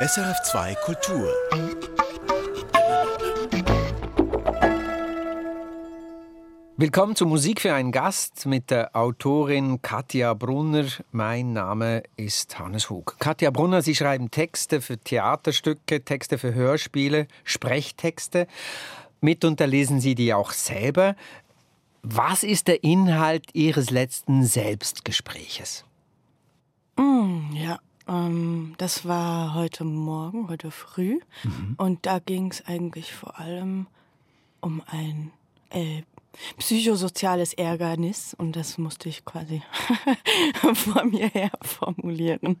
SRF2 0.00 0.76
Kultur. 0.76 1.28
Willkommen 6.76 7.16
zu 7.16 7.26
Musik 7.26 7.60
für 7.60 7.74
einen 7.74 7.90
Gast 7.90 8.46
mit 8.46 8.70
der 8.70 8.94
Autorin 8.94 9.82
Katja 9.82 10.34
Brunner. 10.34 10.84
Mein 11.10 11.52
Name 11.52 12.04
ist 12.16 12.60
Hannes 12.60 12.90
Hug. 12.90 13.16
Katja 13.18 13.50
Brunner, 13.50 13.82
Sie 13.82 13.96
schreiben 13.96 14.30
Texte 14.30 14.80
für 14.80 14.98
Theaterstücke, 14.98 16.04
Texte 16.04 16.38
für 16.38 16.54
Hörspiele, 16.54 17.26
Sprechtexte. 17.42 18.46
Mitunter 19.20 19.66
lesen 19.66 20.00
Sie 20.00 20.14
die 20.14 20.32
auch 20.32 20.52
selber. 20.52 21.16
Was 22.02 22.44
ist 22.44 22.68
der 22.68 22.84
Inhalt 22.84 23.46
Ihres 23.52 23.90
letzten 23.90 24.44
Selbstgespräches? 24.44 25.84
Mm, 26.96 27.50
ja, 27.52 27.80
ähm, 28.08 28.74
das 28.78 29.06
war 29.06 29.54
heute 29.54 29.84
Morgen, 29.84 30.48
heute 30.48 30.70
früh. 30.70 31.20
Mhm. 31.44 31.74
Und 31.76 32.06
da 32.06 32.18
ging 32.18 32.50
es 32.50 32.64
eigentlich 32.66 33.12
vor 33.12 33.38
allem 33.38 33.86
um 34.60 34.82
ein 34.86 35.30
äh, 35.70 36.02
psychosoziales 36.58 37.52
Ärgernis. 37.52 38.34
Und 38.34 38.56
das 38.56 38.78
musste 38.78 39.08
ich 39.08 39.24
quasi 39.24 39.62
vor 40.74 41.04
mir 41.04 41.28
her 41.28 41.50
formulieren. 41.62 42.56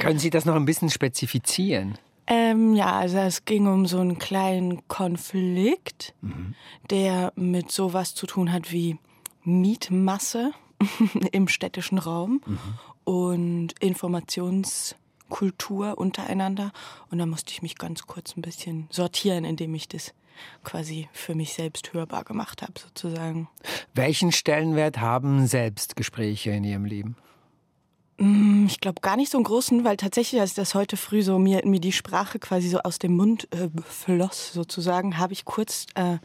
Können 0.00 0.18
Sie 0.18 0.30
das 0.30 0.44
noch 0.44 0.54
ein 0.54 0.64
bisschen 0.64 0.90
spezifizieren? 0.90 1.98
Ähm, 2.28 2.74
ja, 2.74 2.92
also 2.92 3.18
es 3.18 3.44
ging 3.44 3.68
um 3.68 3.86
so 3.86 4.00
einen 4.00 4.18
kleinen 4.18 4.86
Konflikt, 4.88 6.12
mhm. 6.22 6.54
der 6.90 7.32
mit 7.36 7.70
sowas 7.70 8.14
zu 8.14 8.26
tun 8.26 8.52
hat 8.52 8.72
wie 8.72 8.98
Mietmasse 9.44 10.52
im 11.32 11.46
städtischen 11.46 11.98
Raum 11.98 12.42
mhm. 12.44 12.58
Und 13.06 13.68
Informationskultur 13.78 15.96
untereinander. 15.96 16.72
Und 17.10 17.18
da 17.18 17.26
musste 17.26 17.52
ich 17.52 17.62
mich 17.62 17.78
ganz 17.78 18.06
kurz 18.06 18.36
ein 18.36 18.42
bisschen 18.42 18.88
sortieren, 18.90 19.44
indem 19.44 19.72
ich 19.74 19.88
das 19.88 20.12
quasi 20.64 21.08
für 21.12 21.36
mich 21.36 21.54
selbst 21.54 21.94
hörbar 21.94 22.24
gemacht 22.24 22.62
habe, 22.62 22.72
sozusagen. 22.78 23.48
Welchen 23.94 24.32
Stellenwert 24.32 24.98
haben 24.98 25.46
Selbstgespräche 25.46 26.50
in 26.50 26.64
Ihrem 26.64 26.84
Leben? 26.84 27.16
Mm, 28.18 28.66
ich 28.66 28.80
glaube 28.80 29.00
gar 29.00 29.16
nicht 29.16 29.30
so 29.30 29.38
einen 29.38 29.44
großen, 29.44 29.84
weil 29.84 29.96
tatsächlich, 29.96 30.40
als 30.40 30.54
das 30.54 30.74
heute 30.74 30.96
früh 30.96 31.22
so 31.22 31.38
mir, 31.38 31.64
mir 31.64 31.78
die 31.80 31.92
Sprache 31.92 32.40
quasi 32.40 32.68
so 32.68 32.80
aus 32.80 32.98
dem 32.98 33.14
Mund 33.14 33.46
äh, 33.52 33.68
floss, 33.84 34.52
sozusagen, 34.52 35.18
habe 35.18 35.32
ich 35.32 35.44
kurz 35.44 35.86
äh, 35.94 36.18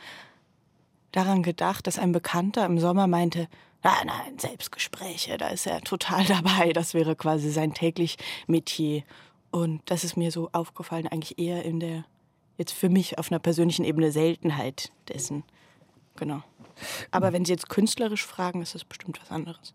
daran 1.11 1.43
gedacht, 1.43 1.85
dass 1.85 1.99
ein 1.99 2.11
Bekannter 2.11 2.65
im 2.65 2.79
Sommer 2.79 3.05
meinte, 3.05 3.47
nein, 3.83 4.07
nein, 4.07 4.39
Selbstgespräche, 4.39 5.37
da 5.37 5.49
ist 5.49 5.67
er 5.67 5.81
total 5.81 6.23
dabei. 6.25 6.73
Das 6.73 6.93
wäre 6.93 7.15
quasi 7.15 7.51
sein 7.51 7.73
täglich 7.73 8.17
Metier. 8.47 9.03
Und 9.51 9.81
das 9.85 10.03
ist 10.03 10.15
mir 10.15 10.31
so 10.31 10.49
aufgefallen, 10.53 11.07
eigentlich 11.07 11.37
eher 11.37 11.63
in 11.63 11.79
der, 11.79 12.05
jetzt 12.57 12.71
für 12.71 12.89
mich 12.89 13.17
auf 13.17 13.31
einer 13.31 13.39
persönlichen 13.39 13.83
Ebene 13.83 14.11
Seltenheit 14.11 14.91
dessen. 15.09 15.43
Genau. 16.15 16.41
Aber 17.11 17.33
wenn 17.33 17.45
Sie 17.45 17.51
jetzt 17.51 17.69
künstlerisch 17.69 18.25
fragen, 18.25 18.61
ist 18.61 18.75
das 18.75 18.85
bestimmt 18.85 19.19
was 19.21 19.29
anderes. 19.29 19.73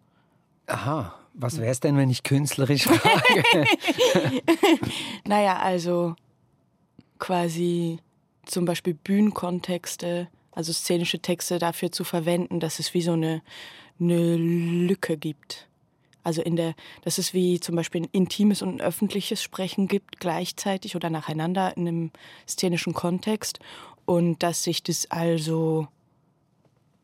Aha, 0.67 1.15
was 1.35 1.59
wäre 1.59 1.71
es 1.71 1.81
denn, 1.81 1.97
wenn 1.97 2.11
ich 2.11 2.23
künstlerisch 2.23 2.85
frage? 2.85 3.67
naja, 5.25 5.59
also 5.59 6.17
quasi 7.19 7.99
zum 8.45 8.65
Beispiel 8.65 8.95
Bühnenkontexte, 8.95 10.29
also 10.53 10.73
szenische 10.73 11.21
Texte 11.21 11.59
dafür 11.59 11.93
zu 11.93 12.05
verwenden, 12.05 12.61
dass 12.61 12.79
es 12.79 12.95
wie 12.95 13.03
so 13.03 13.13
eine, 13.13 13.43
eine 14.01 14.37
Lücke 14.37 15.17
gibt. 15.17 15.69
Also 16.23 16.43
in 16.43 16.57
der, 16.57 16.75
dass 17.03 17.19
es 17.19 17.35
wie 17.35 17.61
zum 17.61 17.77
Beispiel 17.77 18.03
ein 18.03 18.09
intimes 18.11 18.61
und 18.61 18.77
ein 18.77 18.81
öffentliches 18.81 19.43
Sprechen 19.43 19.87
gibt, 19.87 20.19
gleichzeitig 20.19 20.97
oder 20.97 21.09
nacheinander 21.09 21.77
in 21.77 21.87
einem 21.87 22.11
szenischen 22.49 22.95
Kontext. 22.95 23.61
Und 24.07 24.43
dass 24.43 24.65
sich 24.65 24.83
das 24.83 25.11
also 25.11 25.87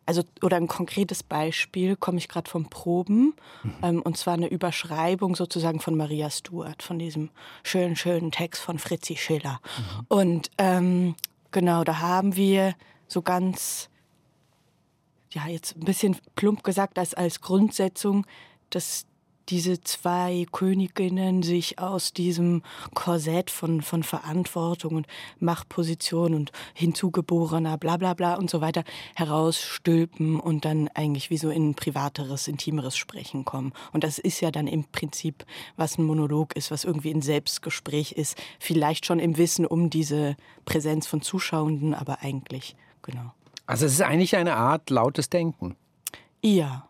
also 0.07 0.23
oder 0.43 0.57
ein 0.57 0.67
konkretes 0.67 1.23
Beispiel 1.23 1.97
komme 1.97 2.19
ich 2.19 2.29
gerade 2.29 2.51
vom 2.51 2.69
Proben 2.69 3.35
mhm. 3.63 3.75
ähm, 3.83 4.03
und 4.03 4.17
zwar 4.17 4.35
eine 4.35 4.49
Überschreibung 4.49 5.37
sozusagen 5.37 5.81
von 5.81 5.97
Maria 5.97 6.29
Stuart 6.29 6.83
von 6.83 6.99
diesem 6.99 7.31
schönen 7.63 7.95
schönen 7.97 8.33
Text 8.33 8.63
von 8.63 8.79
Fritzi 8.79 9.17
Schiller 9.17 9.61
mhm. 9.63 10.07
und 10.09 10.51
ähm, 10.59 11.15
genau 11.53 11.85
da 11.85 12.01
haben 12.01 12.37
wir 12.37 12.75
so 13.07 13.23
ganz 13.23 13.89
ja 15.35 15.47
jetzt 15.49 15.77
ein 15.77 15.85
bisschen 15.85 16.17
plump 16.35 16.63
gesagt 16.63 16.99
als 16.99 17.15
als 17.15 17.41
Grundsetzung 17.41 18.27
dass 18.71 19.07
diese 19.49 19.81
zwei 19.81 20.47
Königinnen 20.53 21.43
sich 21.43 21.79
aus 21.79 22.13
diesem 22.13 22.63
Korsett 22.95 23.51
von, 23.51 23.83
von 23.83 24.03
Verantwortung 24.03 24.95
und 24.97 25.07
Machtposition 25.41 26.35
und 26.35 26.53
hinzugeborener 26.75 27.77
bla 27.79 27.97
bla 27.97 28.15
bla 28.15 28.35
und 28.35 28.51
so 28.51 28.61
weiter 28.61 28.85
herausstülpen 29.15 30.39
und 30.39 30.65
dann 30.65 30.89
eigentlich 30.95 31.31
wie 31.31 31.39
so 31.39 31.51
in 31.51 31.75
privateres, 31.75 32.49
intimeres 32.49 32.97
Sprechen 32.97 33.45
kommen. 33.45 33.73
Und 33.93 34.05
das 34.05 34.19
ist 34.19 34.41
ja 34.41 34.51
dann 34.51 34.67
im 34.67 34.85
Prinzip, 34.85 35.45
was 35.77 35.99
ein 35.99 36.05
Monolog 36.05 36.55
ist, 36.55 36.71
was 36.71 36.85
irgendwie 36.85 37.13
ein 37.13 37.23
Selbstgespräch 37.23 38.13
ist, 38.13 38.37
vielleicht 38.59 39.07
schon 39.07 39.19
im 39.19 39.37
Wissen 39.37 39.67
um 39.67 39.91
diese 39.91 40.37
Präsenz 40.65 41.07
von 41.07 41.23
Zuschauenden, 41.23 41.95
aber 41.95 42.23
eigentlich, 42.23 42.77
genau. 43.03 43.33
Also 43.73 43.87
es 43.87 43.95
ist 43.95 44.03
eigentlich 44.03 44.37
eine 44.37 44.57
Art 44.57 44.91
lautes 44.91 45.31
Denken. 45.31 45.77
Ja, 46.43 46.89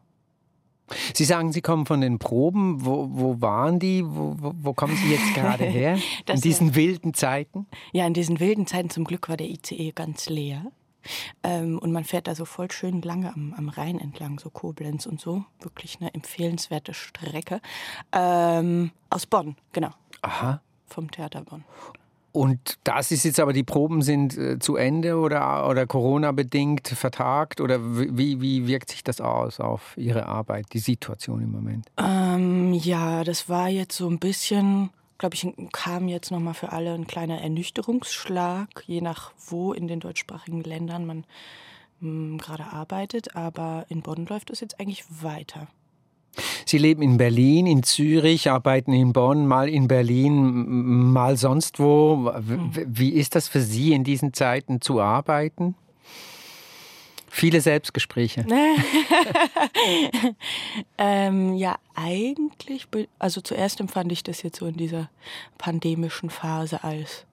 Sie 1.14 1.24
sagen, 1.24 1.52
Sie 1.52 1.62
kommen 1.62 1.86
von 1.86 2.00
den 2.00 2.18
Proben. 2.18 2.84
Wo, 2.84 3.08
wo 3.12 3.40
waren 3.40 3.78
die? 3.78 4.04
Wo, 4.04 4.34
wo, 4.36 4.52
wo, 4.56 4.72
kommen 4.74 4.96
Sie 4.96 5.12
jetzt 5.12 5.32
gerade 5.32 5.64
her? 5.64 5.96
in 6.28 6.40
diesen 6.40 6.70
ja, 6.70 6.74
wilden 6.74 7.14
Zeiten? 7.14 7.66
Ja, 7.92 8.04
in 8.06 8.14
diesen 8.14 8.40
wilden 8.40 8.66
Zeiten 8.66 8.90
zum 8.90 9.04
Glück 9.04 9.28
war 9.28 9.36
der 9.36 9.48
ICE 9.48 9.92
ganz 9.92 10.28
leer. 10.28 10.64
Ähm, 11.44 11.78
und 11.78 11.92
man 11.92 12.04
fährt 12.04 12.26
da 12.26 12.34
so 12.34 12.44
voll 12.44 12.70
schön 12.70 13.00
lange 13.00 13.32
am, 13.32 13.54
am 13.56 13.68
Rhein 13.68 13.98
entlang, 13.98 14.38
so 14.40 14.50
Koblenz 14.50 15.06
und 15.06 15.20
so. 15.20 15.44
Wirklich 15.60 15.98
eine 16.00 16.12
empfehlenswerte 16.12 16.94
Strecke. 16.94 17.60
Ähm, 18.12 18.90
aus 19.08 19.24
Bonn, 19.24 19.56
genau. 19.72 19.90
Aha. 20.20 20.60
Vom 20.86 21.10
Theater 21.10 21.42
Bonn. 21.42 21.64
Und 22.32 22.78
das 22.84 23.12
ist 23.12 23.24
jetzt 23.24 23.38
aber, 23.38 23.52
die 23.52 23.62
Proben 23.62 24.00
sind 24.00 24.36
äh, 24.38 24.58
zu 24.58 24.76
Ende 24.76 25.16
oder, 25.18 25.68
oder 25.68 25.86
Corona-bedingt 25.86 26.88
vertagt? 26.88 27.60
Oder 27.60 27.78
wie, 27.82 28.40
wie 28.40 28.66
wirkt 28.66 28.90
sich 28.90 29.04
das 29.04 29.20
aus 29.20 29.60
auf 29.60 29.94
Ihre 29.98 30.26
Arbeit, 30.26 30.66
die 30.72 30.78
Situation 30.78 31.42
im 31.42 31.52
Moment? 31.52 31.86
Ähm, 31.98 32.72
ja, 32.72 33.22
das 33.22 33.50
war 33.50 33.68
jetzt 33.68 33.96
so 33.96 34.08
ein 34.08 34.18
bisschen, 34.18 34.88
glaube 35.18 35.34
ich, 35.34 35.46
kam 35.72 36.08
jetzt 36.08 36.30
nochmal 36.30 36.54
für 36.54 36.72
alle 36.72 36.94
ein 36.94 37.06
kleiner 37.06 37.40
Ernüchterungsschlag, 37.42 38.82
je 38.86 39.02
nach 39.02 39.32
wo 39.46 39.74
in 39.74 39.86
den 39.86 40.00
deutschsprachigen 40.00 40.62
Ländern 40.62 41.04
man 41.04 41.24
gerade 42.38 42.64
arbeitet. 42.64 43.36
Aber 43.36 43.84
in 43.88 44.00
Bonn 44.00 44.26
läuft 44.26 44.50
es 44.50 44.60
jetzt 44.60 44.80
eigentlich 44.80 45.04
weiter. 45.22 45.68
Sie 46.64 46.78
leben 46.78 47.02
in 47.02 47.16
Berlin, 47.18 47.66
in 47.66 47.82
Zürich, 47.82 48.50
arbeiten 48.50 48.92
in 48.92 49.12
Bonn, 49.12 49.46
mal 49.46 49.68
in 49.68 49.88
Berlin, 49.88 51.12
mal 51.12 51.36
sonst 51.36 51.78
wo. 51.78 52.32
Hm. 52.34 52.70
Wie 52.86 53.10
ist 53.10 53.34
das 53.34 53.48
für 53.48 53.60
Sie 53.60 53.92
in 53.92 54.04
diesen 54.04 54.32
Zeiten 54.32 54.80
zu 54.80 55.00
arbeiten? 55.00 55.74
Viele 57.34 57.62
Selbstgespräche. 57.62 58.44
ähm, 60.98 61.54
ja, 61.54 61.76
eigentlich, 61.94 62.86
also 63.18 63.40
zuerst 63.40 63.80
empfand 63.80 64.12
ich 64.12 64.22
das 64.22 64.42
jetzt 64.42 64.58
so 64.58 64.66
in 64.66 64.76
dieser 64.76 65.08
pandemischen 65.56 66.28
Phase 66.28 66.84
als 66.84 67.24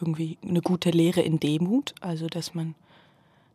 irgendwie 0.00 0.38
eine 0.42 0.60
gute 0.60 0.90
Lehre 0.90 1.20
in 1.20 1.38
Demut, 1.38 1.94
also 2.00 2.26
dass 2.26 2.54
man 2.54 2.74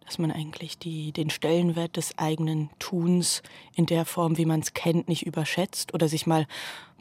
dass 0.07 0.18
man 0.19 0.31
eigentlich 0.31 0.78
die, 0.79 1.12
den 1.12 1.29
Stellenwert 1.29 1.97
des 1.97 2.18
eigenen 2.18 2.69
Tuns 2.79 3.44
in 3.75 3.85
der 3.85 4.06
Form, 4.06 4.38
wie 4.38 4.45
man 4.45 4.62
es 4.62 4.73
kennt, 4.73 5.09
nicht 5.09 5.25
überschätzt 5.25 5.94
oder 5.94 6.07
sich 6.07 6.25
mal 6.25 6.47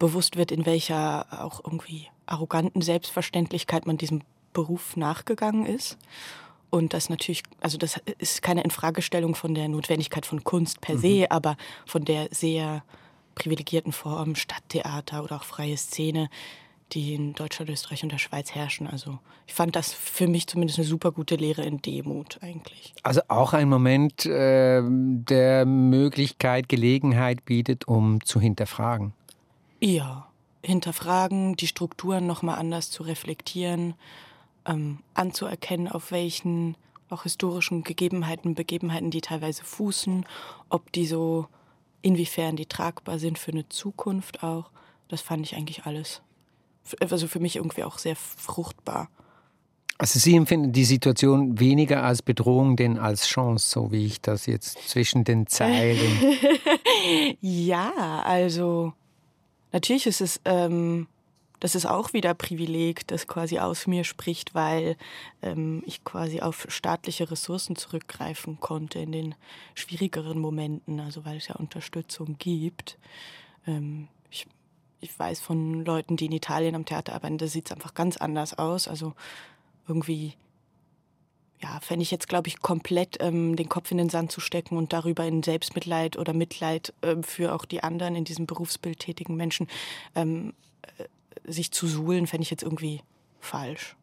bewusst 0.00 0.36
wird, 0.36 0.50
in 0.50 0.66
welcher 0.66 1.44
auch 1.44 1.64
irgendwie 1.64 2.08
arroganten 2.26 2.82
Selbstverständlichkeit 2.82 3.86
man 3.86 3.96
diesem 3.96 4.22
Beruf 4.52 4.96
nachgegangen 4.96 5.66
ist. 5.66 5.96
Und 6.68 6.94
das 6.94 7.08
natürlich, 7.08 7.44
also 7.60 7.78
das 7.78 8.00
ist 8.18 8.42
keine 8.42 8.64
Infragestellung 8.64 9.36
von 9.36 9.54
der 9.54 9.68
Notwendigkeit 9.68 10.26
von 10.26 10.42
Kunst 10.42 10.80
per 10.80 10.98
se, 10.98 11.20
mhm. 11.20 11.26
aber 11.30 11.56
von 11.86 12.04
der 12.04 12.26
sehr 12.32 12.82
privilegierten 13.36 13.92
Form 13.92 14.34
Stadttheater 14.34 15.22
oder 15.22 15.36
auch 15.36 15.44
freie 15.44 15.76
Szene, 15.76 16.28
die 16.92 17.14
in 17.14 17.34
Deutschland, 17.34 17.70
Österreich 17.70 18.02
und 18.02 18.12
der 18.12 18.18
Schweiz 18.18 18.54
herrschen. 18.54 18.86
Also 18.86 19.18
ich 19.46 19.54
fand 19.54 19.74
das 19.74 19.92
für 19.92 20.28
mich 20.28 20.46
zumindest 20.46 20.78
eine 20.78 20.86
super 20.86 21.12
gute 21.12 21.36
Lehre 21.36 21.64
in 21.64 21.82
Demut 21.82 22.38
eigentlich. 22.42 22.94
Also 23.02 23.22
auch 23.28 23.52
ein 23.52 23.68
Moment, 23.68 24.24
äh, 24.26 24.82
der 24.84 25.66
Möglichkeit, 25.66 26.68
Gelegenheit 26.68 27.44
bietet, 27.44 27.88
um 27.88 28.24
zu 28.24 28.40
hinterfragen. 28.40 29.12
Ja, 29.80 30.28
hinterfragen, 30.62 31.56
die 31.56 31.66
Strukturen 31.66 32.26
nochmal 32.26 32.58
anders 32.58 32.90
zu 32.90 33.02
reflektieren, 33.02 33.94
ähm, 34.64 34.98
anzuerkennen, 35.14 35.88
auf 35.88 36.10
welchen 36.10 36.76
auch 37.08 37.22
historischen 37.22 37.84
Gegebenheiten, 37.84 38.54
Begebenheiten, 38.54 39.10
die 39.10 39.20
teilweise 39.20 39.62
fußen, 39.64 40.24
ob 40.68 40.90
die 40.92 41.06
so, 41.06 41.46
inwiefern 42.02 42.56
die 42.56 42.66
tragbar 42.66 43.18
sind 43.18 43.38
für 43.38 43.52
eine 43.52 43.68
Zukunft 43.68 44.42
auch. 44.42 44.70
Das 45.08 45.20
fand 45.20 45.46
ich 45.46 45.56
eigentlich 45.56 45.86
alles 45.86 46.22
also 47.00 47.26
für 47.26 47.40
mich 47.40 47.56
irgendwie 47.56 47.84
auch 47.84 47.98
sehr 47.98 48.16
fruchtbar. 48.16 49.08
Also 49.98 50.18
Sie 50.18 50.36
empfinden 50.36 50.72
die 50.72 50.84
Situation 50.84 51.58
weniger 51.58 52.02
als 52.02 52.20
Bedrohung, 52.20 52.76
denn 52.76 52.98
als 52.98 53.26
Chance, 53.26 53.68
so 53.68 53.92
wie 53.92 54.04
ich 54.04 54.20
das 54.20 54.44
jetzt 54.46 54.88
zwischen 54.88 55.24
den 55.24 55.46
Zeilen. 55.46 55.98
ja, 57.40 58.22
also 58.24 58.92
natürlich 59.72 60.06
ist 60.06 60.20
es, 60.20 60.40
ähm, 60.44 61.06
das 61.60 61.74
ist 61.74 61.86
auch 61.86 62.12
wieder 62.12 62.34
Privileg, 62.34 63.06
das 63.06 63.26
quasi 63.26 63.58
aus 63.58 63.86
mir 63.86 64.04
spricht, 64.04 64.54
weil 64.54 64.96
ähm, 65.40 65.82
ich 65.86 66.04
quasi 66.04 66.42
auf 66.42 66.66
staatliche 66.68 67.30
Ressourcen 67.30 67.74
zurückgreifen 67.74 68.60
konnte 68.60 68.98
in 68.98 69.12
den 69.12 69.34
schwierigeren 69.74 70.38
Momenten, 70.38 71.00
also 71.00 71.24
weil 71.24 71.38
es 71.38 71.48
ja 71.48 71.54
Unterstützung 71.54 72.36
gibt. 72.38 72.98
Ähm, 73.66 74.08
ich, 75.00 75.18
weiß 75.18 75.40
von 75.40 75.84
Leuten, 75.84 76.16
die 76.16 76.26
in 76.26 76.32
Italien 76.32 76.74
am 76.74 76.84
Theater 76.84 77.14
arbeiten, 77.14 77.38
da 77.38 77.46
sieht 77.46 77.66
es 77.66 77.72
einfach 77.72 77.94
ganz 77.94 78.16
anders 78.16 78.58
aus. 78.58 78.88
Also 78.88 79.14
irgendwie, 79.88 80.34
ja, 81.60 81.80
fände 81.80 82.02
ich 82.02 82.10
jetzt, 82.10 82.28
glaube 82.28 82.48
ich, 82.48 82.60
komplett 82.60 83.16
ähm, 83.20 83.56
den 83.56 83.68
Kopf 83.68 83.90
in 83.90 83.98
den 83.98 84.08
Sand 84.08 84.32
zu 84.32 84.40
stecken 84.40 84.76
und 84.76 84.92
darüber 84.92 85.24
in 85.24 85.42
Selbstmitleid 85.42 86.16
oder 86.16 86.32
Mitleid 86.32 86.92
äh, 87.02 87.16
für 87.22 87.54
auch 87.54 87.64
die 87.64 87.82
anderen 87.82 88.16
in 88.16 88.24
diesem 88.24 88.46
Berufsbild 88.46 88.98
tätigen 88.98 89.36
Menschen 89.36 89.68
ähm, 90.14 90.54
äh, 90.98 91.04
sich 91.50 91.72
zu 91.72 91.86
suhlen, 91.86 92.26
fände 92.26 92.42
ich 92.42 92.50
jetzt 92.50 92.62
irgendwie 92.62 93.02
falsch. 93.40 93.96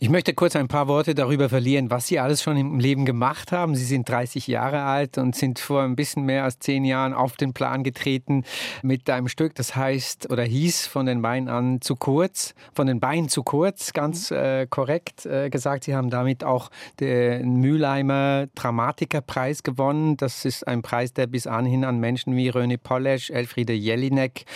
Ich 0.00 0.08
möchte 0.08 0.32
kurz 0.32 0.56
ein 0.56 0.68
paar 0.68 0.88
Worte 0.88 1.14
darüber 1.14 1.50
verlieren, 1.50 1.90
was 1.90 2.06
Sie 2.06 2.18
alles 2.18 2.42
schon 2.42 2.56
im 2.56 2.78
Leben 2.78 3.04
gemacht 3.04 3.52
haben. 3.52 3.74
Sie 3.74 3.84
sind 3.84 4.08
30 4.08 4.46
Jahre 4.46 4.82
alt 4.82 5.18
und 5.18 5.36
sind 5.36 5.58
vor 5.58 5.82
ein 5.82 5.96
bisschen 5.96 6.24
mehr 6.24 6.44
als 6.44 6.58
zehn 6.58 6.84
Jahren 6.84 7.12
auf 7.12 7.36
den 7.36 7.52
Plan 7.52 7.84
getreten 7.84 8.44
mit 8.82 9.10
einem 9.10 9.28
Stück, 9.28 9.54
das 9.54 9.76
heißt 9.76 10.30
oder 10.30 10.44
hieß 10.44 10.86
von 10.86 11.04
den 11.04 11.20
Beinen 11.20 11.48
an 11.48 11.82
zu 11.82 11.94
kurz, 11.94 12.54
von 12.74 12.86
den 12.86 13.00
Beinen 13.00 13.28
zu 13.28 13.42
kurz, 13.42 13.92
ganz 13.92 14.30
mhm. 14.30 14.36
äh, 14.36 14.66
korrekt 14.66 15.26
äh, 15.26 15.50
gesagt. 15.50 15.84
Sie 15.84 15.94
haben 15.94 16.08
damit 16.08 16.42
auch 16.42 16.70
den 16.98 17.56
Mülheimer 17.56 18.46
Dramatikerpreis 18.54 19.62
gewonnen. 19.62 20.16
Das 20.16 20.46
ist 20.46 20.66
ein 20.66 20.80
Preis, 20.80 21.12
der 21.12 21.26
bis 21.26 21.46
anhin 21.46 21.84
an 21.84 22.00
Menschen 22.00 22.34
wie 22.34 22.48
Röne 22.48 22.78
Polesch, 22.78 23.30
Elfriede 23.30 23.74
Jelinek 23.74 24.46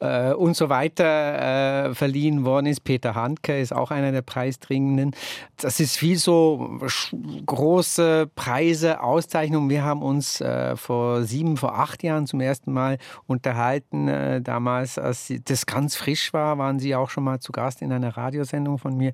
äh, 0.00 0.32
und 0.32 0.56
so 0.56 0.68
weiter 0.68 1.90
äh, 1.90 1.94
verliehen 1.94 2.44
worden 2.44 2.66
ist. 2.66 2.82
Peter 2.82 3.14
Handke 3.14 3.60
ist 3.60 3.72
auch 3.72 3.92
einer 3.92 4.10
der 4.10 4.23
Preisdringenden. 4.24 5.12
Das 5.56 5.80
ist 5.80 5.96
viel 5.96 6.16
so 6.16 6.80
große 7.46 8.30
Preise, 8.34 9.00
Auszeichnungen. 9.02 9.70
Wir 9.70 9.84
haben 9.84 10.02
uns 10.02 10.40
äh, 10.40 10.76
vor 10.76 11.24
sieben, 11.24 11.56
vor 11.56 11.78
acht 11.78 12.02
Jahren 12.02 12.26
zum 12.26 12.40
ersten 12.40 12.72
Mal 12.72 12.98
unterhalten. 13.26 14.08
Äh, 14.08 14.40
damals, 14.42 14.98
als 14.98 15.32
das 15.44 15.66
ganz 15.66 15.96
frisch 15.96 16.32
war, 16.32 16.58
waren 16.58 16.78
Sie 16.78 16.94
auch 16.94 17.10
schon 17.10 17.24
mal 17.24 17.40
zu 17.40 17.52
Gast 17.52 17.82
in 17.82 17.92
einer 17.92 18.16
Radiosendung 18.16 18.78
von 18.78 18.96
mir 18.96 19.12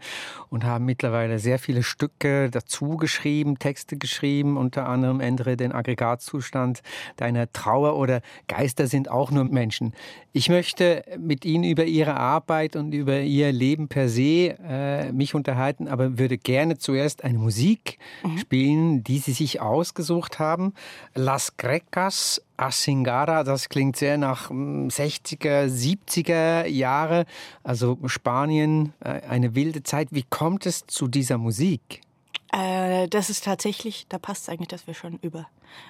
und 0.48 0.64
haben 0.64 0.84
mittlerweile 0.84 1.38
sehr 1.38 1.58
viele 1.58 1.82
Stücke 1.82 2.50
dazu 2.50 2.96
geschrieben, 2.96 3.58
Texte 3.58 3.96
geschrieben, 3.96 4.56
unter 4.56 4.88
anderem 4.88 5.20
Ändere 5.20 5.56
den 5.56 5.72
Aggregatzustand 5.72 6.80
deiner 7.16 7.52
Trauer 7.52 7.96
oder 7.96 8.20
Geister 8.48 8.86
sind 8.86 9.10
auch 9.10 9.30
nur 9.30 9.44
Menschen. 9.44 9.92
Ich 10.32 10.48
möchte 10.48 11.04
mit 11.18 11.44
Ihnen 11.44 11.64
über 11.64 11.84
Ihre 11.84 12.16
Arbeit 12.16 12.76
und 12.76 12.92
über 12.92 13.20
Ihr 13.20 13.52
Leben 13.52 13.88
per 13.88 14.08
se 14.08 14.56
äh, 14.58 14.99
mich 15.12 15.34
unterhalten, 15.34 15.88
aber 15.88 16.18
würde 16.18 16.38
gerne 16.38 16.78
zuerst 16.78 17.24
eine 17.24 17.38
Musik 17.38 17.98
mhm. 18.22 18.38
spielen, 18.38 19.04
die 19.04 19.18
Sie 19.18 19.32
sich 19.32 19.60
ausgesucht 19.60 20.38
haben. 20.38 20.74
Las 21.14 21.56
Grecas 21.56 22.42
Asingara, 22.56 23.42
das 23.42 23.68
klingt 23.68 23.96
sehr 23.96 24.18
nach 24.18 24.50
60er, 24.50 25.64
hm, 25.64 25.72
70er 25.72 26.66
Jahre, 26.66 27.24
also 27.62 27.98
Spanien, 28.06 28.92
äh, 29.00 29.20
eine 29.28 29.54
wilde 29.54 29.82
Zeit. 29.82 30.08
Wie 30.10 30.24
kommt 30.28 30.66
es 30.66 30.86
zu 30.86 31.08
dieser 31.08 31.38
Musik? 31.38 32.02
Äh, 32.52 33.08
das 33.08 33.30
ist 33.30 33.44
tatsächlich, 33.44 34.06
da 34.08 34.18
passt 34.18 34.44
es 34.44 34.48
eigentlich, 34.48 34.68
dass 34.68 34.86
wir 34.86 34.94
schon 34.94 35.18
über 35.22 35.48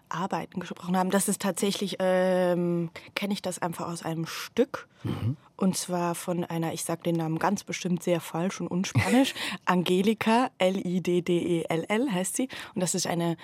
Arbeiten 0.09 0.61
gesprochen 0.61 0.97
haben. 0.97 1.11
Das 1.11 1.29
ist 1.29 1.41
tatsächlich, 1.41 1.97
ähm, 2.01 2.91
kenne 3.15 3.33
ich 3.33 3.43
das 3.43 3.61
einfach 3.61 3.89
aus 3.89 4.05
einem 4.05 4.27
Stück. 4.27 4.89
Mhm. 5.03 5.37
Und 5.57 5.77
zwar 5.77 6.15
von 6.15 6.45
einer, 6.45 6.73
ich 6.73 6.85
sage 6.85 7.03
den 7.03 7.17
Namen 7.17 7.39
ganz 7.39 7.65
bestimmt 7.65 8.03
sehr 8.03 8.21
falsch 8.21 8.61
und 8.61 8.69
unspanisch, 8.69 9.35
Angelika, 9.65 10.51
L-I-D-D-E-L-L 10.59 12.13
heißt 12.13 12.37
sie. 12.37 12.49
Und 12.75 12.83
das 12.83 12.95
ist 12.95 13.07
eine, 13.07 13.37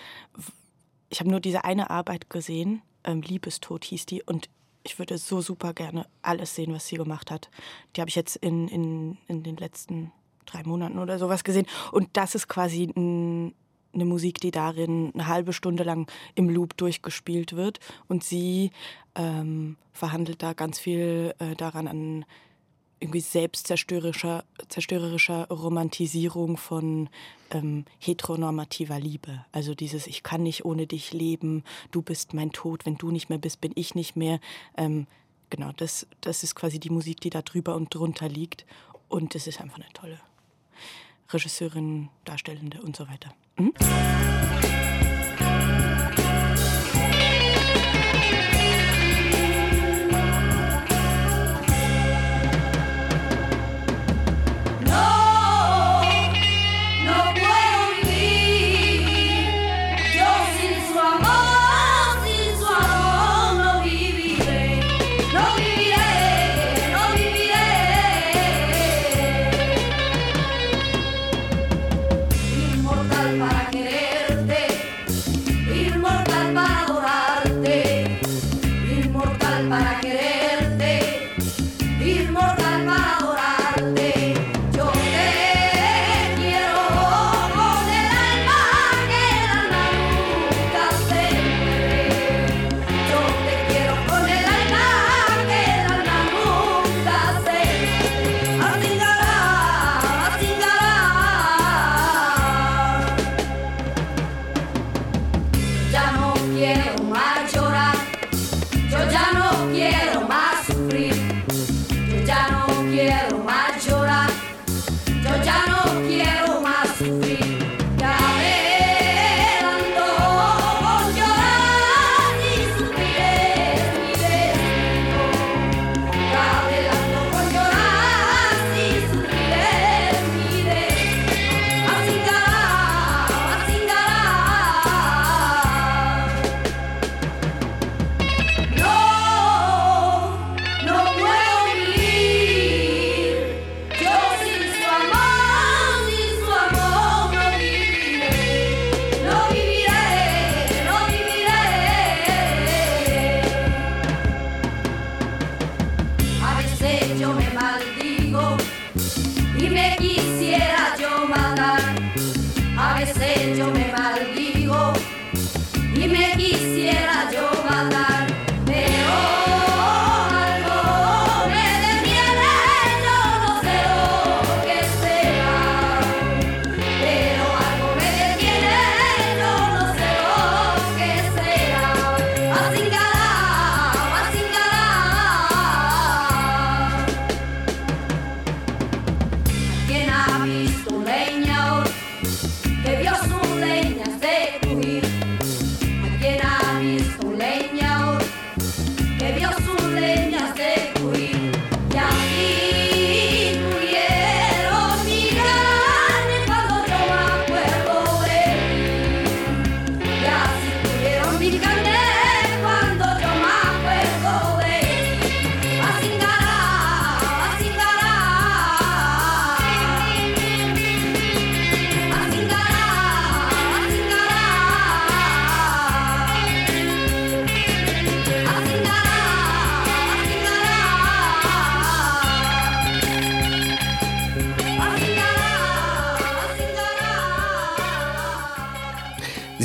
ich 1.08 1.20
habe 1.20 1.30
nur 1.30 1.40
diese 1.40 1.64
eine 1.64 1.90
Arbeit 1.90 2.28
gesehen, 2.28 2.82
ähm, 3.04 3.22
Liebestod 3.22 3.84
hieß 3.84 4.06
die. 4.06 4.22
Und 4.22 4.50
ich 4.82 4.98
würde 4.98 5.19
so 5.19 5.40
super 5.40 5.72
gerne 5.72 6.06
alles 6.22 6.54
sehen, 6.54 6.72
was 6.72 6.86
sie 6.86 6.96
gemacht 6.96 7.30
hat. 7.30 7.50
Die 7.94 8.00
habe 8.00 8.08
ich 8.08 8.14
jetzt 8.14 8.36
in, 8.36 8.69
in, 8.69 9.19
in 9.26 9.42
den 9.42 9.56
letzten 9.56 10.12
drei 10.46 10.62
Monaten 10.62 10.98
oder 10.98 11.19
sowas 11.19 11.44
gesehen. 11.44 11.66
Und 11.93 12.08
das 12.14 12.34
ist 12.34 12.48
quasi 12.48 12.90
ein, 12.96 13.54
eine 13.94 14.04
Musik, 14.04 14.40
die 14.40 14.50
darin 14.50 15.10
eine 15.14 15.26
halbe 15.26 15.52
Stunde 15.52 15.82
lang 15.82 16.10
im 16.34 16.48
Loop 16.48 16.76
durchgespielt 16.76 17.54
wird. 17.54 17.81
Und 18.08 18.25
sie 18.25 18.70
ähm, 19.14 19.76
verhandelt 19.93 20.43
da 20.43 20.52
ganz 20.52 20.78
viel 20.78 21.34
äh, 21.38 21.54
daran 21.54 21.88
an 21.88 22.25
irgendwie 22.98 23.20
selbstzerstörerischer 23.20 24.44
zerstörerischer 24.69 25.48
Romantisierung 25.48 26.56
von 26.56 27.08
ähm, 27.50 27.84
heteronormativer 27.98 28.98
Liebe. 28.98 29.44
Also 29.52 29.75
dieses 29.75 30.06
Ich 30.06 30.22
kann 30.22 30.43
nicht 30.43 30.64
ohne 30.64 30.87
dich 30.87 31.12
leben, 31.12 31.62
du 31.90 32.02
bist 32.02 32.32
mein 32.32 32.52
Tod, 32.52 32.87
wenn 32.87 32.96
du 32.96 33.10
nicht 33.10 33.28
mehr 33.28 33.38
bist, 33.38 33.60
bin 33.60 33.72
ich 33.75 33.94
nicht 33.94 34.16
mehr. 34.16 34.40
Ähm, 34.76 35.06
genau, 35.50 35.72
das, 35.76 36.06
das 36.22 36.43
ist 36.43 36.54
quasi 36.54 36.81
die 36.81 36.90
Musik, 36.90 37.20
die 37.20 37.31
da 37.31 37.43
drüber 37.43 37.75
und 37.75 37.94
drunter 37.94 38.28
liegt. 38.28 38.64
Und 39.08 39.34
es 39.34 39.46
ist 39.46 39.60
einfach 39.60 39.76
eine 39.76 39.93
tolle 39.93 40.19
Regisseurin, 41.31 42.08
Darstellende 42.25 42.81
und 42.82 42.96
so 42.96 43.08
weiter. 43.08 43.34
Mhm. 43.56 43.73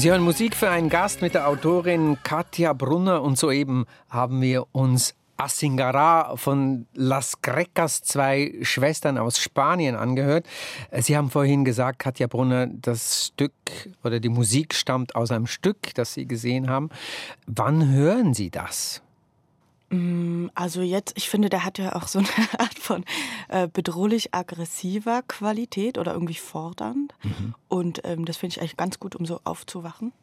Sie 0.01 0.09
hören 0.09 0.23
Musik 0.23 0.55
für 0.55 0.67
einen 0.67 0.89
Gast 0.89 1.21
mit 1.21 1.35
der 1.35 1.47
Autorin 1.47 2.17
Katja 2.23 2.73
Brunner 2.73 3.21
und 3.21 3.37
soeben 3.37 3.85
haben 4.09 4.41
wir 4.41 4.65
uns 4.71 5.13
Asingara 5.37 6.37
von 6.37 6.87
Las 6.95 7.43
Grecas, 7.43 8.01
zwei 8.01 8.51
Schwestern 8.63 9.19
aus 9.19 9.37
Spanien, 9.37 9.95
angehört. 9.95 10.47
Sie 10.91 11.15
haben 11.15 11.29
vorhin 11.29 11.65
gesagt, 11.65 11.99
Katja 11.99 12.25
Brunner, 12.25 12.65
das 12.65 13.27
Stück 13.27 13.53
oder 14.03 14.19
die 14.19 14.29
Musik 14.29 14.73
stammt 14.73 15.13
aus 15.13 15.29
einem 15.29 15.45
Stück, 15.45 15.93
das 15.93 16.15
Sie 16.15 16.25
gesehen 16.25 16.67
haben. 16.67 16.89
Wann 17.45 17.87
hören 17.91 18.33
Sie 18.33 18.49
das? 18.49 19.03
Mm, 19.91 20.47
also 20.55 20.81
jetzt, 20.81 21.13
ich 21.17 21.29
finde, 21.29 21.49
der 21.49 21.65
hat 21.65 21.77
ja 21.77 21.95
auch 21.95 22.07
so 22.07 22.19
eine 22.19 22.27
Art 22.59 22.79
von 22.79 23.05
äh, 23.49 23.67
bedrohlich 23.67 24.33
aggressiver 24.33 25.21
Qualität 25.23 25.97
oder 25.97 26.13
irgendwie 26.13 26.35
fordernd. 26.35 27.13
Mhm. 27.21 27.55
Und 27.67 28.01
ähm, 28.05 28.25
das 28.25 28.37
finde 28.37 28.55
ich 28.55 28.61
eigentlich 28.61 28.77
ganz 28.77 28.99
gut, 28.99 29.15
um 29.15 29.25
so 29.25 29.41
aufzuwachen. 29.43 30.13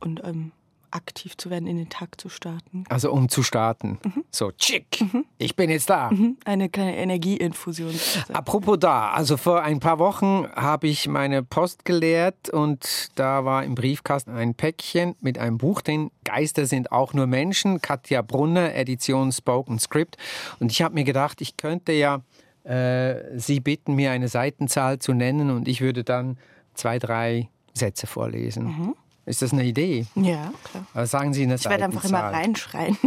Und 0.00 0.24
ähm, 0.24 0.52
aktiv 0.90 1.36
zu 1.36 1.50
werden, 1.50 1.66
in 1.66 1.76
den 1.76 1.88
Tag 1.88 2.20
zu 2.20 2.28
starten. 2.28 2.84
Also 2.88 3.12
um 3.12 3.28
zu 3.28 3.42
starten. 3.42 3.98
Mhm. 4.04 4.24
So, 4.30 4.50
tschick, 4.52 5.00
mhm. 5.00 5.24
ich 5.38 5.56
bin 5.56 5.70
jetzt 5.70 5.90
da. 5.90 6.10
Mhm. 6.10 6.36
Eine 6.44 6.68
kleine 6.68 6.96
Energieinfusion. 6.96 7.94
Apropos 8.32 8.78
da, 8.78 9.10
also 9.10 9.36
vor 9.36 9.62
ein 9.62 9.80
paar 9.80 9.98
Wochen 9.98 10.46
habe 10.54 10.88
ich 10.88 11.08
meine 11.08 11.42
Post 11.42 11.84
geleert 11.84 12.50
und 12.50 13.10
da 13.14 13.44
war 13.44 13.64
im 13.64 13.74
Briefkasten 13.74 14.32
ein 14.32 14.54
Päckchen 14.54 15.16
mit 15.20 15.38
einem 15.38 15.58
Buch, 15.58 15.80
den 15.80 16.10
Geister 16.24 16.66
sind 16.66 16.92
auch 16.92 17.12
nur 17.12 17.26
Menschen, 17.26 17.80
Katja 17.80 18.22
Brunner, 18.22 18.74
Edition 18.74 19.32
Spoken 19.32 19.78
Script. 19.78 20.16
Und 20.58 20.72
ich 20.72 20.82
habe 20.82 20.94
mir 20.94 21.04
gedacht, 21.04 21.40
ich 21.40 21.56
könnte 21.56 21.92
ja 21.92 22.22
äh, 22.64 23.38
Sie 23.38 23.60
bitten, 23.60 23.94
mir 23.94 24.10
eine 24.12 24.28
Seitenzahl 24.28 24.98
zu 24.98 25.12
nennen 25.12 25.50
und 25.50 25.68
ich 25.68 25.80
würde 25.80 26.04
dann 26.04 26.38
zwei, 26.74 26.98
drei 26.98 27.48
Sätze 27.74 28.06
vorlesen. 28.06 28.64
Mhm. 28.64 28.94
Ist 29.30 29.42
das 29.42 29.52
eine 29.52 29.62
Idee? 29.62 30.06
Ja, 30.16 30.52
klar. 30.64 30.86
Also 30.92 31.10
sagen 31.18 31.32
Sie 31.32 31.44
eine 31.44 31.54
Ich 31.54 31.64
werde 31.64 31.84
einfach 31.84 32.04
immer 32.04 32.18
reinschreien. 32.18 32.98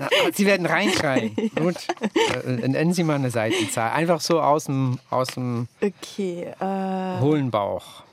Na, 0.00 0.08
Sie 0.32 0.46
werden 0.46 0.64
reinschreien. 0.64 1.36
ja. 1.54 1.62
Gut. 1.62 1.76
Äh, 2.46 2.66
nennen 2.66 2.94
Sie 2.94 3.04
mal 3.04 3.16
eine 3.16 3.30
Seitenzahl. 3.30 3.90
Einfach 3.90 4.22
so 4.22 4.40
aus 4.40 4.64
dem, 4.64 4.98
aus 5.10 5.28
dem 5.28 5.68
okay, 5.82 6.44
äh, 6.58 7.20
hohlen 7.20 7.50
Bauch. 7.50 8.04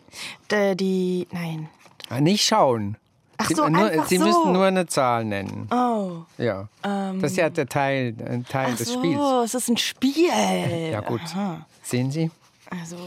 Die, 0.52 1.26
nein. 1.32 1.70
Ah, 2.10 2.20
nicht 2.20 2.46
schauen. 2.46 2.98
Ach 3.38 3.50
so, 3.50 3.64
Sie, 3.64 3.72
nur, 3.72 4.06
Sie 4.08 4.18
so. 4.18 4.26
müssen 4.26 4.52
nur 4.52 4.66
eine 4.66 4.86
Zahl 4.86 5.24
nennen. 5.24 5.70
Oh. 5.72 6.24
Ja. 6.38 6.68
Ähm. 6.84 7.22
Das 7.22 7.32
ist 7.32 7.38
ja 7.38 7.50
der 7.50 7.68
Teil, 7.68 8.14
ein 8.30 8.46
Teil 8.46 8.72
Ach 8.74 8.78
des 8.78 8.90
so, 8.90 9.00
Spiels. 9.00 9.46
es 9.46 9.54
ist 9.56 9.70
ein 9.70 9.78
Spiel. 9.78 10.90
Ja, 10.92 11.00
gut. 11.00 11.22
Aha. 11.34 11.66
Sehen 11.82 12.12
Sie? 12.12 12.30
Also, 12.70 12.98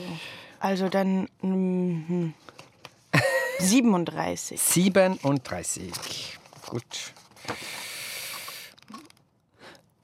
also 0.60 0.88
dann. 0.88 1.28
Mh, 1.42 2.32
37. 3.58 4.60
37. 4.60 6.38
Gut. 6.68 7.12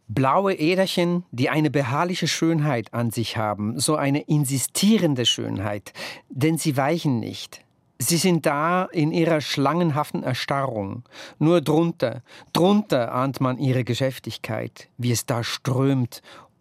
Blaue 0.09 0.54
Äderchen, 0.54 1.25
die 1.30 1.49
eine 1.49 1.71
beharrliche 1.71 2.28
Schönheit 2.28 2.92
an 2.92 3.11
sich 3.11 3.37
haben, 3.37 3.78
so 3.78 3.97
eine 3.97 4.23
insistierende 4.23 5.26
Schönheit, 5.26 5.92
denn 6.28 6.59
sie 6.59 6.76
weichen 6.76 7.21
nicht. 7.21 7.64
Sie 7.99 8.16
sind 8.16 8.47
da 8.47 8.85
in 8.87 9.12
ihrer 9.12 9.40
schlangenhaften 9.40 10.23
Erstarrung. 10.23 11.04
Nur 11.38 11.61
drunter, 11.61 12.23
drunter 12.52 13.12
ahnt 13.12 13.40
man 13.40 13.59
ihre 13.59 13.85
Geschäftigkeit, 13.85 14.88
wie 14.99 15.12
es 15.12 15.25
da 15.25 15.44
strömt 15.44 16.21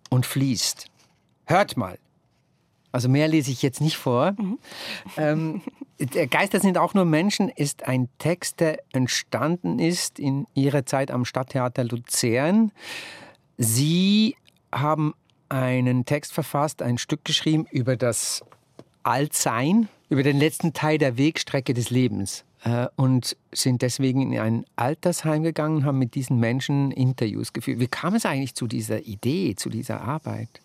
und 0.09 0.25
fließt. 0.25 0.87
Hört 1.45 1.77
mal, 1.77 1.97
also 2.91 3.09
mehr 3.09 3.27
lese 3.27 3.51
ich 3.51 3.61
jetzt 3.61 3.81
nicht 3.81 3.97
vor. 3.97 4.33
Mhm. 4.37 4.59
Ähm, 5.17 5.61
Geister 6.29 6.59
sind 6.59 6.77
auch 6.77 6.93
nur 6.93 7.05
Menschen 7.05 7.49
ist 7.49 7.87
ein 7.87 8.09
Text, 8.17 8.59
der 8.59 8.79
entstanden 8.91 9.79
ist 9.79 10.19
in 10.19 10.47
ihrer 10.55 10.85
Zeit 10.85 11.11
am 11.11 11.25
Stadttheater 11.25 11.83
Luzern. 11.83 12.71
Sie 13.57 14.35
haben 14.71 15.13
einen 15.49 16.05
Text 16.05 16.33
verfasst, 16.33 16.81
ein 16.81 16.97
Stück 16.97 17.23
geschrieben 17.25 17.67
über 17.71 17.97
das 17.97 18.43
Altsein, 19.03 19.89
über 20.09 20.23
den 20.23 20.37
letzten 20.37 20.73
Teil 20.73 20.97
der 20.97 21.17
Wegstrecke 21.17 21.73
des 21.73 21.89
Lebens 21.89 22.45
äh, 22.63 22.87
und 22.95 23.35
sind 23.51 23.81
deswegen 23.81 24.31
in 24.33 24.39
ein 24.39 24.65
Altersheim 24.75 25.43
gegangen, 25.43 25.85
haben 25.85 25.99
mit 25.99 26.15
diesen 26.15 26.39
Menschen 26.39 26.91
Interviews 26.91 27.53
geführt. 27.53 27.79
Wie 27.79 27.87
kam 27.87 28.15
es 28.15 28.25
eigentlich 28.25 28.55
zu 28.55 28.67
dieser 28.67 29.01
Idee, 29.05 29.55
zu 29.55 29.69
dieser 29.69 30.01
Arbeit? 30.01 30.61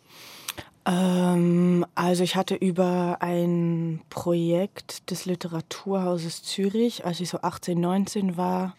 Ähm, 0.87 1.85
also 1.95 2.23
ich 2.23 2.37
hatte 2.37 2.55
über 2.55 3.19
ein 3.21 4.01
Projekt 4.09 5.11
des 5.11 5.27
Literaturhauses 5.27 6.43
Zürich, 6.45 7.05
als 7.05 7.21
ich 7.21 7.29
so 7.29 7.41
18, 7.41 7.79
19 7.79 8.37
war, 8.37 8.77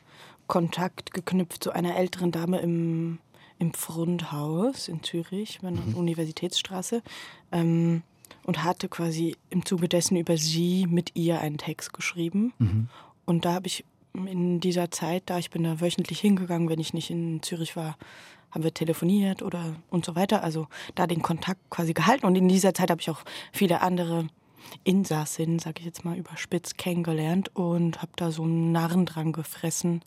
Kontakt 0.48 1.14
geknüpft 1.14 1.64
zu 1.64 1.72
einer 1.72 1.98
älteren 1.98 2.32
Dame 2.32 2.60
im, 2.60 3.20
im 3.60 3.74
Frundhaus 3.74 4.88
in 4.88 5.04
Zürich, 5.04 5.60
an 5.62 5.76
der 5.76 5.84
mhm. 5.84 5.96
Universitätsstraße. 5.96 7.04
Ähm, 7.52 8.04
und 8.44 8.64
hatte 8.64 8.88
quasi 8.88 9.36
im 9.50 9.66
Zuge 9.66 9.90
dessen 9.90 10.16
über 10.16 10.38
sie 10.38 10.88
mit 10.88 11.12
ihr 11.16 11.42
einen 11.42 11.58
Text 11.58 11.92
geschrieben. 11.92 12.54
Mhm. 12.60 12.88
Und 13.26 13.44
da 13.44 13.54
habe 13.54 13.68
ich 13.68 13.84
in 14.14 14.62
dieser 14.62 14.90
Zeit, 14.90 15.24
da 15.26 15.38
ich 15.38 15.50
bin 15.50 15.64
da 15.64 15.82
wöchentlich 15.82 16.22
hingegangen, 16.22 16.70
wenn 16.70 16.80
ich 16.80 16.94
nicht 16.94 17.10
in 17.10 17.44
Zürich 17.44 17.76
war, 17.76 17.98
haben 18.52 18.64
wir 18.64 18.74
telefoniert 18.74 19.42
oder 19.42 19.76
und 19.90 20.06
so 20.06 20.16
weiter. 20.16 20.44
Also 20.44 20.68
da 20.96 21.08
den 21.08 21.22
Kontakt 21.22 21.62
quasi 21.70 21.94
gehalten. 21.94 22.26
Und 22.26 22.36
in 22.36 22.48
dieser 22.48 22.74
Zeit 22.74 22.90
habe 22.90 23.02
ich 23.02 23.10
auch 23.10 23.24
viele 23.52 23.82
andere 23.82 24.28
Insassinnen, 24.84 25.60
sage 25.60 25.80
ich 25.80 25.86
jetzt 25.86 26.06
mal 26.06 26.18
überspitzt, 26.18 26.78
kennengelernt 26.78 27.56
und 27.56 28.02
habe 28.02 28.12
da 28.16 28.32
so 28.32 28.44
einen 28.44 28.72
Narren 28.72 29.06
dran 29.06 29.32
gefressen. 29.32 30.02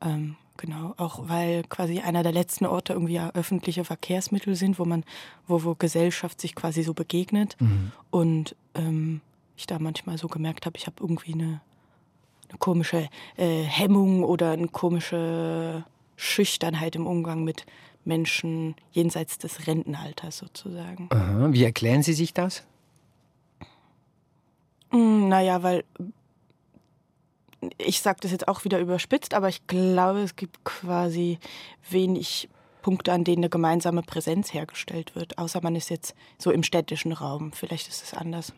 Ähm, 0.00 0.36
genau, 0.56 0.94
auch 0.96 1.28
weil 1.28 1.64
quasi 1.64 2.00
einer 2.00 2.22
der 2.22 2.32
letzten 2.32 2.66
Orte 2.66 2.92
irgendwie 2.92 3.14
ja 3.14 3.30
öffentliche 3.34 3.84
Verkehrsmittel 3.84 4.54
sind, 4.54 4.78
wo 4.78 4.84
man, 4.84 5.04
wo, 5.46 5.64
wo 5.64 5.74
Gesellschaft 5.74 6.40
sich 6.40 6.54
quasi 6.54 6.82
so 6.82 6.94
begegnet. 6.94 7.56
Mhm. 7.60 7.92
Und 8.10 8.56
ähm, 8.74 9.20
ich 9.56 9.66
da 9.66 9.78
manchmal 9.78 10.18
so 10.18 10.28
gemerkt 10.28 10.66
habe, 10.66 10.76
ich 10.76 10.86
habe 10.86 10.96
irgendwie 11.00 11.34
eine, 11.34 11.60
eine 12.48 12.58
komische 12.58 13.08
äh, 13.36 13.62
Hemmung 13.62 14.24
oder 14.24 14.52
eine 14.52 14.68
komische 14.68 15.84
Schüchternheit 16.16 16.96
im 16.96 17.06
Umgang 17.06 17.44
mit 17.44 17.66
Menschen 18.04 18.74
jenseits 18.92 19.38
des 19.38 19.66
Rentenalters 19.66 20.38
sozusagen. 20.38 21.08
Aha. 21.10 21.52
Wie 21.52 21.64
erklären 21.64 22.02
Sie 22.02 22.12
sich 22.12 22.34
das? 22.34 22.64
Hm, 24.90 25.28
naja, 25.28 25.62
weil 25.62 25.84
ich 27.78 28.00
sage 28.00 28.18
das 28.20 28.30
jetzt 28.30 28.48
auch 28.48 28.64
wieder 28.64 28.78
überspitzt, 28.78 29.34
aber 29.34 29.48
ich 29.48 29.66
glaube, 29.66 30.20
es 30.20 30.36
gibt 30.36 30.64
quasi 30.64 31.38
wenig 31.90 32.48
Punkte, 32.84 33.14
an 33.14 33.24
denen 33.24 33.38
eine 33.38 33.48
gemeinsame 33.48 34.02
Präsenz 34.02 34.52
hergestellt 34.52 35.16
wird, 35.16 35.38
außer 35.38 35.62
man 35.62 35.74
ist 35.74 35.88
jetzt 35.88 36.14
so 36.36 36.50
im 36.50 36.62
städtischen 36.62 37.12
Raum. 37.12 37.50
Vielleicht 37.52 37.88
ist 37.88 38.02
es 38.02 38.12
anders 38.12 38.52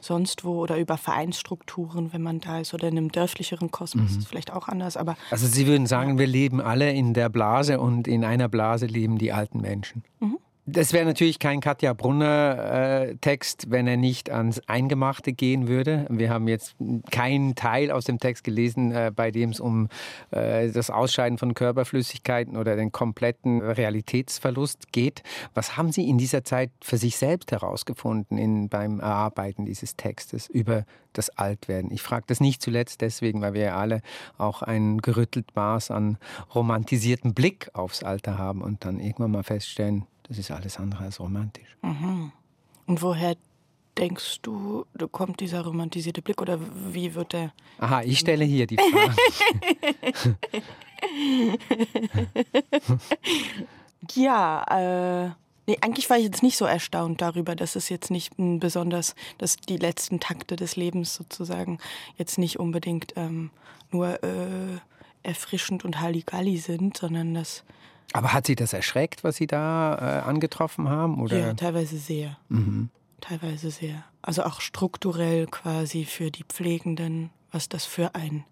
sonst 0.00 0.44
wo 0.44 0.62
oder 0.62 0.78
über 0.78 0.96
Vereinsstrukturen, 0.96 2.14
wenn 2.14 2.22
man 2.22 2.40
da 2.40 2.58
ist 2.58 2.72
oder 2.72 2.88
in 2.88 2.96
einem 2.96 3.12
dörflicheren 3.12 3.70
Kosmos 3.70 4.04
mhm. 4.04 4.16
ist 4.16 4.18
es 4.20 4.26
vielleicht 4.26 4.50
auch 4.50 4.68
anders. 4.68 4.96
Aber 4.96 5.18
also 5.30 5.46
Sie 5.46 5.66
würden 5.66 5.86
sagen, 5.86 6.18
wir 6.18 6.26
leben 6.26 6.62
alle 6.62 6.90
in 6.90 7.12
der 7.12 7.28
Blase 7.28 7.78
und 7.78 8.08
in 8.08 8.24
einer 8.24 8.48
Blase 8.48 8.86
leben 8.86 9.18
die 9.18 9.34
alten 9.34 9.60
Menschen. 9.60 10.04
Mhm. 10.20 10.38
Das 10.68 10.92
wäre 10.92 11.04
natürlich 11.04 11.38
kein 11.38 11.60
Katja 11.60 11.92
Brunner-Text, 11.92 13.66
äh, 13.66 13.70
wenn 13.70 13.86
er 13.86 13.96
nicht 13.96 14.30
ans 14.30 14.60
Eingemachte 14.66 15.32
gehen 15.32 15.68
würde. 15.68 16.06
Wir 16.10 16.28
haben 16.28 16.48
jetzt 16.48 16.74
keinen 17.12 17.54
Teil 17.54 17.92
aus 17.92 18.04
dem 18.04 18.18
Text 18.18 18.42
gelesen, 18.42 18.90
äh, 18.90 19.12
bei 19.14 19.30
dem 19.30 19.50
es 19.50 19.60
um 19.60 19.88
äh, 20.32 20.68
das 20.72 20.90
Ausscheiden 20.90 21.38
von 21.38 21.54
Körperflüssigkeiten 21.54 22.56
oder 22.56 22.74
den 22.74 22.90
kompletten 22.90 23.62
Realitätsverlust 23.62 24.90
geht. 24.90 25.22
Was 25.54 25.76
haben 25.76 25.92
Sie 25.92 26.08
in 26.08 26.18
dieser 26.18 26.42
Zeit 26.42 26.72
für 26.82 26.96
sich 26.96 27.16
selbst 27.16 27.52
herausgefunden 27.52 28.36
in, 28.36 28.68
beim 28.68 28.98
Erarbeiten 28.98 29.66
dieses 29.66 29.94
Textes 29.94 30.48
über 30.48 30.84
das 31.12 31.30
Altwerden? 31.30 31.92
Ich 31.92 32.02
frage 32.02 32.24
das 32.26 32.40
nicht 32.40 32.60
zuletzt 32.60 33.02
deswegen, 33.02 33.40
weil 33.40 33.54
wir 33.54 33.66
ja 33.66 33.76
alle 33.76 34.00
auch 34.36 34.62
ein 34.62 34.98
gerüttelt 34.98 35.54
Maß 35.54 35.92
an 35.92 36.18
romantisierten 36.56 37.34
Blick 37.34 37.70
aufs 37.72 38.02
Alter 38.02 38.36
haben 38.36 38.62
und 38.62 38.84
dann 38.84 38.98
irgendwann 38.98 39.30
mal 39.30 39.44
feststellen, 39.44 40.06
das 40.28 40.38
ist 40.38 40.50
alles 40.50 40.78
andere 40.78 41.04
als 41.04 41.20
romantisch. 41.20 41.76
Mhm. 41.82 42.32
Und 42.86 43.02
woher 43.02 43.36
denkst 43.98 44.40
du, 44.42 44.84
kommt 45.12 45.40
dieser 45.40 45.62
romantisierte 45.64 46.22
Blick 46.22 46.40
oder 46.40 46.58
wie 46.92 47.14
wird 47.14 47.32
der? 47.32 47.52
Aha, 47.78 48.02
ich 48.02 48.18
stelle 48.18 48.44
hier 48.44 48.66
die 48.66 48.76
Frage. 48.76 49.16
ja, 54.14 55.26
äh, 55.26 55.30
nee, 55.66 55.78
eigentlich 55.80 56.10
war 56.10 56.18
ich 56.18 56.24
jetzt 56.24 56.42
nicht 56.42 56.56
so 56.56 56.64
erstaunt 56.64 57.22
darüber, 57.22 57.56
dass 57.56 57.76
es 57.76 57.88
jetzt 57.88 58.10
nicht 58.10 58.34
besonders, 58.36 59.14
dass 59.38 59.56
die 59.56 59.78
letzten 59.78 60.20
Takte 60.20 60.56
des 60.56 60.76
Lebens 60.76 61.14
sozusagen 61.14 61.78
jetzt 62.18 62.38
nicht 62.38 62.58
unbedingt 62.58 63.14
ähm, 63.16 63.50
nur 63.90 64.22
äh, 64.22 64.78
erfrischend 65.22 65.84
und 65.84 66.00
Halligalli 66.00 66.58
sind, 66.58 66.96
sondern 66.96 67.34
dass 67.34 67.64
aber 68.12 68.32
hat 68.32 68.46
Sie 68.46 68.54
das 68.54 68.72
erschreckt, 68.72 69.24
was 69.24 69.36
Sie 69.36 69.46
da 69.46 69.94
äh, 69.94 70.28
angetroffen 70.28 70.88
haben? 70.88 71.20
Oder? 71.20 71.38
Ja, 71.38 71.54
teilweise 71.54 71.98
sehr. 71.98 72.38
Mhm. 72.48 72.90
Teilweise 73.20 73.70
sehr. 73.70 74.04
Also 74.22 74.44
auch 74.44 74.60
strukturell 74.60 75.46
quasi 75.46 76.04
für 76.04 76.30
die 76.30 76.44
Pflegenden, 76.44 77.30
was 77.50 77.68
das 77.68 77.84
für 77.84 78.14
ein 78.14 78.44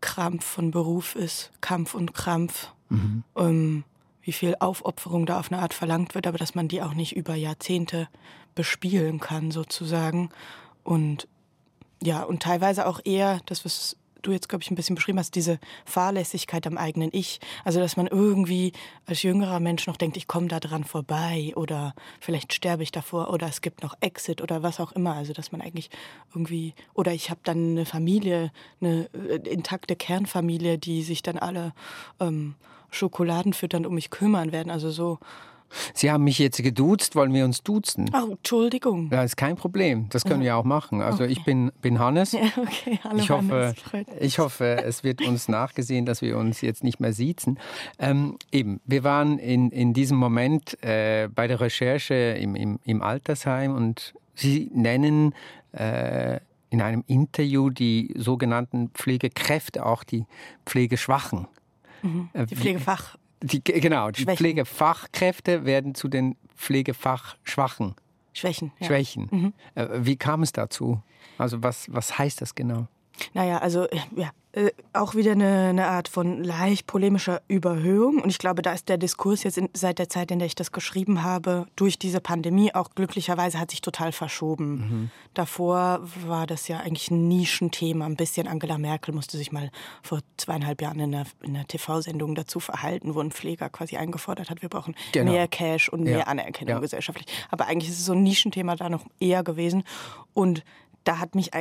Krampf 0.00 0.44
von 0.44 0.70
Beruf 0.70 1.14
ist, 1.14 1.50
Kampf 1.60 1.94
und 1.94 2.14
Krampf. 2.14 2.72
Mhm. 2.88 3.24
Ähm, 3.36 3.84
wie 4.22 4.32
viel 4.32 4.56
Aufopferung 4.58 5.24
da 5.24 5.38
auf 5.38 5.52
eine 5.52 5.62
Art 5.62 5.72
verlangt 5.72 6.16
wird, 6.16 6.26
aber 6.26 6.36
dass 6.36 6.56
man 6.56 6.66
die 6.66 6.82
auch 6.82 6.94
nicht 6.94 7.14
über 7.14 7.36
Jahrzehnte 7.36 8.08
bespielen 8.56 9.20
kann, 9.20 9.52
sozusagen. 9.52 10.30
Und 10.82 11.28
ja, 12.02 12.24
und 12.24 12.42
teilweise 12.42 12.86
auch 12.86 13.00
eher, 13.04 13.40
das 13.46 13.64
was 13.64 13.96
du 14.26 14.32
jetzt, 14.32 14.48
glaube 14.48 14.62
ich, 14.62 14.70
ein 14.70 14.74
bisschen 14.74 14.96
beschrieben 14.96 15.18
hast, 15.18 15.34
diese 15.34 15.58
Fahrlässigkeit 15.84 16.66
am 16.66 16.78
eigenen 16.78 17.10
Ich. 17.12 17.40
Also, 17.64 17.80
dass 17.80 17.96
man 17.96 18.06
irgendwie 18.06 18.72
als 19.06 19.22
jüngerer 19.22 19.60
Mensch 19.60 19.86
noch 19.86 19.96
denkt, 19.96 20.16
ich 20.16 20.26
komme 20.26 20.48
da 20.48 20.60
dran 20.60 20.84
vorbei 20.84 21.52
oder 21.56 21.94
vielleicht 22.20 22.52
sterbe 22.52 22.82
ich 22.82 22.92
davor 22.92 23.30
oder 23.32 23.46
es 23.46 23.60
gibt 23.60 23.82
noch 23.82 23.94
Exit 24.00 24.42
oder 24.42 24.62
was 24.62 24.80
auch 24.80 24.92
immer. 24.92 25.14
Also, 25.14 25.32
dass 25.32 25.52
man 25.52 25.60
eigentlich 25.60 25.90
irgendwie, 26.34 26.74
oder 26.94 27.12
ich 27.12 27.30
habe 27.30 27.40
dann 27.44 27.70
eine 27.70 27.86
Familie, 27.86 28.52
eine 28.80 29.08
äh, 29.14 29.48
intakte 29.48 29.96
Kernfamilie, 29.96 30.78
die 30.78 31.02
sich 31.02 31.22
dann 31.22 31.38
alle 31.38 31.72
ähm, 32.20 32.54
Schokoladen 32.90 33.52
füttern, 33.52 33.86
um 33.86 33.94
mich 33.94 34.10
kümmern 34.10 34.52
werden. 34.52 34.70
Also 34.70 34.90
so 34.90 35.18
Sie 35.94 36.10
haben 36.10 36.24
mich 36.24 36.38
jetzt 36.38 36.62
geduzt, 36.62 37.16
wollen 37.16 37.32
wir 37.32 37.44
uns 37.44 37.62
duzen? 37.62 38.10
Oh, 38.12 38.32
Entschuldigung. 38.32 39.10
Ja, 39.10 39.22
ist 39.22 39.36
kein 39.36 39.56
Problem. 39.56 40.08
Das 40.10 40.24
können 40.24 40.42
ja. 40.42 40.46
wir 40.46 40.56
auch 40.56 40.64
machen. 40.64 41.00
Also 41.02 41.24
okay. 41.24 41.32
ich 41.32 41.44
bin, 41.44 41.72
bin 41.80 41.98
Hannes. 41.98 42.32
Ja, 42.32 42.40
okay. 42.56 42.98
Hallo 43.04 43.18
ich 43.18 43.30
hoffe, 43.30 43.74
Hannes. 43.92 44.06
Ich 44.20 44.38
hoffe, 44.38 44.82
es 44.84 45.04
wird 45.04 45.26
uns 45.26 45.48
nachgesehen, 45.48 46.06
dass 46.06 46.22
wir 46.22 46.36
uns 46.38 46.60
jetzt 46.60 46.84
nicht 46.84 47.00
mehr 47.00 47.12
siezen. 47.12 47.58
Ähm, 47.98 48.36
eben, 48.52 48.80
wir 48.84 49.04
waren 49.04 49.38
in, 49.38 49.70
in 49.70 49.94
diesem 49.94 50.16
Moment 50.18 50.82
äh, 50.82 51.28
bei 51.34 51.46
der 51.46 51.60
Recherche 51.60 52.14
im, 52.14 52.54
im, 52.54 52.78
im 52.84 53.02
Altersheim 53.02 53.74
und 53.74 54.14
Sie 54.36 54.70
nennen 54.74 55.34
äh, 55.72 56.40
in 56.70 56.82
einem 56.82 57.04
Interview 57.06 57.70
die 57.70 58.14
sogenannten 58.16 58.90
Pflegekräfte, 58.90 59.84
auch 59.84 60.04
die 60.04 60.26
Pflegeschwachen. 60.66 61.48
Mhm. 62.02 62.28
Äh, 62.32 62.46
die 62.46 62.56
Pflegefach. 62.56 63.16
Die, 63.42 63.62
genau, 63.62 64.10
die 64.10 64.22
Schwächen. 64.22 64.36
Pflegefachkräfte 64.38 65.64
werden 65.64 65.94
zu 65.94 66.08
den 66.08 66.36
Pflegefachschwachen. 66.56 67.94
Schwächen. 68.32 68.72
Ja. 68.80 68.86
Schwächen. 68.86 69.28
Mhm. 69.30 69.52
Äh, 69.74 69.88
wie 70.00 70.16
kam 70.16 70.42
es 70.42 70.52
dazu? 70.52 71.02
Also 71.38 71.62
was, 71.62 71.86
was 71.92 72.18
heißt 72.18 72.40
das 72.40 72.54
genau? 72.54 72.88
Naja, 73.34 73.58
also 73.58 73.86
ja, 74.14 74.30
äh, 74.56 74.70
auch 74.94 75.14
wieder 75.14 75.32
eine, 75.32 75.68
eine, 75.68 75.86
Art 75.86 76.08
von 76.08 76.42
leicht 76.42 76.86
polemischer 76.86 77.42
Überhöhung. 77.46 78.22
Und 78.22 78.30
ich 78.30 78.38
glaube, 78.38 78.62
da 78.62 78.72
ist 78.72 78.88
der 78.88 78.96
Diskurs 78.96 79.42
jetzt 79.42 79.58
in, 79.58 79.68
seit 79.74 79.98
der 79.98 80.08
Zeit, 80.08 80.30
in 80.30 80.38
der 80.38 80.46
ich 80.46 80.54
das 80.54 80.72
geschrieben 80.72 81.22
habe, 81.22 81.66
durch 81.76 81.98
diese 81.98 82.22
Pandemie 82.22 82.74
auch 82.74 82.88
glücklicherweise 82.94 83.60
hat 83.60 83.70
sich 83.70 83.82
total 83.82 84.12
verschoben. 84.12 84.76
Mhm. 84.76 85.10
Davor 85.34 86.00
war 86.26 86.46
das 86.46 86.68
ja 86.68 86.78
eigentlich 86.78 87.10
ein 87.10 87.28
Nischenthema. 87.28 88.06
Ein 88.06 88.16
bisschen 88.16 88.48
Angela 88.48 88.78
Merkel 88.78 89.14
musste 89.14 89.36
sich 89.36 89.52
mal 89.52 89.70
vor 90.02 90.20
zweieinhalb 90.38 90.80
Jahren 90.80 91.00
in 91.00 91.14
einer, 91.14 91.26
einer 91.44 91.66
TV-Sendung 91.66 92.34
dazu 92.34 92.58
verhalten, 92.58 93.14
wo 93.14 93.20
ein 93.20 93.32
Pfleger 93.32 93.68
quasi 93.68 93.98
eingefordert 93.98 94.48
hat, 94.48 94.62
wir 94.62 94.70
brauchen 94.70 94.94
genau. 95.12 95.32
mehr 95.32 95.48
Cash 95.48 95.90
und 95.90 96.04
mehr 96.04 96.20
ja. 96.20 96.24
Anerkennung 96.24 96.76
ja. 96.76 96.80
gesellschaftlich. 96.80 97.26
Aber 97.50 97.66
eigentlich 97.66 97.90
ist 97.90 97.98
es 97.98 98.06
so 98.06 98.14
ein 98.14 98.22
Nischenthema 98.22 98.74
da 98.74 98.88
noch 98.88 99.04
eher 99.20 99.44
gewesen. 99.44 99.84
Und 100.32 100.64
da 101.04 101.18
hat 101.18 101.34
mich 101.34 101.52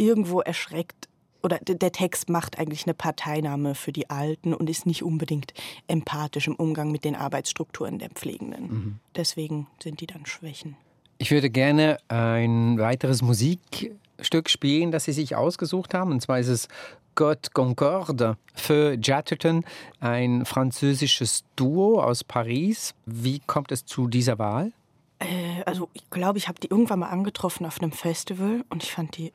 irgendwo 0.00 0.40
erschreckt, 0.40 1.08
oder 1.42 1.58
der 1.58 1.92
Text 1.92 2.28
macht 2.28 2.58
eigentlich 2.58 2.84
eine 2.84 2.94
Parteinahme 2.94 3.74
für 3.74 3.92
die 3.92 4.10
Alten 4.10 4.52
und 4.52 4.68
ist 4.68 4.86
nicht 4.86 5.02
unbedingt 5.02 5.54
empathisch 5.88 6.46
im 6.46 6.54
Umgang 6.54 6.90
mit 6.90 7.04
den 7.04 7.16
Arbeitsstrukturen 7.16 7.98
der 7.98 8.10
Pflegenden. 8.10 8.62
Mhm. 8.62 8.98
Deswegen 9.16 9.66
sind 9.82 10.00
die 10.00 10.06
dann 10.06 10.26
Schwächen. 10.26 10.76
Ich 11.18 11.30
würde 11.30 11.50
gerne 11.50 11.98
ein 12.08 12.78
weiteres 12.78 13.22
Musikstück 13.22 14.48
spielen, 14.48 14.90
das 14.90 15.04
Sie 15.04 15.12
sich 15.12 15.36
ausgesucht 15.36 15.94
haben. 15.94 16.12
Und 16.12 16.20
zwar 16.20 16.40
ist 16.40 16.48
es 16.48 16.68
God 17.14 17.52
Concorde 17.52 18.36
für 18.54 18.96
Jatterton, 19.00 19.64
ein 20.00 20.44
französisches 20.46 21.44
Duo 21.56 22.02
aus 22.02 22.24
Paris. 22.24 22.94
Wie 23.04 23.40
kommt 23.46 23.72
es 23.72 23.84
zu 23.84 24.08
dieser 24.08 24.38
Wahl? 24.38 24.72
Äh, 25.18 25.62
also 25.66 25.88
ich 25.92 26.08
glaube, 26.10 26.38
ich 26.38 26.48
habe 26.48 26.58
die 26.60 26.68
irgendwann 26.68 27.00
mal 27.00 27.08
angetroffen 27.08 27.66
auf 27.66 27.80
einem 27.80 27.92
Festival 27.92 28.64
und 28.70 28.82
ich 28.82 28.92
fand 28.92 29.16
die 29.18 29.32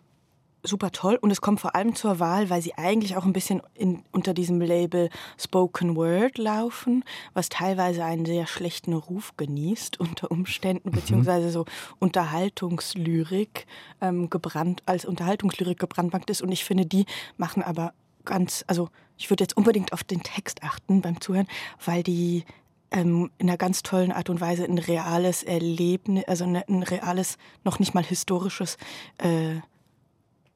super 0.65 0.91
toll 0.91 1.17
und 1.21 1.32
es 1.32 1.41
kommt 1.41 1.60
vor 1.60 1.75
allem 1.75 1.95
zur 1.95 2.19
Wahl, 2.19 2.49
weil 2.49 2.62
sie 2.62 2.75
eigentlich 2.75 3.15
auch 3.17 3.25
ein 3.25 3.34
bisschen 3.34 3.62
in, 3.73 4.04
unter 4.12 4.34
diesem 4.34 4.62
Label 4.62 5.10
Spoken 5.38 5.95
Word 5.95 6.38
laufen, 6.38 7.04
was 7.34 7.49
teilweise 7.49 8.04
einen 8.04 8.25
sehr 8.25 8.47
schlechten 8.47 8.93
Ruf 8.93 9.34
genießt 9.38 9.99
unter 9.99 10.32
Umständen, 10.32 10.89
mhm. 10.89 10.95
beziehungsweise 10.95 11.49
so 11.49 11.65
Unterhaltungslyrik 11.99 13.65
ähm, 14.01 14.30
gebrannt, 14.30 14.84
als 14.86 15.06
Unterhaltungslyrik 15.06 15.80
gebrandmarkt 15.80 16.30
ist 16.30 16.41
und 16.41 16.51
ich 16.51 16.65
finde, 16.65 16.86
die 16.86 17.06
machen 17.38 17.63
aber 17.63 17.93
ganz, 18.25 18.63
also 18.67 18.89
ich 19.17 19.30
würde 19.30 19.43
jetzt 19.43 19.56
unbedingt 19.56 19.93
auf 19.93 20.04
den 20.04 20.23
Text 20.23 20.63
achten 20.63 21.01
beim 21.01 21.21
Zuhören, 21.21 21.47
weil 21.84 22.04
die 22.04 22.43
ähm, 22.91 23.30
in 23.38 23.49
einer 23.49 23.58
ganz 23.58 23.84
tollen 23.84 24.12
Art 24.12 24.30
und 24.30 24.41
Weise 24.41 24.63
ein 24.63 24.78
reales 24.78 25.43
Erlebnis, 25.43 26.25
also 26.28 26.45
ein 26.45 26.84
reales, 26.84 27.38
noch 27.63 27.80
nicht 27.80 27.93
mal 27.93 28.04
historisches 28.04 28.78
äh, 29.17 29.56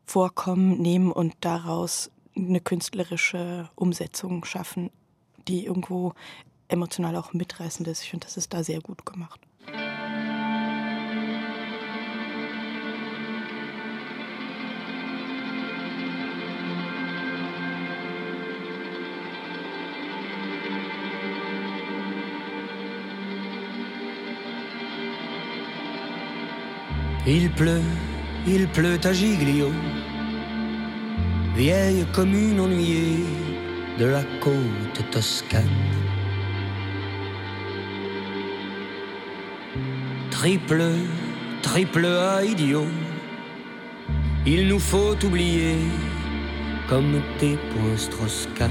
Vorkommen 0.10 0.82
nehmen 0.82 1.12
und 1.12 1.36
daraus 1.42 2.10
eine 2.36 2.62
künstlerische 2.62 3.70
Umsetzung 3.76 4.44
schaffen, 4.44 4.90
die 5.48 5.66
irgendwo 5.66 6.14
emotional 6.68 7.16
auch 7.16 7.34
mitreißend 7.34 7.88
ist. 7.88 8.02
Ich 8.02 8.10
finde, 8.10 8.26
das 8.26 8.36
ist 8.36 8.52
da 8.52 8.64
sehr 8.64 8.82
gut 8.82 9.06
gemacht. 9.06 9.40
Il 27.28 27.48
pleut 27.52 28.19
il 28.52 28.68
pleut 28.68 29.00
à 29.04 29.14
Giglio, 29.14 29.72
vieille 31.56 32.06
commune 32.14 32.60
ennuyée 32.60 33.24
de 34.00 34.06
la 34.06 34.24
côte 34.42 35.00
toscane. 35.12 35.64
Triple, 40.32 40.94
triple 41.62 42.06
A 42.06 42.44
idiot, 42.44 42.88
il 44.48 44.68
nous 44.68 44.80
faut 44.80 45.16
oublier 45.24 45.76
comme 46.88 47.22
tes 47.38 47.56
points 47.72 48.70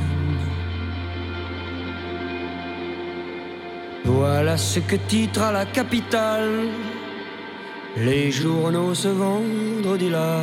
Voilà 4.04 4.56
ce 4.56 4.80
que 4.80 4.96
titre 4.96 5.42
à 5.42 5.52
la 5.52 5.66
capitale 5.66 6.68
les 7.96 8.30
journaux 8.30 8.94
se 8.94 9.08
vendredi 9.08 10.10
là 10.10 10.40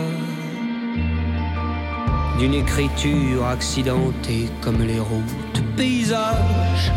d'une 2.37 2.53
écriture 2.53 3.45
accidentée 3.45 4.49
comme 4.61 4.81
les 4.81 4.99
routes 4.99 5.61
paysages 5.77 6.91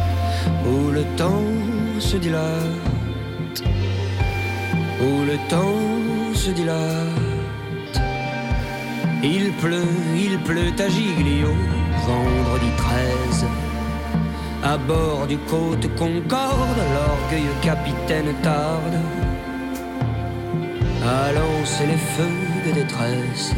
où 0.66 0.90
le 0.90 1.04
temps 1.16 1.44
se 2.00 2.16
dilate, 2.16 3.62
où 5.00 5.24
le 5.24 5.36
temps 5.48 6.34
se 6.34 6.50
dilate. 6.50 8.00
Il 9.22 9.52
pleut, 9.54 9.94
il 10.16 10.38
pleut 10.40 10.72
à 10.78 10.88
Giglio, 10.88 11.52
vendredi 12.06 12.70
13. 12.76 13.46
À 14.64 14.76
bord 14.76 15.26
du 15.26 15.38
côte 15.38 15.86
Concorde, 15.96 16.80
l'orgueilleux 16.94 17.58
capitaine 17.62 18.34
tarde 18.42 18.98
à 21.04 21.32
lancer 21.32 21.86
les 21.86 21.96
feux 21.96 22.66
de 22.66 22.72
détresse, 22.72 23.52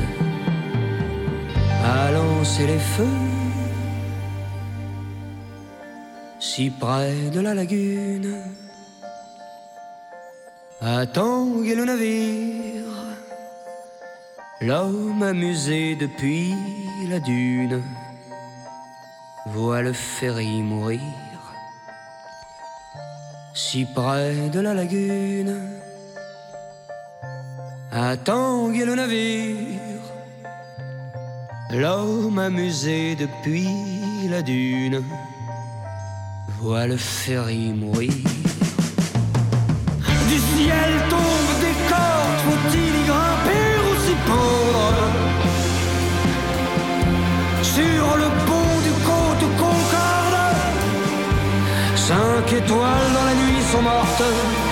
à 1.85 2.11
lancer 2.11 2.67
les 2.67 2.79
feux. 2.79 3.41
Si 6.39 6.71
près 6.71 7.31
de 7.33 7.41
la 7.41 7.55
lagune. 7.55 8.37
À 10.83 11.05
tanguer 11.05 11.75
le 11.75 11.85
navire, 11.85 12.95
l'homme 14.63 15.23
amusé 15.23 15.95
depuis 15.95 16.55
la 17.11 17.21
dune 17.21 17.83
voit 19.47 19.83
le 19.83 19.93
ferry 19.93 20.63
mourir. 20.63 21.01
Si 23.53 23.85
près 23.85 24.49
de 24.49 24.61
la 24.61 24.73
lagune 24.73 25.55
à 27.93 28.17
tanguer 28.17 28.85
le 28.85 28.95
navire. 28.95 29.57
L'homme 31.73 32.39
amusé 32.39 33.17
depuis 33.17 33.69
la 34.29 34.43
dune 34.43 35.03
voit 36.61 36.87
le 36.87 36.97
ferry 36.97 37.73
mourir. 37.73 38.13
Du 40.29 40.39
ciel 40.39 40.91
tombe 41.09 41.53
des 41.65 41.77
cordes, 41.89 42.41
faut-il 42.47 42.95
y 43.01 43.07
grimper 43.07 43.69
ou 43.87 43.93
s'y 44.05 44.17
pendre 44.27 45.07
Sur 47.63 48.17
le 48.17 48.29
pont 48.47 48.77
du 48.87 48.93
côte 49.09 49.47
Concorde, 49.59 50.39
cinq 51.97 52.53
étoiles 52.53 53.13
dans 53.15 53.25
la 53.25 53.35
nuit 53.35 53.63
sont 53.73 53.83
mortes. 53.83 54.70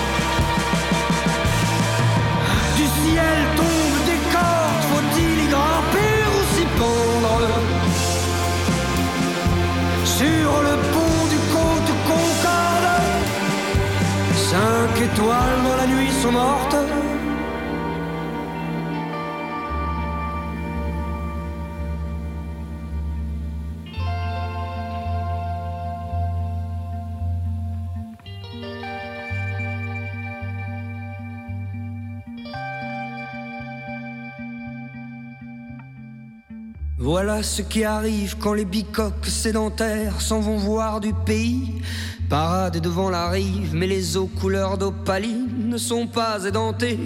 Voilà 37.01 37.43
ce 37.43 37.63
qui 37.63 37.85
arrive 37.85 38.37
quand 38.39 38.53
les 38.53 38.65
bicoques 38.65 39.27
sédentaires 39.27 40.21
s'en 40.21 40.41
vont 40.41 40.57
voir 40.57 41.01
du 41.01 41.15
pays. 41.15 41.81
Parade 42.29 42.81
devant 42.81 43.09
la 43.09 43.31
rive, 43.31 43.75
mais 43.75 43.87
les 43.87 44.19
eaux 44.19 44.27
couleur 44.27 44.77
d'opaline 44.77 45.69
ne 45.71 45.79
sont 45.79 46.07
pas 46.07 46.45
édentées. 46.45 46.99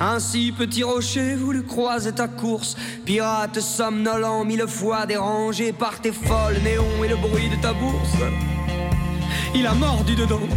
Ainsi, 0.00 0.52
petit 0.56 0.82
rocher, 0.82 1.36
voulu 1.36 1.62
croiser 1.62 2.10
ta 2.10 2.26
course, 2.26 2.76
pirate 3.04 3.60
somnolent, 3.60 4.44
mille 4.44 4.66
fois 4.66 5.06
dérangé 5.06 5.72
par 5.72 6.00
tes 6.00 6.10
folles 6.10 6.58
néons 6.64 7.04
et 7.04 7.08
le 7.08 7.16
bruit 7.16 7.48
de 7.48 7.62
ta 7.62 7.72
bourse. 7.72 8.16
Il 9.54 9.64
a 9.64 9.74
mordu 9.74 10.16
dedans. 10.16 10.48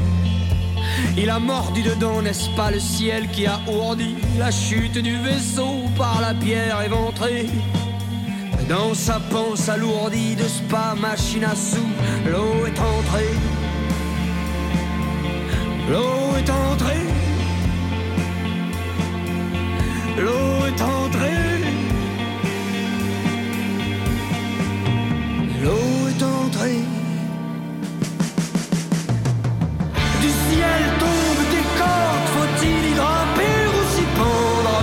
Il 1.16 1.30
a 1.30 1.38
mordu 1.38 1.84
dedans, 1.84 2.24
n'est-ce 2.24 2.50
pas 2.56 2.72
le 2.72 2.80
ciel 2.80 3.30
qui 3.30 3.46
a 3.46 3.60
ourdi 3.68 4.16
la 4.40 4.50
chute 4.50 4.98
du 4.98 5.16
vaisseau 5.18 5.86
par 5.96 6.22
la 6.22 6.34
pierre 6.34 6.82
éventrée? 6.82 7.48
Dans 8.68 8.96
sa 8.96 9.20
panse 9.20 9.70
alourdie 9.70 10.36
de 10.36 10.44
spa, 10.44 10.96
machine 11.00 11.44
à 11.44 11.56
sous, 11.56 11.78
l'eau 12.26 12.66
est 12.66 12.80
entrée. 12.80 13.71
L'eau 15.92 16.38
est 16.38 16.50
entrée. 16.50 17.06
L'eau 20.24 20.66
est 20.70 20.82
entrée. 20.82 21.64
L'eau 25.62 26.08
est 26.12 26.24
entrée. 26.24 26.82
Du 30.22 30.30
ciel 30.30 30.82
tombe 31.02 31.44
des 31.56 31.66
cordes, 31.80 32.28
faut-il 32.36 32.82
y 32.90 32.94
grimper 33.00 33.58
ou 33.76 33.80
s'y 33.94 34.06
pendre? 34.20 34.78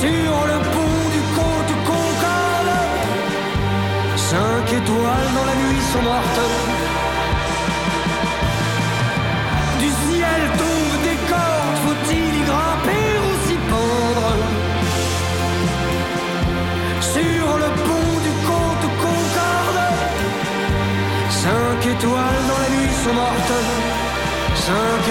Sur 0.00 0.36
le 0.50 0.58
pont 0.74 1.02
du 1.14 1.22
côte 1.38 1.72
Concorde, 1.90 2.72
cinq 4.16 4.66
étoiles 4.80 5.30
dans 5.36 5.44
la 5.44 5.54
nuit 5.54 5.82
sont 5.92 6.02
mortes. 6.02 6.65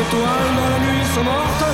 Étoiles 0.07 0.55
dans 0.57 0.69
la 0.69 0.79
nuit 0.85 1.05
sont 1.13 1.23
mortes. 1.23 1.65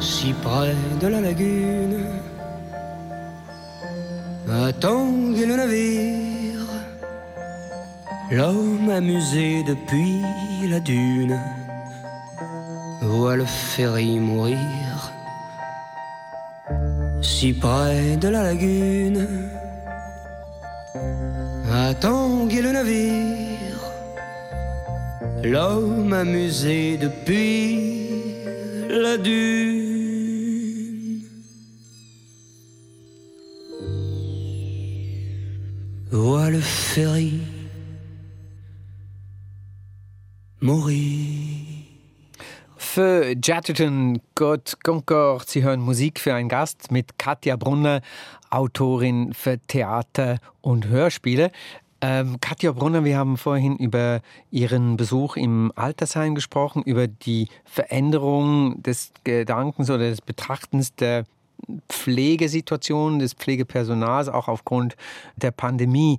si 0.00 0.32
près 0.44 0.74
de 1.00 1.06
la 1.08 1.20
lagune, 1.20 1.98
tanguer 4.80 5.46
le 5.46 5.56
navire, 5.56 6.66
l'homme 8.30 8.90
amusé 8.90 9.62
depuis 9.64 10.11
ferry 13.46 14.18
mourir, 14.18 15.12
si 17.20 17.52
près 17.52 18.16
de 18.16 18.28
la 18.28 18.42
lagune, 18.42 19.26
à 21.70 21.94
tanguer 21.94 22.62
le 22.62 22.72
navire, 22.72 23.80
l'homme 25.42 26.12
amusé 26.12 26.96
depuis 26.98 27.92
la 28.88 29.16
dune. 29.16 29.82
Voit 36.10 36.50
le 36.50 36.60
ferry 36.60 37.40
mourir. 40.60 41.61
Für 42.94 43.34
Chatterton 43.40 44.20
Gott 44.34 44.76
Concord, 44.84 45.48
Sie 45.48 45.62
hören 45.62 45.80
Musik 45.80 46.20
für 46.20 46.34
einen 46.34 46.50
Gast 46.50 46.92
mit 46.92 47.18
Katja 47.18 47.56
Brunner, 47.56 48.02
Autorin 48.50 49.32
für 49.32 49.58
Theater 49.66 50.36
und 50.60 50.88
Hörspiele. 50.88 51.52
Ähm, 52.02 52.36
Katja 52.42 52.70
Brunner, 52.72 53.02
wir 53.02 53.16
haben 53.16 53.38
vorhin 53.38 53.78
über 53.78 54.20
Ihren 54.50 54.98
Besuch 54.98 55.38
im 55.38 55.72
Altersheim 55.74 56.34
gesprochen, 56.34 56.82
über 56.82 57.08
die 57.08 57.48
Veränderung 57.64 58.82
des 58.82 59.12
Gedankens 59.24 59.88
oder 59.88 60.10
des 60.10 60.20
Betrachtens 60.20 60.94
der 60.94 61.24
Pflegesituation 61.88 63.20
des 63.20 63.32
Pflegepersonals, 63.32 64.28
auch 64.28 64.48
aufgrund 64.48 64.96
der 65.36 65.50
Pandemie. 65.50 66.18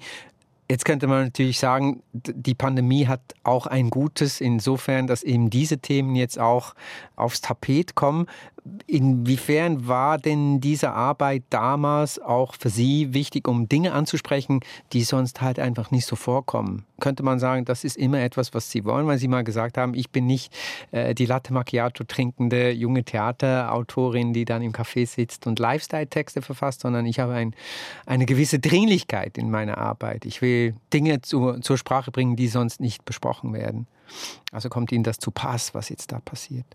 Jetzt 0.70 0.86
könnte 0.86 1.08
man 1.08 1.26
natürlich 1.26 1.60
sagen, 1.60 2.04
die 2.14 2.56
Pandemie 2.56 3.08
hat 3.08 3.22
auch 3.44 3.68
ein 3.68 3.90
Gutes 3.90 4.40
insofern, 4.40 5.08
dass 5.08 5.24
eben 5.24 5.50
diese 5.50 5.80
Themen 5.80 6.16
jetzt 6.16 6.40
auch 6.40 6.74
aufs 7.16 7.42
Tapet 7.42 7.96
kommen. 7.96 8.28
Inwiefern 8.88 9.88
war 9.88 10.18
denn 10.18 10.62
diese 10.62 10.92
Arbeit 10.92 11.44
damals 11.50 12.20
auch 12.20 12.54
für 12.54 12.70
Sie 12.70 13.14
wichtig, 13.14 13.48
um 13.48 13.68
Dinge 13.68 13.92
anzusprechen, 13.92 14.62
die 14.94 15.04
sonst 15.04 15.42
halt 15.42 15.60
einfach 15.60 15.92
nicht 15.92 16.06
so 16.06 16.16
vorkommen? 16.16 16.86
Könnte 17.02 17.24
man 17.24 17.40
sagen, 17.40 17.66
das 17.66 17.84
ist 17.84 17.98
immer 17.98 18.20
etwas, 18.22 18.54
was 18.54 18.72
Sie 18.72 18.86
wollen, 18.86 19.06
weil 19.06 19.18
Sie 19.18 19.28
mal 19.28 19.44
gesagt 19.44 19.78
haben, 19.78 19.94
ich 19.94 20.12
bin 20.12 20.28
nicht 20.28 20.54
äh, 20.92 21.14
die 21.14 21.26
Latte 21.26 21.52
Macchiato 21.52 22.06
trinkende 22.06 22.72
junge 22.72 23.04
Theaterautorin, 23.04 24.32
die 24.32 24.46
dann 24.46 24.62
im 24.62 24.72
Café 24.72 25.06
sitzt 25.06 25.46
und 25.46 25.60
Lifestyle-Texte 25.60 26.42
verfasst, 26.42 26.82
sondern 26.82 27.06
ich 27.06 27.20
habe 27.20 27.34
ein, 27.34 27.54
eine 28.06 28.26
gewisse 28.26 28.60
Dringlichkeit 28.60 29.38
in 29.38 29.52
meiner 29.52 29.78
Arbeit. 29.78 30.26
Ich 30.26 30.42
will 30.42 30.76
Dinge 30.94 31.22
zu, 31.22 31.60
zur 31.60 31.78
Sprache 31.78 32.12
bringen, 32.12 32.38
die 32.38 32.48
sonst 32.48 32.80
nicht 32.80 33.04
besprochen 33.04 33.52
werden. 33.54 33.88
Also 34.52 34.70
kommt 34.70 34.92
Ihnen 34.92 35.04
das 35.04 35.18
zu 35.20 35.32
Pass, 35.32 35.74
was 35.74 35.90
jetzt 35.90 36.12
da 36.14 36.20
passiert? 36.20 36.66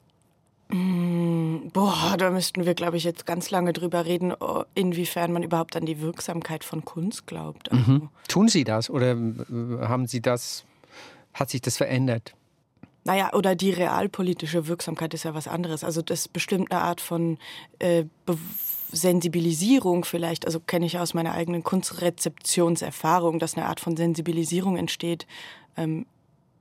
Mm, 0.71 1.69
boah, 1.73 2.17
da 2.19 2.31
müssten 2.31 2.67
wir, 2.67 2.75
glaube 2.75 2.97
ich, 2.97 3.05
jetzt 3.05 3.25
ganz 3.25 3.51
lange 3.51 3.73
drüber 3.73 4.05
reden, 4.05 4.35
oh, 4.39 4.65
inwiefern 4.75 5.33
man 5.33 5.43
überhaupt 5.43 5.77
an 5.77 5.87
die 5.87 6.01
Wirksamkeit 6.01 6.63
von 6.63 6.85
Kunst 6.85 7.27
glaubt. 7.27 7.73
Also 7.73 7.91
mhm. 7.91 8.09
Tun 8.29 8.49
Sie 8.49 8.65
das 8.65 8.91
oder 8.91 9.13
äh, 9.13 9.87
haben 9.87 10.07
Sie 10.07 10.21
das, 10.21 10.65
hat 11.33 11.51
sich 11.51 11.63
das 11.63 11.79
verändert? 11.79 12.35
Naja, 13.05 13.33
oder 13.33 13.55
die 13.55 13.71
realpolitische 13.71 14.67
Wirksamkeit 14.67 15.15
ist 15.15 15.25
ja 15.25 15.35
was 15.35 15.49
anderes. 15.49 15.85
Also 15.85 16.03
das 16.03 16.21
ist 16.21 16.33
bestimmt 16.35 16.71
eine 16.71 16.83
Art 16.83 17.01
von 17.01 17.39
äh, 17.79 18.05
Sensibilisierung 18.93 20.05
vielleicht, 20.05 20.45
also 20.45 20.61
kenne 20.61 20.85
ich 20.85 20.99
aus 20.99 21.15
meiner 21.15 21.33
eigenen 21.33 21.63
Kunstrezeptionserfahrung, 21.63 23.39
dass 23.39 23.57
eine 23.57 23.67
Art 23.67 23.81
von 23.81 23.97
Sensibilisierung 23.97 24.77
entsteht, 24.77 25.27
ähm, 25.77 26.05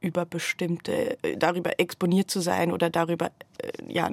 über 0.07 0.25
bestimmte, 0.25 1.17
äh, 1.23 1.37
darüber 1.37 1.79
exponiert 1.79 2.31
zu 2.31 2.39
sein 2.39 2.71
oder 2.71 2.89
darüber, 2.89 3.31
äh, 3.59 3.71
ja, 3.87 4.09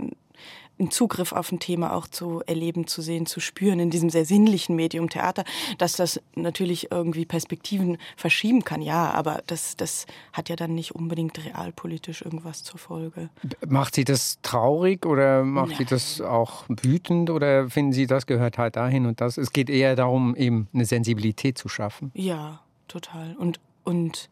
einen 0.79 0.91
Zugriff 0.91 1.33
auf 1.33 1.53
ein 1.53 1.61
Thema 1.61 1.93
auch 1.95 2.09
zu 2.09 2.43
erleben, 2.47 2.87
zu 2.87 3.01
sehen, 3.01 3.27
zu 3.27 3.41
spüren 3.41 3.79
in 3.79 3.91
diesem 3.91 4.11
sehr 4.11 4.25
sinnlichen 4.25 4.75
Medium 4.75 5.09
Theater, 5.09 5.45
dass 5.79 5.95
das 5.95 6.21
natürlich 6.35 6.91
irgendwie 6.91 7.25
Perspektiven 7.25 7.99
verschieben 8.17 8.65
kann, 8.65 8.83
ja, 8.83 9.13
aber 9.13 9.43
das, 9.47 9.77
das 9.77 10.07
hat 10.33 10.49
ja 10.49 10.57
dann 10.57 10.75
nicht 10.75 10.95
unbedingt 10.95 11.45
realpolitisch 11.45 12.23
irgendwas 12.23 12.65
zur 12.65 12.79
Folge. 12.81 13.31
Macht 13.67 13.95
Sie 13.95 14.05
das 14.05 14.39
traurig 14.43 15.07
oder 15.07 15.45
macht 15.45 15.71
Nein. 15.71 15.79
Sie 15.79 15.85
das 15.85 16.21
auch 16.21 16.65
wütend 16.69 17.31
oder 17.31 17.71
finden 17.71 17.93
Sie, 17.93 18.07
das 18.07 18.27
gehört 18.27 18.59
halt 18.59 18.77
dahin 18.77 19.07
und 19.07 19.21
das? 19.21 19.39
Es 19.39 19.53
geht 19.53 19.71
eher 19.71 19.95
darum, 19.95 20.35
eben 20.35 20.69
eine 20.75 20.85
Sensibilität 20.85 21.57
zu 21.57 21.69
schaffen. 21.69 22.11
Ja, 22.15 22.61
total. 22.89 23.37
Und, 23.39 23.61
und 23.85 24.29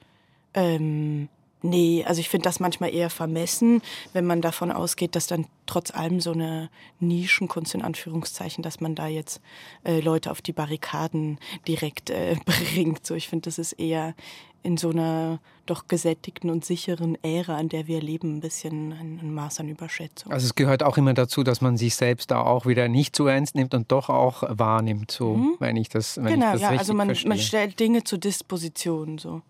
ähm, 0.55 1.29
Nee, 1.62 2.05
also 2.07 2.20
ich 2.20 2.29
finde 2.29 2.44
das 2.44 2.61
manchmal 2.61 2.92
eher 2.92 3.11
vermessen, 3.11 3.83
wenn 4.12 4.27
man 4.27 4.40
davon 4.40 4.72
ausgeht, 4.72 5.14
dass 5.14 5.27
dann 5.27 5.46
trotz 5.66 5.92
allem 5.92 6.20
so 6.20 6.33
eine 6.33 6.70
Nischenkunst 7.01 7.75
in 7.75 7.83
Anführungszeichen, 7.83 8.62
dass 8.62 8.81
man 8.81 8.94
da 8.94 9.07
jetzt 9.07 9.40
äh, 9.85 10.01
Leute 10.01 10.31
auf 10.31 10.42
die 10.42 10.53
Barrikaden 10.53 11.38
direkt 11.66 12.11
äh, 12.11 12.37
bringt. 12.44 13.07
So, 13.07 13.14
ich 13.14 13.29
finde, 13.29 13.42
das 13.42 13.59
ist 13.59 13.72
eher 13.75 14.14
in 14.62 14.77
so 14.77 14.90
einer 14.90 15.40
doch 15.66 15.88
gesättigten 15.88 16.51
und 16.51 16.64
sicheren 16.64 17.16
Ära, 17.22 17.59
in 17.61 17.68
der 17.68 17.87
wir 17.87 18.01
leben, 18.01 18.37
ein 18.37 18.40
bisschen 18.40 18.92
ein, 18.92 19.35
Maß 19.35 19.61
an 19.61 19.68
Überschätzung. 19.68 20.33
Also 20.33 20.46
es 20.46 20.55
gehört 20.55 20.83
auch 20.83 20.96
immer 20.96 21.14
dazu, 21.14 21.42
dass 21.42 21.61
man 21.61 21.77
sich 21.77 21.94
selbst 21.94 22.31
da 22.31 22.42
auch 22.42 22.66
wieder 22.66 22.88
nicht 22.88 23.14
zu 23.14 23.27
ernst 23.27 23.55
nimmt 23.55 23.75
und 23.75 23.90
doch 23.92 24.09
auch 24.09 24.42
wahrnimmt, 24.48 25.11
so 25.11 25.35
mhm. 25.35 25.57
wenn 25.59 25.77
ich 25.77 25.88
das, 25.88 26.16
wenn 26.16 26.35
genau, 26.35 26.55
ich 26.55 26.61
das 26.61 26.62
ja, 26.62 26.79
also 26.79 26.94
man, 26.94 27.16
man 27.27 27.38
stellt 27.38 27.79
Dinge 27.79 28.05
zur 28.05 28.18
Disposition 28.18 29.18
so. 29.18 29.42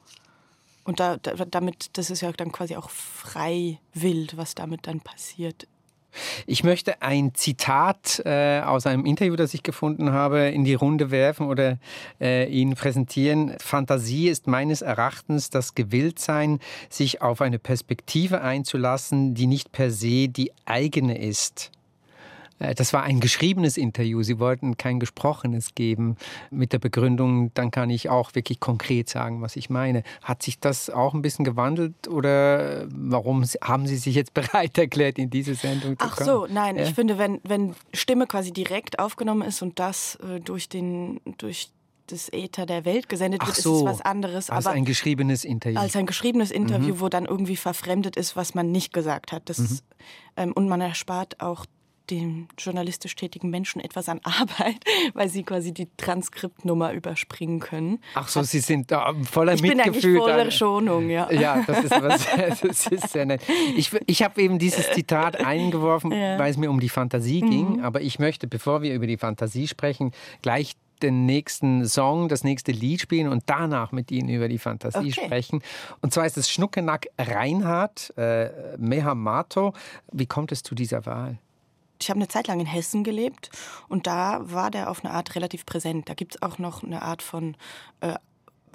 Und 0.84 1.00
da, 1.00 1.16
da, 1.16 1.32
damit, 1.44 1.96
das 1.96 2.10
ist 2.10 2.22
ja 2.22 2.32
dann 2.32 2.52
quasi 2.52 2.76
auch 2.76 2.90
frei 2.90 3.78
wild, 3.94 4.36
was 4.36 4.54
damit 4.54 4.86
dann 4.86 5.00
passiert. 5.00 5.66
Ich 6.46 6.62
möchte 6.62 7.00
ein 7.00 7.34
Zitat 7.34 8.20
äh, 8.24 8.60
aus 8.60 8.86
einem 8.86 9.06
Interview, 9.06 9.36
das 9.36 9.54
ich 9.54 9.62
gefunden 9.62 10.12
habe, 10.12 10.48
in 10.48 10.64
die 10.64 10.74
Runde 10.74 11.10
werfen 11.10 11.46
oder 11.46 11.78
äh, 12.20 12.50
Ihnen 12.50 12.74
präsentieren. 12.74 13.54
Fantasie 13.58 14.28
ist 14.28 14.46
meines 14.46 14.82
Erachtens 14.82 15.50
das 15.50 15.74
Gewilltsein, 15.74 16.58
sich 16.90 17.22
auf 17.22 17.40
eine 17.40 17.58
Perspektive 17.58 18.42
einzulassen, 18.42 19.34
die 19.34 19.46
nicht 19.46 19.72
per 19.72 19.90
se 19.90 20.28
die 20.28 20.52
eigene 20.66 21.18
ist. 21.18 21.70
Äh, 22.62 22.74
das 22.74 22.92
war 22.92 23.02
ein 23.02 23.20
geschriebenes 23.20 23.76
Interview. 23.76 24.22
Sie 24.22 24.38
wollten 24.38 24.76
kein 24.76 25.00
gesprochenes 25.00 25.74
geben 25.74 26.16
mit 26.50 26.72
der 26.72 26.78
Begründung, 26.78 27.52
dann 27.54 27.70
kann 27.70 27.90
ich 27.90 28.08
auch 28.08 28.34
wirklich 28.34 28.60
konkret 28.60 29.08
sagen, 29.08 29.42
was 29.42 29.56
ich 29.56 29.68
meine. 29.68 30.02
Hat 30.22 30.42
sich 30.42 30.60
das 30.60 30.88
auch 30.88 31.14
ein 31.14 31.22
bisschen 31.22 31.44
gewandelt 31.44 32.08
oder 32.08 32.86
warum 32.88 33.44
haben 33.62 33.86
Sie 33.86 33.96
sich 33.96 34.14
jetzt 34.14 34.34
bereit 34.34 34.78
erklärt, 34.78 35.18
in 35.18 35.30
diese 35.30 35.54
Sendung 35.54 35.98
zu 35.98 36.08
kommen? 36.08 36.12
Ach 36.18 36.24
so, 36.24 36.46
nein, 36.48 36.76
ja? 36.76 36.84
ich 36.84 36.94
finde, 36.94 37.18
wenn, 37.18 37.40
wenn 37.42 37.74
Stimme 37.92 38.26
quasi 38.26 38.52
direkt 38.52 38.98
aufgenommen 38.98 39.42
ist 39.42 39.62
und 39.62 39.78
das 39.78 40.16
äh, 40.16 40.40
durch 40.40 40.68
den, 40.68 41.20
durch 41.38 41.70
das 42.08 42.30
Äther 42.32 42.66
der 42.66 42.84
Welt 42.84 43.08
gesendet 43.08 43.46
wird, 43.46 43.56
so, 43.56 43.74
ist 43.74 43.80
es 43.80 43.86
was 43.86 44.00
anderes. 44.02 44.50
Als 44.50 44.66
ein 44.66 44.84
geschriebenes 44.84 45.44
Interview. 45.44 45.78
Als 45.78 45.96
ein 45.96 46.06
geschriebenes 46.06 46.50
Interview, 46.50 46.94
mhm. 46.94 47.00
wo 47.00 47.08
dann 47.08 47.24
irgendwie 47.24 47.56
verfremdet 47.56 48.16
ist, 48.16 48.36
was 48.36 48.54
man 48.54 48.70
nicht 48.70 48.92
gesagt 48.92 49.32
hat. 49.32 49.48
Das, 49.48 49.58
mhm. 49.58 49.78
ähm, 50.36 50.52
und 50.52 50.68
man 50.68 50.80
erspart 50.80 51.40
auch 51.40 51.64
den 52.10 52.48
journalistisch 52.58 53.14
tätigen 53.14 53.50
Menschen 53.50 53.80
etwas 53.80 54.08
an 54.08 54.20
Arbeit, 54.22 54.82
weil 55.14 55.28
sie 55.28 55.42
quasi 55.42 55.72
die 55.72 55.88
Transkriptnummer 55.96 56.92
überspringen 56.92 57.60
können. 57.60 57.98
Ach 58.14 58.28
so, 58.28 58.42
Sie 58.42 58.60
sind 58.60 58.90
da 58.90 59.14
voller 59.24 59.54
ich 59.54 59.62
Mitgefühl. 59.62 59.94
Ich 59.94 60.02
bin 60.02 60.12
eigentlich 60.12 60.22
voller 60.22 60.50
Schonung, 60.50 61.10
ja. 61.10 61.30
Ja, 61.30 61.62
das 61.66 61.84
ist, 61.84 61.90
was, 61.90 62.26
das 62.60 62.86
ist 62.86 63.08
sehr 63.10 63.26
nett. 63.26 63.42
Ich, 63.76 63.90
ich 64.06 64.22
habe 64.22 64.40
eben 64.40 64.58
dieses 64.58 64.90
Zitat 64.92 65.36
eingeworfen, 65.36 66.12
ja. 66.12 66.38
weil 66.38 66.50
es 66.50 66.56
mir 66.56 66.70
um 66.70 66.80
die 66.80 66.88
Fantasie 66.88 67.42
mhm. 67.42 67.50
ging. 67.50 67.82
Aber 67.82 68.00
ich 68.00 68.18
möchte, 68.18 68.46
bevor 68.46 68.82
wir 68.82 68.94
über 68.94 69.06
die 69.06 69.16
Fantasie 69.16 69.68
sprechen, 69.68 70.12
gleich 70.42 70.74
den 71.02 71.26
nächsten 71.26 71.86
Song, 71.86 72.28
das 72.28 72.44
nächste 72.44 72.72
Lied 72.72 73.00
spielen 73.00 73.28
und 73.28 73.44
danach 73.46 73.92
mit 73.92 74.10
Ihnen 74.10 74.28
über 74.28 74.48
die 74.48 74.58
Fantasie 74.58 75.12
okay. 75.12 75.24
sprechen. 75.24 75.62
Und 76.00 76.12
zwar 76.12 76.26
ist 76.26 76.36
es 76.36 76.50
Schnuckenack 76.50 77.08
Reinhard 77.18 78.12
äh, 78.16 78.76
Mehamato. 78.78 79.74
Wie 80.12 80.26
kommt 80.26 80.52
es 80.52 80.62
zu 80.62 80.74
dieser 80.74 81.04
Wahl? 81.06 81.38
Ich 82.02 82.10
habe 82.10 82.18
eine 82.18 82.28
Zeit 82.28 82.48
lang 82.48 82.60
in 82.60 82.66
Hessen 82.66 83.04
gelebt 83.04 83.50
und 83.88 84.06
da 84.06 84.40
war 84.50 84.70
der 84.70 84.90
auf 84.90 85.04
eine 85.04 85.14
Art 85.14 85.34
relativ 85.34 85.64
präsent. 85.64 86.08
Da 86.08 86.14
gibt 86.14 86.34
es 86.34 86.42
auch 86.42 86.58
noch 86.58 86.82
eine 86.82 87.02
Art 87.02 87.22
von 87.22 87.56
äh, 88.00 88.14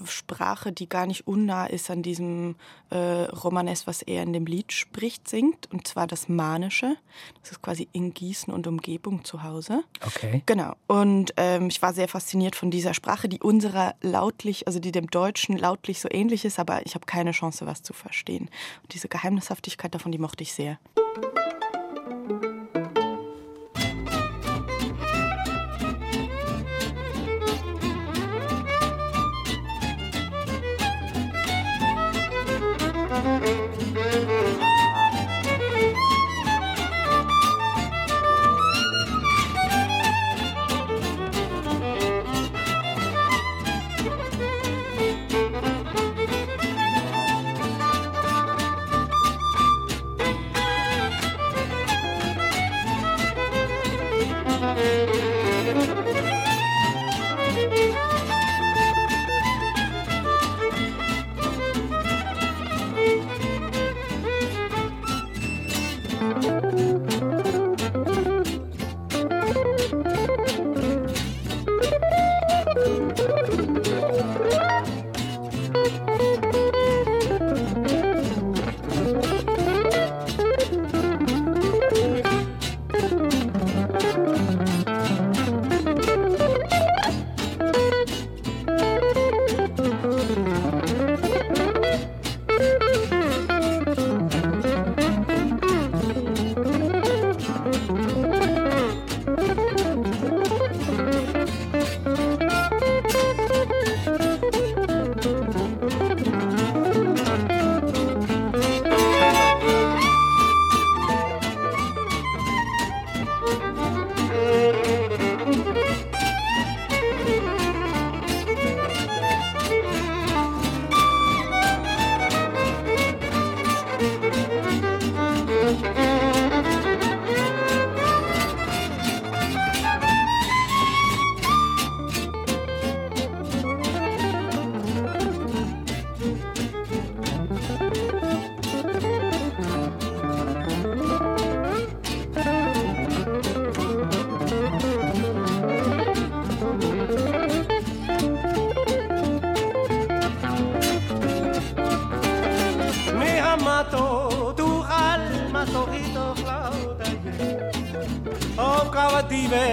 Sprache, 0.05 0.71
die 0.71 0.87
gar 0.87 1.07
nicht 1.07 1.27
unnah 1.27 1.65
ist 1.65 1.89
an 1.89 2.03
diesem 2.03 2.55
äh, 2.89 2.95
Romanes, 2.97 3.87
was 3.87 4.01
er 4.01 4.23
in 4.23 4.31
dem 4.31 4.45
Lied 4.45 4.71
spricht, 4.71 5.27
singt, 5.27 5.71
und 5.71 5.87
zwar 5.87 6.07
das 6.07 6.29
Manische. 6.29 6.95
Das 7.41 7.51
ist 7.51 7.61
quasi 7.61 7.87
in 7.93 8.13
Gießen 8.13 8.53
und 8.53 8.67
Umgebung 8.67 9.23
zu 9.23 9.43
Hause. 9.43 9.83
Okay. 10.05 10.43
Genau. 10.45 10.75
Und 10.87 11.33
ähm, 11.37 11.67
ich 11.67 11.81
war 11.81 11.93
sehr 11.93 12.07
fasziniert 12.07 12.55
von 12.55 12.69
dieser 12.69 12.93
Sprache, 12.93 13.27
die 13.27 13.39
unserer 13.39 13.95
lautlich, 14.01 14.67
also 14.67 14.79
die 14.79 14.91
dem 14.91 15.07
Deutschen 15.07 15.57
lautlich 15.57 15.99
so 15.99 16.09
ähnlich 16.11 16.45
ist, 16.45 16.59
aber 16.59 16.85
ich 16.85 16.95
habe 16.95 17.05
keine 17.05 17.31
Chance, 17.31 17.65
was 17.65 17.81
zu 17.81 17.93
verstehen. 17.93 18.49
Und 18.83 18.93
diese 18.93 19.07
Geheimnishaftigkeit 19.07 19.93
davon, 19.95 20.11
die 20.11 20.19
mochte 20.19 20.43
ich 20.43 20.53
sehr. 20.53 20.77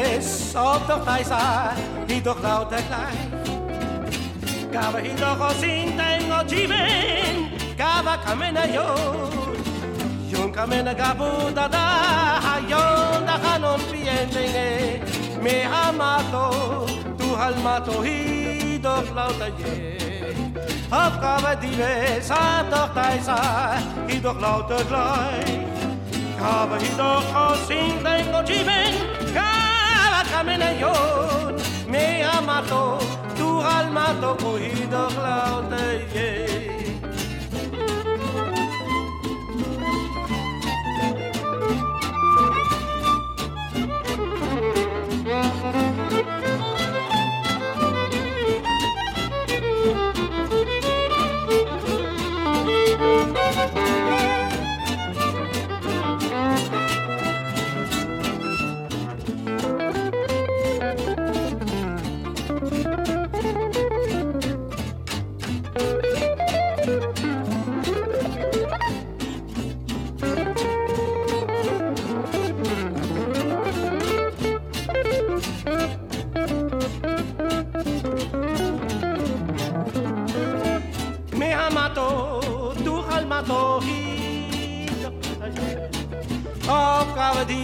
is 0.04 0.52
op 0.54 0.86
de 0.86 0.98
paisa 1.04 1.72
die 2.06 2.22
door 2.22 2.36
grote 2.42 2.74
klein. 2.88 3.30
Kava 4.70 4.98
in 4.98 5.16
de 5.16 5.34
gezin 5.40 5.96
ten 5.96 6.32
o 6.32 6.44
jiven, 6.46 7.48
kava 7.76 8.18
kamena 8.24 8.64
yo. 8.66 8.86
Yun 10.26 10.52
kamena 10.52 10.94
gabu 10.94 11.52
dada, 11.54 11.86
hayon 12.46 13.24
da 13.26 13.38
hanon 13.42 13.80
pientenge. 13.90 15.00
Me 15.40 15.62
amato, 15.84 16.84
tu 17.16 17.24
halmato 17.36 18.02
hi 18.02 18.80
door 18.80 19.04
lauta 19.14 19.48
je. 19.58 19.96
Op 20.90 21.20
kava 21.20 21.56
dive, 21.60 22.22
sa 22.22 22.62
door 22.70 22.90
taisa, 22.94 23.38
hi 24.06 24.20
door 24.20 24.40
lauta 24.40 24.76
gloi. 24.88 25.62
Kava 26.38 26.76
in 26.76 26.96
de 26.96 27.10
gezin 27.32 28.02
ten 28.02 28.34
o 28.34 28.42
jiven, 28.42 28.94
yon 30.80 31.56
Me 31.88 32.22
amato 32.22 32.98
Tu 33.36 33.60
almato 33.60 34.36
cogido 34.36 35.08
claute 35.08 36.73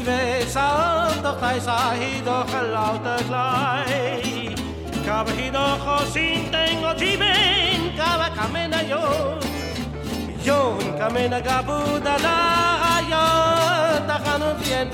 wees 0.04 0.56
aan, 0.56 1.22
doch 1.22 1.40
hij 1.40 1.60
zag 1.60 1.90
hij 1.90 2.20
toch 2.24 2.52
een 2.60 2.70
louter 2.70 3.24
klei. 3.26 4.54
Kab 5.04 5.26
hij 5.26 5.50
toch 5.50 5.98
gezien, 5.98 6.50
denk 6.50 6.80
wat 6.80 7.00
hij 7.00 7.18
ben, 7.18 7.94
kab 7.96 8.34
kamena 8.36 8.82
joon. 8.82 9.38
Joon 10.42 10.96
kamena 10.98 11.40
gabu 11.44 12.00
da 12.02 12.16
da, 12.16 13.00
joon, 13.00 14.06
da 14.06 14.18
gaan 14.24 14.40
we 14.40 14.54
bien. 14.62 14.88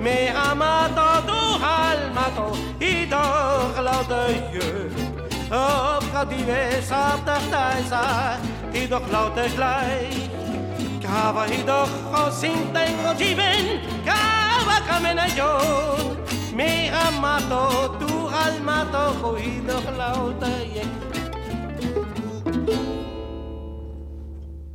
Me 0.00 0.32
amato 0.34 1.26
du 1.26 1.40
halmato, 1.64 2.56
hij 2.78 3.06
toch 3.10 3.82
louter 3.82 4.30
je. 4.52 4.88
Op 5.50 6.04
gaat 6.12 6.26
hij 6.28 6.44
wees 6.44 6.90
aan, 6.90 7.20
doch 7.24 7.50
hij 7.50 7.82
zag 7.88 8.38
hij 8.72 8.88
louter. 9.10 9.50
I 11.08 11.62
doch 11.64 11.90
o 12.12 12.30
sinten 12.30 12.92
o 13.06 13.14
jiben 13.14 13.80
Kava 14.04 14.80
kamena 14.86 15.26
yo 15.36 15.58
Me 16.54 16.90
amato 16.90 17.96
tu 17.98 18.28
almato 18.28 19.14
doch 19.66 19.96
lauter 19.96 20.60
je 20.74 20.84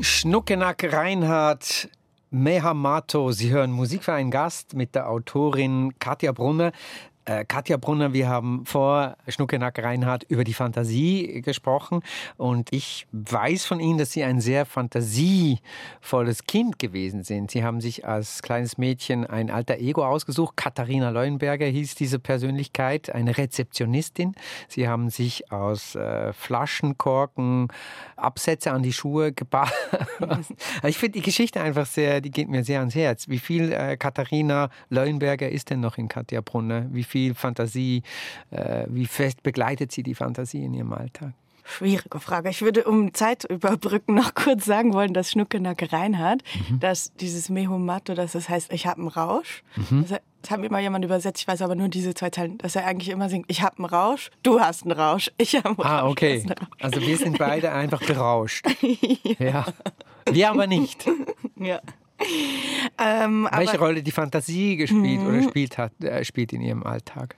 Schnuckenack 0.01 0.91
Reinhard 0.91 1.89
Mehamato. 2.29 3.31
Sie 3.31 3.51
hören 3.51 3.71
Musik 3.71 4.03
für 4.03 4.13
einen 4.13 4.31
Gast 4.31 4.73
mit 4.73 4.95
der 4.95 5.09
Autorin 5.09 5.93
Katja 5.99 6.31
Brunner. 6.31 6.71
Äh, 7.25 7.45
Katja 7.45 7.77
Brunner, 7.77 8.11
wir 8.11 8.27
haben 8.27 8.65
vor 8.65 9.15
Schnuckenack 9.29 9.81
Reinhardt 9.81 10.23
über 10.23 10.43
die 10.43 10.53
Fantasie 10.53 11.41
gesprochen 11.41 12.01
und 12.35 12.73
ich 12.73 13.07
weiß 13.13 13.65
von 13.65 13.79
Ihnen, 13.79 13.97
dass 13.97 14.11
Sie 14.11 14.23
ein 14.23 14.41
sehr 14.41 14.65
fantasievolles 14.65 16.43
Kind 16.47 16.79
gewesen 16.79 17.23
sind. 17.23 17.49
Sie 17.51 17.63
haben 17.63 17.79
sich 17.79 18.05
als 18.05 18.41
kleines 18.41 18.77
Mädchen 18.77 19.25
ein 19.25 19.49
alter 19.49 19.77
Ego 19.77 20.05
ausgesucht. 20.05 20.57
Katharina 20.57 21.11
Leuenberger 21.11 21.65
hieß 21.65 21.95
diese 21.95 22.19
Persönlichkeit, 22.19 23.09
eine 23.09 23.37
Rezeptionistin. 23.37 24.35
Sie 24.67 24.89
haben 24.89 25.09
sich 25.09 25.49
aus 25.49 25.95
äh, 25.95 26.33
Flaschenkorken 26.33 27.69
Absätze 28.17 28.71
an 28.71 28.83
die 28.83 28.93
Schuhe 28.93 29.31
gebaut. 29.31 29.71
ich 30.83 30.97
finde 30.97 31.19
die 31.19 31.25
Geschichte 31.25 31.61
einfach 31.61 31.85
sehr, 31.85 32.19
die 32.19 32.31
geht 32.31 32.49
mir 32.49 32.65
sehr 32.65 32.79
ans 32.79 32.95
Herz. 32.95 33.29
Wie 33.29 33.39
viel 33.39 33.71
äh, 33.71 33.95
Katharina 33.95 34.69
Leuenberger 34.89 35.49
ist 35.49 35.69
denn 35.69 35.79
noch 35.79 35.97
in 35.97 36.09
Katja 36.09 36.41
Brunner? 36.41 36.87
Wie 36.91 37.03
viel 37.13 37.35
Fantasie, 37.35 38.01
äh, 38.49 38.85
wie 38.87 39.05
fest 39.05 39.43
begleitet 39.43 39.91
sie 39.91 40.01
die 40.01 40.15
Fantasie 40.15 40.63
in 40.65 40.73
ihrem 40.73 40.93
Alltag? 40.93 41.33
Schwierige 41.63 42.19
Frage. 42.19 42.49
Ich 42.49 42.61
würde 42.61 42.83
um 42.85 43.13
Zeit 43.13 43.45
überbrücken 43.45 44.15
noch 44.21 44.33
kurz 44.33 44.65
sagen 44.65 44.93
wollen, 44.93 45.13
dass 45.13 45.31
Schnuckenack 45.31 45.93
Reinhardt, 45.93 46.43
mhm. 46.69 46.79
dass 46.79 47.13
dieses 47.13 47.49
Mehumato, 47.49 48.15
dass 48.15 48.33
das 48.33 48.49
heißt, 48.49 48.73
ich 48.73 48.87
habe 48.87 48.99
einen 48.99 49.07
Rausch. 49.09 49.63
Mhm. 49.75 50.05
Das, 50.09 50.19
hat 50.51 50.59
mir 50.59 50.69
mal 50.69 50.81
jemand 50.81 51.05
übersetzt, 51.05 51.39
ich 51.39 51.47
weiß 51.47 51.61
aber 51.61 51.75
nur 51.75 51.87
diese 51.87 52.13
zwei 52.15 52.29
Zeilen, 52.29 52.57
dass 52.57 52.75
er 52.75 52.85
eigentlich 52.85 53.07
immer 53.07 53.29
singt, 53.29 53.45
ich 53.47 53.61
habe 53.61 53.77
einen 53.77 53.85
Rausch, 53.85 54.29
du 54.41 54.59
hast 54.59 54.83
einen 54.83 54.91
Rausch, 54.91 55.31
ich 55.37 55.55
habe 55.55 55.69
einen 55.69 55.77
Rausch. 55.77 55.87
Ah, 55.87 56.05
okay. 56.05 56.43
Rausch. 56.45 56.67
Also 56.81 56.99
wir 56.99 57.17
sind 57.17 57.37
beide 57.37 57.71
einfach 57.81 58.03
berauscht. 58.03 58.65
ja. 59.39 59.45
ja. 59.45 59.65
Wir 60.29 60.49
aber 60.49 60.67
nicht. 60.67 61.05
Ja. 61.55 61.79
Ähm, 62.99 63.47
Welche 63.51 63.79
Rolle 63.79 64.03
die 64.03 64.11
Fantasie 64.11 64.75
gespielt 64.75 65.21
mhm. 65.21 65.27
oder 65.27 65.43
spielt 65.43 65.77
hat, 65.77 65.91
äh, 66.03 66.23
spielt 66.23 66.53
in 66.53 66.61
Ihrem 66.61 66.83
Alltag? 66.83 67.35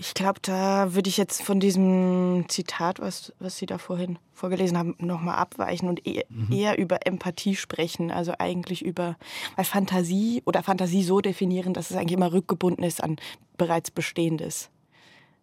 Ich 0.00 0.14
glaube, 0.14 0.40
da 0.42 0.94
würde 0.94 1.08
ich 1.08 1.16
jetzt 1.16 1.42
von 1.42 1.60
diesem 1.60 2.46
Zitat, 2.48 2.98
was, 2.98 3.32
was 3.38 3.56
Sie 3.56 3.66
da 3.66 3.78
vorhin 3.78 4.18
vorgelesen 4.32 4.76
haben, 4.76 4.96
nochmal 4.98 5.36
abweichen 5.36 5.88
und 5.88 6.04
eher, 6.04 6.24
mhm. 6.28 6.52
eher, 6.52 6.76
über 6.76 7.06
Empathie 7.06 7.54
sprechen. 7.54 8.10
Also 8.10 8.34
eigentlich 8.38 8.84
über, 8.84 9.16
weil 9.54 9.64
Fantasie 9.64 10.42
oder 10.44 10.64
Fantasie 10.64 11.04
so 11.04 11.20
definieren, 11.20 11.72
dass 11.72 11.92
es 11.92 11.96
eigentlich 11.96 12.16
immer 12.16 12.32
rückgebunden 12.32 12.84
ist 12.84 13.02
an 13.02 13.16
bereits 13.56 13.92
Bestehendes. 13.92 14.70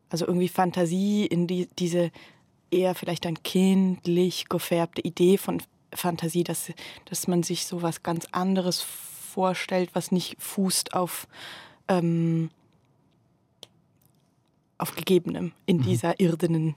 Also 0.09 0.27
irgendwie 0.27 0.49
Fantasie 0.49 1.25
in 1.25 1.47
die, 1.47 1.69
diese 1.79 2.11
eher 2.71 2.95
vielleicht 2.95 3.25
ein 3.25 3.41
kindlich 3.43 4.49
gefärbte 4.49 5.01
Idee 5.01 5.37
von 5.37 5.61
Fantasie, 5.93 6.43
dass, 6.43 6.71
dass 7.05 7.27
man 7.27 7.43
sich 7.43 7.65
so 7.65 7.81
was 7.81 8.03
ganz 8.03 8.27
anderes 8.31 8.81
vorstellt, 8.81 9.91
was 9.93 10.11
nicht 10.11 10.41
fußt 10.41 10.93
auf, 10.93 11.27
ähm, 11.87 12.49
auf 14.77 14.95
Gegebenem 14.95 15.51
in 15.65 15.77
mhm. 15.77 15.83
dieser 15.83 16.19
irdenen 16.19 16.75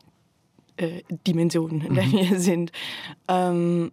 äh, 0.76 1.02
Dimension, 1.26 1.80
in 1.80 1.94
der 1.94 2.04
mhm. 2.04 2.12
wir 2.12 2.40
sind. 2.40 2.72
Ähm, 3.28 3.92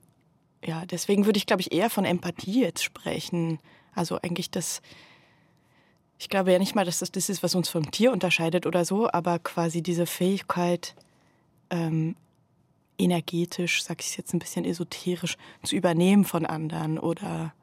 ja, 0.63 0.85
deswegen 0.85 1.25
würde 1.25 1.37
ich, 1.37 1.45
glaube 1.45 1.61
ich, 1.61 1.71
eher 1.71 1.89
von 1.89 2.05
Empathie 2.05 2.61
jetzt 2.61 2.83
sprechen. 2.83 3.59
Also 3.93 4.19
eigentlich 4.21 4.51
das, 4.51 4.81
ich 6.17 6.29
glaube 6.29 6.51
ja 6.51 6.59
nicht 6.59 6.75
mal, 6.75 6.85
dass 6.85 6.99
das 6.99 7.11
das 7.11 7.29
ist, 7.29 7.43
was 7.43 7.55
uns 7.55 7.69
vom 7.69 7.91
Tier 7.91 8.11
unterscheidet 8.11 8.65
oder 8.65 8.85
so, 8.85 9.09
aber 9.11 9.39
quasi 9.39 9.81
diese 9.81 10.05
Fähigkeit, 10.05 10.95
ähm, 11.69 12.15
energetisch, 12.99 13.83
sag 13.83 14.01
ich 14.01 14.17
jetzt 14.17 14.33
ein 14.33 14.39
bisschen 14.39 14.65
esoterisch, 14.65 15.37
zu 15.63 15.75
übernehmen 15.75 16.25
von 16.25 16.45
anderen 16.45 16.99
oder 16.99 17.53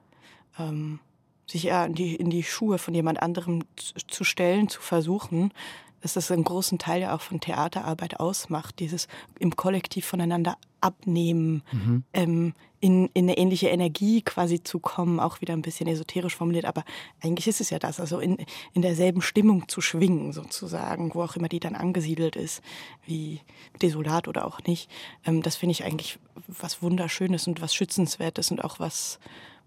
ähm, 0.59 1.01
sich 1.47 1.67
eher 1.67 1.87
in 1.87 1.95
die, 1.95 2.17
in 2.17 2.31
die 2.31 2.43
Schuhe 2.43 2.79
von 2.79 2.95
jemand 2.95 3.23
anderem 3.23 3.65
zu 4.09 4.25
stellen, 4.25 4.69
zu 4.69 4.81
versuchen, 4.81 5.53
dass 6.01 6.15
das 6.15 6.31
einen 6.31 6.45
großen 6.45 6.79
Teil 6.79 7.03
ja 7.03 7.15
auch 7.15 7.21
von 7.21 7.41
Theaterarbeit 7.41 8.21
ausmacht, 8.21 8.79
dieses 8.79 9.09
im 9.39 9.57
Kollektiv 9.57 10.07
voneinander 10.07 10.57
abnehmen, 10.81 11.63
mhm. 11.73 12.05
ähm, 12.13 12.55
in, 12.81 13.07
in 13.15 13.25
eine 13.25 13.39
ähnliche 13.39 13.69
Energie 13.69 14.23
quasi 14.23 14.63
zu 14.63 14.79
kommen, 14.79 15.19
auch 15.19 15.41
wieder 15.41 15.55
ein 15.55 15.63
bisschen 15.63 15.89
esoterisch 15.89 16.37
formuliert, 16.37 16.67
aber 16.67 16.85
eigentlich 17.21 17.49
ist 17.49 17.61
es 17.61 17.71
ja 17.71 17.79
das, 17.79 17.99
also 17.99 18.21
in, 18.21 18.37
in 18.75 18.83
derselben 18.83 19.23
Stimmung 19.23 19.69
zu 19.69 19.81
schwingen 19.81 20.33
sozusagen, 20.33 21.15
wo 21.15 21.23
auch 21.23 21.37
immer 21.37 21.49
die 21.49 21.61
dann 21.61 21.75
angesiedelt 21.75 22.37
ist, 22.37 22.63
wie 23.05 23.41
desolat 23.83 24.29
oder 24.29 24.47
auch 24.47 24.61
nicht. 24.65 24.91
Ähm, 25.25 25.43
das 25.43 25.57
finde 25.57 25.73
ich 25.73 25.85
eigentlich 25.85 26.19
was 26.47 26.83
Wunderschönes 26.83 27.47
und 27.49 27.61
was 27.61 27.75
Schützenswertes 27.75 28.51
und 28.51 28.63
auch 28.63 28.79
was, 28.79 29.19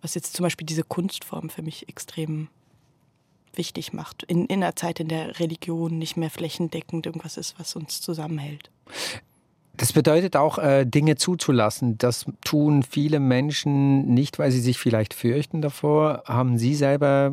was 0.02 0.16
jetzt 0.16 0.36
zum 0.36 0.44
Beispiel 0.44 0.68
diese 0.68 0.84
Kunstform 0.84 1.50
für 1.50 1.64
mich 1.64 1.90
extrem 1.90 2.48
wichtig 3.54 3.94
macht. 3.94 4.24
In, 4.24 4.46
in 4.46 4.64
einer 4.64 4.76
Zeit, 4.76 5.00
in 5.00 5.08
der 5.08 5.40
Religion 5.40 5.98
nicht 5.98 6.18
mehr 6.18 6.30
flächendeckend 6.30 7.06
irgendwas 7.06 7.38
ist, 7.38 7.60
was 7.60 7.76
uns 7.76 8.02
zusammenhält. 8.02 8.70
Das 9.74 9.94
bedeutet 9.94 10.36
auch, 10.36 10.58
äh, 10.58 10.86
Dinge 10.86 11.16
zuzulassen. 11.16 11.98
Das 11.98 12.26
tun 12.44 12.84
viele 12.84 13.20
Menschen 13.20 14.14
nicht, 14.14 14.38
weil 14.38 14.52
sie 14.52 14.60
sich 14.60 14.78
vielleicht 14.78 15.14
fürchten 15.14 15.62
davor. 15.62 16.24
Haben 16.26 16.58
Sie 16.58 16.76
selber 16.76 17.32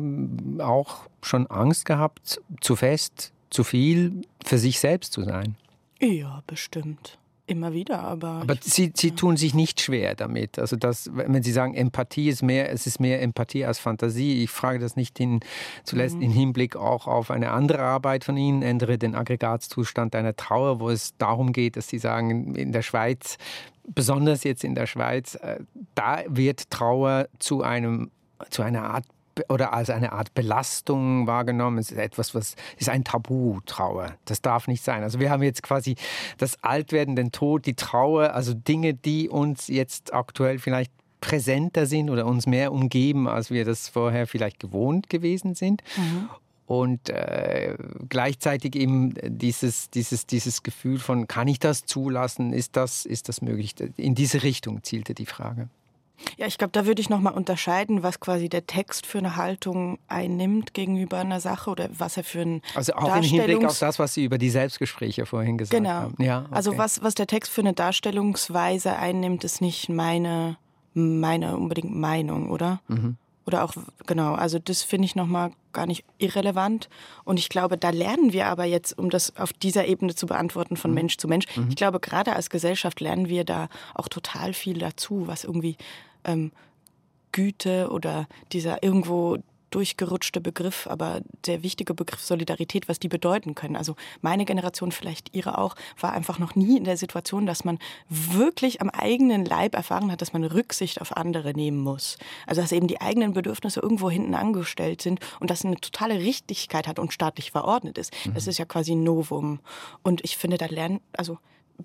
auch 0.59 1.09
schon 1.21 1.47
Angst 1.47 1.83
gehabt, 1.83 2.41
zu 2.61 2.77
fest, 2.77 3.33
zu 3.49 3.65
viel 3.65 4.21
für 4.45 4.57
sich 4.57 4.79
selbst 4.79 5.11
zu 5.11 5.23
sein? 5.23 5.57
Ja, 5.99 6.41
bestimmt 6.47 7.17
immer 7.47 7.73
wieder, 7.73 7.99
aber. 8.01 8.27
Aber 8.27 8.55
Sie, 8.61 8.91
Sie 8.95 9.11
tun 9.11 9.37
sich 9.37 9.53
nicht 9.53 9.81
schwer 9.81 10.15
damit. 10.15 10.59
Also 10.59 10.75
das, 10.75 11.09
wenn 11.13 11.41
Sie 11.41 11.51
sagen, 11.51 11.73
Empathie 11.73 12.29
ist 12.29 12.43
mehr, 12.43 12.71
es 12.71 12.85
ist 12.85 12.99
mehr 12.99 13.21
Empathie 13.21 13.65
als 13.65 13.79
Fantasie. 13.79 14.43
Ich 14.43 14.51
frage 14.51 14.79
das 14.79 14.95
nicht 14.95 15.19
in, 15.19 15.39
zuletzt 15.83 16.17
mhm. 16.17 16.23
im 16.23 16.31
Hinblick 16.31 16.75
auch 16.75 17.07
auf 17.07 17.31
eine 17.31 17.51
andere 17.51 17.79
Arbeit 17.79 18.23
von 18.23 18.37
Ihnen, 18.37 18.61
ändere 18.61 18.97
den 18.97 19.15
Aggregatzustand 19.15 20.15
einer 20.15 20.35
Trauer, 20.35 20.79
wo 20.79 20.89
es 20.89 21.17
darum 21.17 21.53
geht, 21.53 21.77
dass 21.77 21.87
Sie 21.87 21.99
sagen, 21.99 22.53
in 22.55 22.71
der 22.71 22.81
Schweiz, 22.81 23.37
besonders 23.87 24.43
jetzt 24.43 24.63
in 24.63 24.75
der 24.75 24.85
Schweiz, 24.85 25.35
äh, 25.35 25.59
da 25.95 26.23
wird 26.27 26.69
Trauer 26.69 27.27
zu 27.39 27.63
einem 27.63 28.11
zu 28.49 28.61
einer 28.61 28.83
Art 28.83 29.05
oder 29.49 29.73
als 29.73 29.89
eine 29.89 30.11
Art 30.11 30.33
Belastung 30.33 31.27
wahrgenommen. 31.27 31.77
Es 31.77 31.91
ist 31.91 31.97
etwas, 31.97 32.35
was 32.35 32.55
ist 32.77 32.89
ein 32.89 33.03
Tabu, 33.03 33.59
Trauer. 33.65 34.15
Das 34.25 34.41
darf 34.41 34.67
nicht 34.67 34.83
sein. 34.83 35.03
Also 35.03 35.19
wir 35.19 35.29
haben 35.29 35.43
jetzt 35.43 35.63
quasi 35.63 35.95
das 36.37 36.63
Altwerden, 36.63 37.15
den 37.15 37.31
Tod, 37.31 37.65
die 37.65 37.75
Trauer, 37.75 38.33
also 38.33 38.53
Dinge, 38.53 38.93
die 38.93 39.29
uns 39.29 39.67
jetzt 39.67 40.13
aktuell 40.13 40.59
vielleicht 40.59 40.91
präsenter 41.21 41.85
sind 41.85 42.09
oder 42.09 42.25
uns 42.25 42.45
mehr 42.45 42.71
umgeben, 42.71 43.27
als 43.27 43.49
wir 43.49 43.65
das 43.65 43.89
vorher 43.89 44.27
vielleicht 44.27 44.59
gewohnt 44.59 45.09
gewesen 45.09 45.55
sind. 45.55 45.81
Mhm. 45.97 46.29
Und 46.67 47.09
äh, 47.09 47.77
gleichzeitig 48.09 48.75
eben 48.75 49.13
dieses, 49.23 49.89
dieses, 49.89 50.27
dieses 50.27 50.63
Gefühl 50.63 50.99
von, 50.99 51.27
kann 51.27 51.47
ich 51.47 51.59
das 51.59 51.85
zulassen? 51.85 52.51
Ist 52.51 52.75
das, 52.75 53.05
ist 53.05 53.29
das 53.29 53.41
möglich? 53.41 53.73
In 53.95 54.15
diese 54.15 54.43
Richtung 54.43 54.83
zielte 54.83 55.13
die 55.13 55.25
Frage. 55.25 55.69
Ja, 56.37 56.47
ich 56.47 56.57
glaube, 56.57 56.71
da 56.71 56.85
würde 56.85 57.01
ich 57.01 57.09
nochmal 57.09 57.33
unterscheiden, 57.33 58.03
was 58.03 58.19
quasi 58.19 58.49
der 58.49 58.65
Text 58.65 59.05
für 59.05 59.17
eine 59.19 59.35
Haltung 59.35 59.99
einnimmt 60.07 60.73
gegenüber 60.73 61.17
einer 61.19 61.39
Sache 61.39 61.69
oder 61.69 61.89
was 61.97 62.17
er 62.17 62.23
für 62.23 62.41
ein 62.41 62.61
Also 62.75 62.93
auch 62.93 63.15
im 63.15 63.23
Hinblick 63.23 63.63
auf 63.65 63.79
das, 63.79 63.99
was 63.99 64.13
Sie 64.13 64.23
über 64.23 64.37
die 64.37 64.49
Selbstgespräche 64.49 65.25
vorhin 65.25 65.57
gesagt 65.57 65.77
genau. 65.77 65.89
haben. 65.89 66.23
Ja, 66.23 66.41
okay. 66.41 66.49
Also 66.51 66.77
was, 66.77 67.03
was 67.03 67.15
der 67.15 67.27
Text 67.27 67.51
für 67.51 67.61
eine 67.61 67.73
Darstellungsweise 67.73 68.95
einnimmt, 68.95 69.43
ist 69.43 69.61
nicht 69.61 69.89
meine, 69.89 70.57
meine 70.93 71.55
unbedingt 71.57 71.95
Meinung, 71.95 72.49
oder? 72.49 72.81
Mhm. 72.87 73.17
Oder 73.47 73.63
auch, 73.63 73.73
genau, 74.05 74.33
also 74.33 74.59
das 74.59 74.83
finde 74.83 75.05
ich 75.05 75.15
nochmal 75.15 75.51
gar 75.71 75.85
nicht 75.85 76.03
irrelevant. 76.17 76.89
Und 77.23 77.39
ich 77.39 77.47
glaube, 77.47 77.77
da 77.77 77.91
lernen 77.91 78.33
wir 78.33 78.47
aber 78.47 78.65
jetzt, 78.65 78.97
um 78.99 79.09
das 79.09 79.37
auf 79.37 79.53
dieser 79.53 79.85
Ebene 79.85 80.13
zu 80.15 80.25
beantworten, 80.25 80.75
von 80.75 80.91
mhm. 80.91 80.95
Mensch 80.95 81.17
zu 81.17 81.29
Mensch. 81.29 81.45
Mhm. 81.55 81.69
Ich 81.69 81.77
glaube, 81.77 82.01
gerade 82.01 82.35
als 82.35 82.49
Gesellschaft 82.49 82.99
lernen 82.99 83.29
wir 83.29 83.45
da 83.45 83.69
auch 83.93 84.09
total 84.09 84.51
viel 84.53 84.79
dazu, 84.79 85.27
was 85.27 85.45
irgendwie 85.45 85.77
ähm, 86.23 86.51
Güte 87.31 87.89
oder 87.91 88.27
dieser 88.51 88.83
irgendwo 88.83 89.37
durchgerutschte 89.71 90.39
Begriff, 90.39 90.87
aber 90.87 91.21
der 91.45 91.63
wichtige 91.63 91.93
Begriff 91.93 92.21
Solidarität, 92.21 92.87
was 92.87 92.99
die 92.99 93.09
bedeuten 93.09 93.55
können. 93.55 93.75
Also 93.75 93.95
meine 94.21 94.45
Generation, 94.45 94.91
vielleicht 94.91 95.35
ihre 95.35 95.57
auch, 95.57 95.75
war 95.99 96.13
einfach 96.13 96.39
noch 96.39 96.55
nie 96.55 96.77
in 96.77 96.83
der 96.83 96.97
Situation, 96.97 97.45
dass 97.45 97.65
man 97.65 97.79
wirklich 98.09 98.81
am 98.81 98.89
eigenen 98.89 99.45
Leib 99.45 99.75
erfahren 99.75 100.11
hat, 100.11 100.21
dass 100.21 100.33
man 100.33 100.43
Rücksicht 100.43 101.01
auf 101.01 101.15
andere 101.15 101.53
nehmen 101.53 101.79
muss. 101.79 102.17
Also 102.45 102.61
dass 102.61 102.71
eben 102.71 102.87
die 102.87 103.01
eigenen 103.01 103.33
Bedürfnisse 103.33 103.81
irgendwo 103.81 104.09
hinten 104.09 104.35
angestellt 104.35 105.01
sind 105.01 105.19
und 105.39 105.49
das 105.49 105.65
eine 105.65 105.75
totale 105.75 106.15
Richtigkeit 106.19 106.87
hat 106.87 106.99
und 106.99 107.13
staatlich 107.13 107.51
verordnet 107.51 107.97
ist. 107.97 108.13
Das 108.33 108.45
mhm. 108.45 108.49
ist 108.49 108.57
ja 108.57 108.65
quasi 108.65 108.93
ein 108.93 109.03
Novum. 109.03 109.59
Und 110.01 110.23
ich 110.23 110.37
finde, 110.37 110.57
da 110.57 110.67
lernen, 110.67 111.01
also 111.13 111.39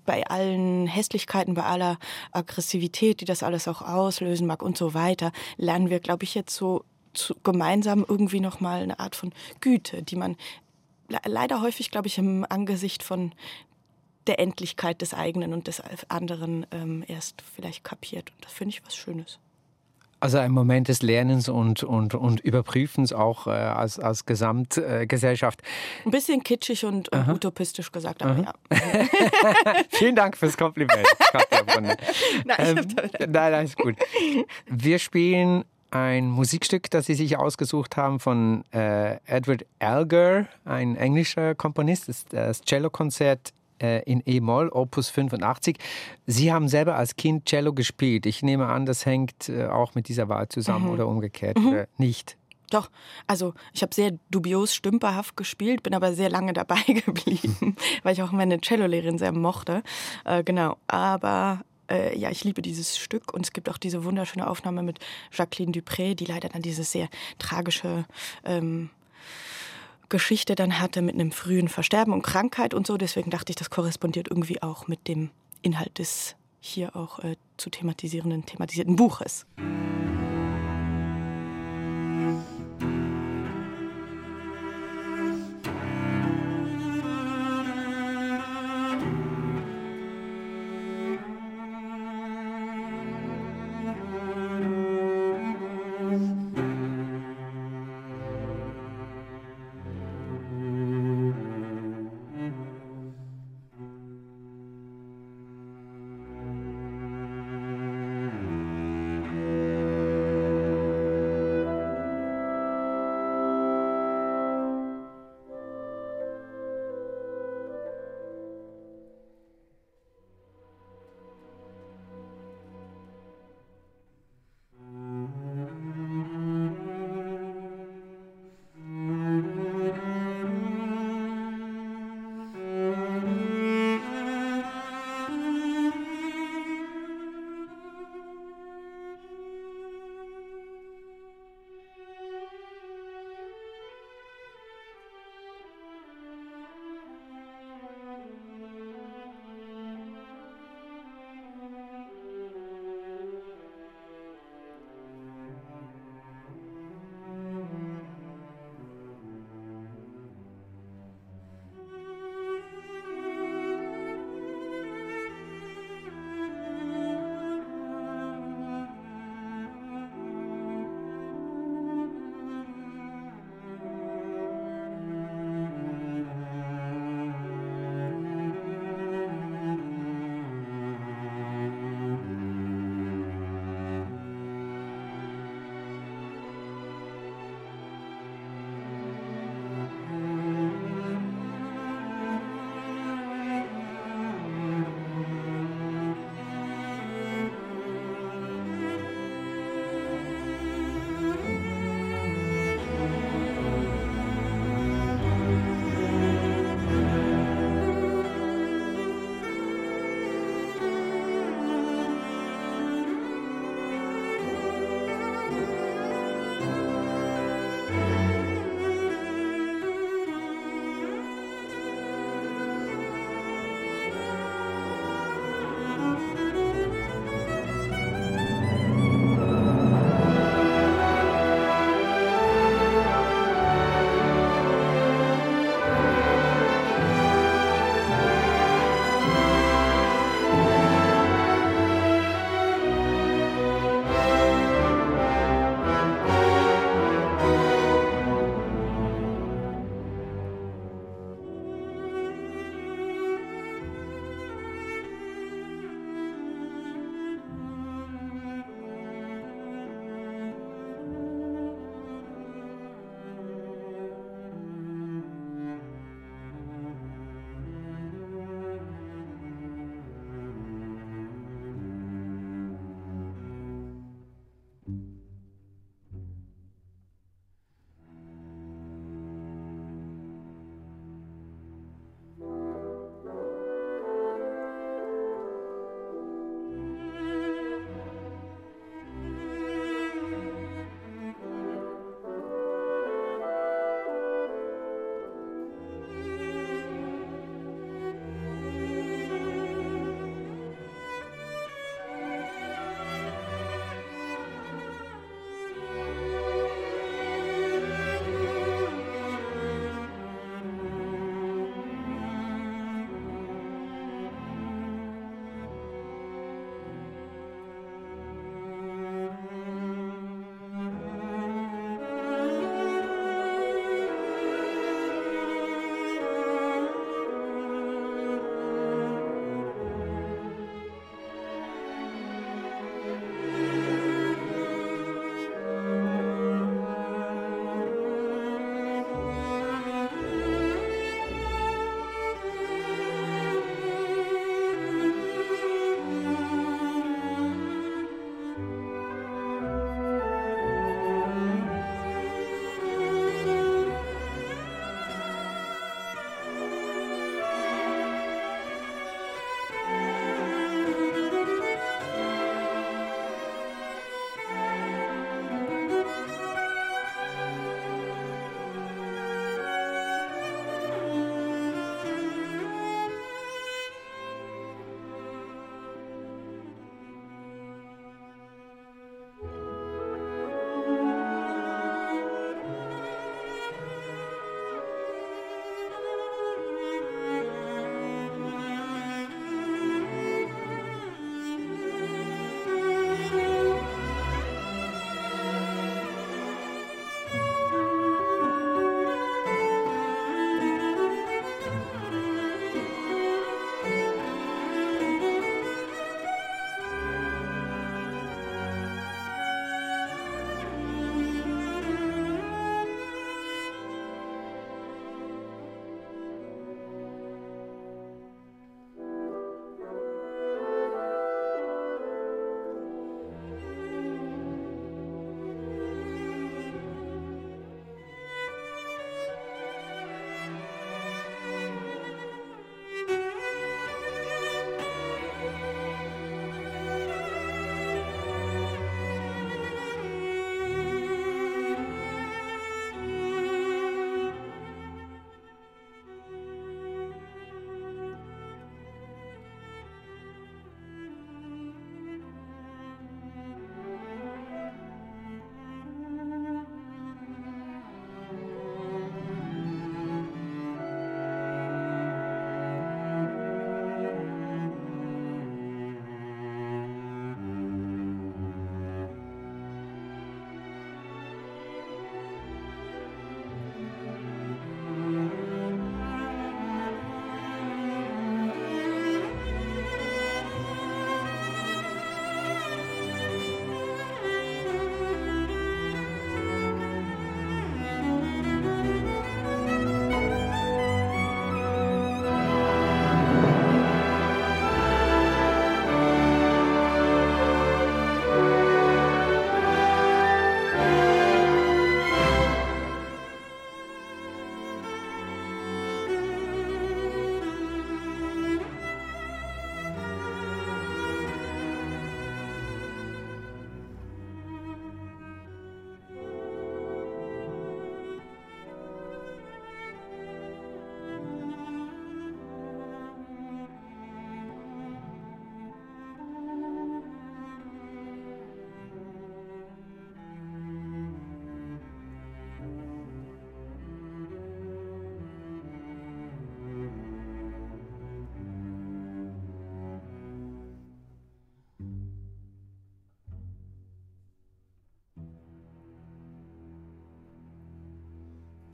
bei 0.05 0.25
allen 0.27 0.87
Hässlichkeiten, 0.87 1.53
bei 1.53 1.63
aller 1.63 1.97
Aggressivität, 2.31 3.21
die 3.21 3.25
das 3.25 3.43
alles 3.43 3.67
auch 3.67 3.81
auslösen 3.81 4.47
mag 4.47 4.61
und 4.61 4.77
so 4.77 4.93
weiter, 4.93 5.31
lernen 5.57 5.89
wir, 5.89 5.99
glaube 5.99 6.23
ich, 6.23 6.35
jetzt 6.35 6.55
so 6.55 6.83
zu, 7.13 7.35
gemeinsam 7.43 8.05
irgendwie 8.07 8.39
nochmal 8.39 8.83
eine 8.83 8.99
Art 8.99 9.15
von 9.15 9.33
Güte, 9.59 10.03
die 10.03 10.15
man 10.15 10.35
leider 11.25 11.61
häufig, 11.61 11.91
glaube 11.91 12.07
ich, 12.07 12.17
im 12.17 12.45
Angesicht 12.49 13.03
von 13.03 13.33
der 14.27 14.39
Endlichkeit 14.39 15.01
des 15.01 15.13
eigenen 15.13 15.53
und 15.53 15.67
des 15.67 15.81
anderen 16.09 16.65
ähm, 16.71 17.03
erst 17.07 17.41
vielleicht 17.41 17.83
kapiert. 17.83 18.31
Und 18.31 18.45
das 18.45 18.53
finde 18.53 18.75
ich 18.75 18.85
was 18.85 18.95
Schönes. 18.95 19.39
Also 20.23 20.37
ein 20.37 20.53
Moment 20.53 20.87
des 20.87 21.01
Lernens 21.01 21.49
und, 21.49 21.83
und, 21.83 22.15
und 22.15 22.39
Überprüfens 22.39 23.11
auch 23.11 23.45
äh, 23.45 23.49
als, 23.49 23.99
als 23.99 24.25
Gesamtgesellschaft. 24.25 25.61
Ein 26.05 26.11
bisschen 26.11 26.41
kitschig 26.41 26.85
und, 26.85 27.09
und 27.09 27.27
utopistisch 27.27 27.91
gesagt, 27.91 28.23
aber 28.23 28.31
Aha. 28.31 28.53
ja. 28.71 29.73
Vielen 29.89 30.15
Dank 30.15 30.37
fürs 30.37 30.55
Kompliment, 30.55 31.05
nein, 32.45 32.57
ähm, 32.57 32.87
nein, 33.19 33.51
nein, 33.51 33.65
ist 33.65 33.75
gut. 33.75 33.95
Wir 34.65 34.97
spielen 34.99 35.65
ein 35.91 36.29
Musikstück, 36.29 36.89
das 36.89 37.07
Sie 37.07 37.15
sich 37.15 37.35
ausgesucht 37.35 37.97
haben 37.97 38.21
von 38.21 38.63
äh, 38.71 39.17
Edward 39.25 39.65
Alger, 39.79 40.47
ein 40.63 40.95
englischer 40.95 41.53
Komponist, 41.53 42.07
das, 42.07 42.23
das 42.27 42.61
Cello-Konzert 42.61 43.51
in 43.83 44.23
E-Moll, 44.25 44.69
Opus 44.69 45.09
85. 45.09 45.77
Sie 46.25 46.51
haben 46.51 46.67
selber 46.67 46.95
als 46.95 47.15
Kind 47.15 47.45
Cello 47.45 47.73
gespielt. 47.73 48.25
Ich 48.25 48.43
nehme 48.43 48.67
an, 48.67 48.85
das 48.85 49.05
hängt 49.05 49.49
äh, 49.49 49.67
auch 49.67 49.95
mit 49.95 50.07
dieser 50.07 50.29
Wahl 50.29 50.49
zusammen 50.49 50.85
mhm. 50.85 50.91
oder 50.91 51.07
umgekehrt 51.07 51.57
mhm. 51.57 51.67
oder 51.67 51.87
nicht. 51.97 52.37
Doch, 52.69 52.89
also 53.27 53.53
ich 53.71 53.83
habe 53.83 53.93
sehr 53.93 54.17
dubios 54.31 54.73
stümperhaft 54.73 55.37
gespielt, 55.37 55.83
bin 55.83 55.93
aber 55.93 56.13
sehr 56.13 56.29
lange 56.29 56.53
dabei 56.53 56.81
geblieben, 57.05 57.75
weil 58.01 58.13
ich 58.13 58.23
auch 58.23 58.31
meine 58.31 58.59
Cellolehrerin 58.61 59.19
sehr 59.19 59.31
mochte. 59.31 59.83
Äh, 60.25 60.43
genau, 60.43 60.77
aber 60.87 61.61
äh, 61.89 62.17
ja, 62.17 62.31
ich 62.31 62.43
liebe 62.43 62.63
dieses 62.63 62.97
Stück 62.97 63.33
und 63.33 63.45
es 63.45 63.53
gibt 63.53 63.69
auch 63.69 63.77
diese 63.77 64.03
wunderschöne 64.03 64.47
Aufnahme 64.47 64.81
mit 64.81 64.99
Jacqueline 65.31 65.71
Dupré, 65.71 66.15
die 66.15 66.25
leider 66.25 66.49
dann 66.49 66.63
diese 66.63 66.83
sehr 66.83 67.09
tragische 67.37 68.05
ähm, 68.43 68.89
Geschichte 70.13 70.53
dann 70.53 70.79
hatte 70.79 71.01
mit 71.01 71.15
einem 71.15 71.31
frühen 71.31 71.67
Versterben 71.67 72.13
und 72.13 72.21
Krankheit 72.21 72.75
und 72.75 72.85
so. 72.85 72.97
Deswegen 72.97 73.31
dachte 73.31 73.49
ich, 73.49 73.55
das 73.55 73.71
korrespondiert 73.71 74.27
irgendwie 74.29 74.61
auch 74.61 74.87
mit 74.87 75.07
dem 75.07 75.31
Inhalt 75.63 75.97
des 75.97 76.35
hier 76.59 76.95
auch 76.95 77.17
äh, 77.19 77.35
zu 77.57 77.71
thematisierenden, 77.71 78.45
thematisierten 78.45 78.95
Buches. 78.95 79.47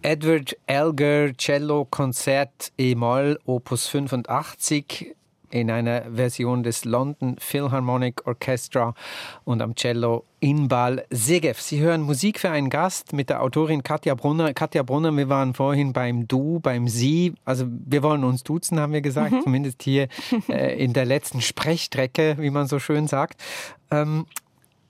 Edward 0.02 0.56
Elgar 0.66 1.34
Cello 1.38 1.86
Konzert 1.86 2.72
E-Moll 2.78 3.38
Opus 3.46 3.88
85 3.88 5.14
in 5.52 5.70
einer 5.70 6.04
Version 6.14 6.64
des 6.64 6.86
London 6.86 7.36
Philharmonic 7.40 8.26
Orchestra 8.26 8.94
und 9.44 9.62
am 9.62 9.76
Cello 9.76 10.24
Inbal 10.40 11.06
Segev. 11.10 11.60
Sie 11.60 11.82
hören 11.82 12.02
Musik 12.02 12.40
für 12.40 12.50
einen 12.50 12.70
Gast 12.70 13.12
mit 13.12 13.30
der 13.30 13.42
Autorin 13.42 13.84
Katja 13.84 14.16
Brunner. 14.16 14.54
Katja 14.54 14.84
Brunner, 14.84 15.16
wir 15.18 15.28
waren 15.28 15.54
vorhin 15.54 15.92
beim 15.92 16.28
Du, 16.28 16.60
beim 16.62 16.88
Sie. 16.88 17.34
Also 17.44 17.66
wir 17.68 18.02
wollen 18.02 18.24
uns 18.24 18.44
duzen, 18.44 18.80
haben 18.80 18.94
wir 18.94 19.02
gesagt, 19.02 19.34
mhm. 19.34 19.42
zumindest 19.44 19.84
hier 19.84 20.08
äh, 20.48 20.82
in 20.82 20.94
der 20.94 21.06
letzten 21.06 21.42
Sprechstrecke, 21.42 22.38
wie 22.40 22.52
man 22.52 22.68
so 22.68 22.80
schön 22.80 23.08
sagt. 23.08 23.42
Ähm, 23.92 24.28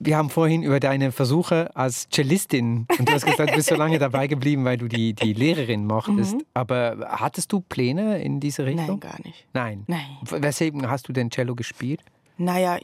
wir 0.02 0.16
haben 0.16 0.30
vorhin 0.30 0.62
über 0.62 0.80
deine 0.80 1.12
Versuche 1.12 1.76
als 1.76 2.08
Cellistin 2.08 2.86
und 2.98 3.08
du 3.08 3.12
hast 3.12 3.26
gesagt, 3.26 3.50
du 3.50 3.54
bist 3.54 3.68
so 3.68 3.74
lange 3.74 3.98
dabei 4.00 4.26
geblieben, 4.26 4.64
weil 4.64 4.78
du 4.78 4.88
die, 4.88 5.12
die 5.12 5.34
Lehrerin 5.34 5.86
mochtest. 5.86 6.36
Mhm. 6.36 6.44
Aber 6.54 7.06
hattest 7.10 7.52
du 7.52 7.60
Pläne 7.60 8.22
in 8.22 8.40
diese 8.40 8.64
Richtung? 8.64 8.86
Nein, 8.86 9.00
gar 9.00 9.22
nicht. 9.22 9.46
Nein. 9.52 9.84
Nein. 9.86 10.06
Weswegen 10.22 10.90
hast 10.90 11.06
du 11.06 11.12
denn 11.12 11.30
Cello 11.30 11.54
gespielt? 11.54 12.02
Naja, 12.38 12.78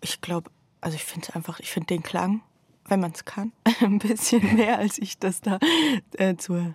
ich 0.00 0.20
glaube, 0.20 0.50
also 0.80 0.96
ich 0.96 1.04
finde 1.04 1.28
es 1.28 1.36
einfach, 1.36 1.60
ich 1.60 1.70
finde 1.70 1.86
den 1.86 2.02
Klang, 2.02 2.42
wenn 2.86 2.98
man 2.98 3.12
es 3.12 3.24
kann, 3.24 3.52
ein 3.80 4.00
bisschen 4.00 4.56
mehr, 4.56 4.78
als 4.78 4.98
ich 4.98 5.20
das 5.20 5.42
da 5.42 5.60
äh, 6.18 6.34
zur, 6.34 6.74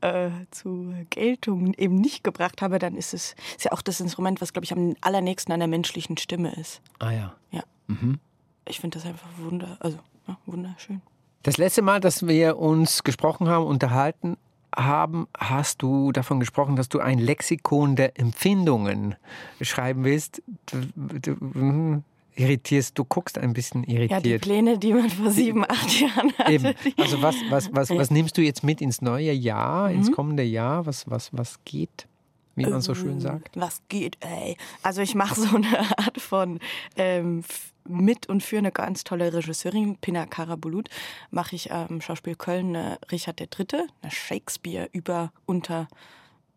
äh, 0.00 0.30
zur 0.50 0.94
Geltung 1.10 1.74
eben 1.74 1.96
nicht 1.96 2.24
gebracht 2.24 2.62
habe. 2.62 2.78
Dann 2.78 2.96
ist 2.96 3.12
es 3.12 3.34
ist 3.58 3.66
ja 3.66 3.72
auch 3.72 3.82
das 3.82 4.00
Instrument, 4.00 4.40
was, 4.40 4.54
glaube 4.54 4.64
ich, 4.64 4.72
am 4.72 4.94
allernächsten 5.02 5.52
an 5.52 5.60
der 5.60 5.68
menschlichen 5.68 6.16
Stimme 6.16 6.54
ist. 6.54 6.80
Ah 6.98 7.10
ja. 7.10 7.36
Ja. 7.50 7.62
Mhm 7.88 8.18
ich 8.66 8.80
finde 8.80 8.98
das 8.98 9.06
einfach 9.06 9.28
wunder, 9.38 9.76
also, 9.80 9.98
ja, 10.28 10.36
wunderschön. 10.46 11.00
Das 11.42 11.56
letzte 11.56 11.82
Mal, 11.82 12.00
dass 12.00 12.26
wir 12.26 12.56
uns 12.58 13.02
gesprochen 13.02 13.48
haben, 13.48 13.66
unterhalten 13.66 14.36
haben, 14.74 15.26
hast 15.36 15.82
du 15.82 16.12
davon 16.12 16.40
gesprochen, 16.40 16.76
dass 16.76 16.88
du 16.88 17.00
ein 17.00 17.18
Lexikon 17.18 17.96
der 17.96 18.18
Empfindungen 18.18 19.16
schreiben 19.60 20.04
willst. 20.04 20.42
Du, 20.66 20.86
du, 20.96 21.36
hm, 21.40 22.04
irritierst, 22.36 22.98
du 22.98 23.04
guckst 23.04 23.38
ein 23.38 23.52
bisschen 23.52 23.84
irritiert. 23.84 24.10
Ja, 24.10 24.20
die 24.20 24.38
Pläne, 24.38 24.78
die 24.78 24.94
man 24.94 25.10
vor 25.10 25.30
sieben, 25.30 25.64
acht 25.68 26.00
Jahren 26.00 26.32
hatte. 26.38 26.52
Eben. 26.52 26.74
Also 26.96 27.20
was, 27.20 27.36
was, 27.50 27.74
was, 27.74 27.90
was 27.90 28.10
nimmst 28.10 28.38
du 28.38 28.42
jetzt 28.42 28.64
mit 28.64 28.80
ins 28.80 29.02
neue 29.02 29.32
Jahr, 29.32 29.90
ins 29.90 30.08
mhm. 30.08 30.14
kommende 30.14 30.42
Jahr? 30.42 30.86
Was, 30.86 31.10
was, 31.10 31.30
was 31.32 31.58
geht? 31.64 32.06
Wie 32.54 32.66
man 32.66 32.82
so 32.82 32.94
schön 32.94 33.18
sagt. 33.18 33.56
Was 33.56 33.80
geht, 33.88 34.18
ey? 34.20 34.58
Also 34.82 35.00
ich 35.00 35.14
mache 35.14 35.40
so 35.40 35.56
eine 35.56 35.78
Art 35.98 36.20
von 36.20 36.60
ähm, 36.96 37.44
mit 37.86 38.28
und 38.28 38.42
für 38.42 38.58
eine 38.58 38.72
ganz 38.72 39.04
tolle 39.04 39.32
Regisseurin, 39.32 39.96
Pina 39.98 40.26
Karabulut, 40.26 40.88
mache 41.30 41.56
ich 41.56 41.72
am 41.72 41.86
ähm, 41.90 42.00
Schauspiel 42.00 42.36
Köln 42.36 42.76
eine 42.76 42.98
Richard 43.10 43.40
III., 43.40 43.88
eine 44.02 44.10
Shakespeare 44.10 44.88
über 44.92 45.32
unter 45.46 45.88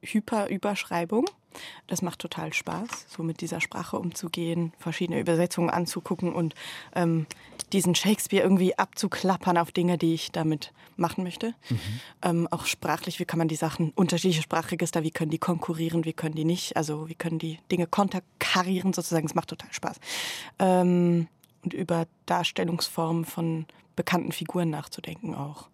Hyperüberschreibung. 0.05 1.25
Das 1.87 2.01
macht 2.01 2.19
total 2.19 2.53
Spaß, 2.53 3.05
so 3.07 3.23
mit 3.23 3.39
dieser 3.41 3.61
Sprache 3.61 3.97
umzugehen, 3.97 4.73
verschiedene 4.77 5.19
Übersetzungen 5.19 5.69
anzugucken 5.69 6.33
und 6.33 6.53
ähm, 6.95 7.27
diesen 7.71 7.95
Shakespeare 7.95 8.43
irgendwie 8.43 8.77
abzuklappern 8.77 9.57
auf 9.57 9.71
Dinge, 9.71 9.97
die 9.97 10.13
ich 10.13 10.31
damit 10.31 10.73
machen 10.97 11.23
möchte. 11.23 11.53
Mhm. 11.69 11.79
Ähm, 12.21 12.47
auch 12.51 12.65
sprachlich, 12.65 13.19
wie 13.19 13.25
kann 13.25 13.39
man 13.39 13.47
die 13.47 13.55
Sachen, 13.55 13.91
unterschiedliche 13.95 14.41
Sprachregister, 14.41 15.03
wie 15.03 15.11
können 15.11 15.31
die 15.31 15.37
konkurrieren, 15.37 16.05
wie 16.05 16.13
können 16.13 16.35
die 16.35 16.45
nicht, 16.45 16.77
also 16.77 17.07
wie 17.07 17.15
können 17.15 17.39
die 17.39 17.59
Dinge 17.71 17.87
konterkarieren 17.87 18.93
sozusagen. 18.93 19.25
Es 19.25 19.35
macht 19.35 19.49
total 19.49 19.71
Spaß. 19.71 19.99
Ähm, 20.59 21.27
und 21.63 21.73
über 21.73 22.05
Darstellungsformen 22.25 23.25
von 23.25 23.65
bekannten 23.95 24.31
Figuren 24.31 24.69
nachzudenken 24.69 25.33
auch. 25.33 25.69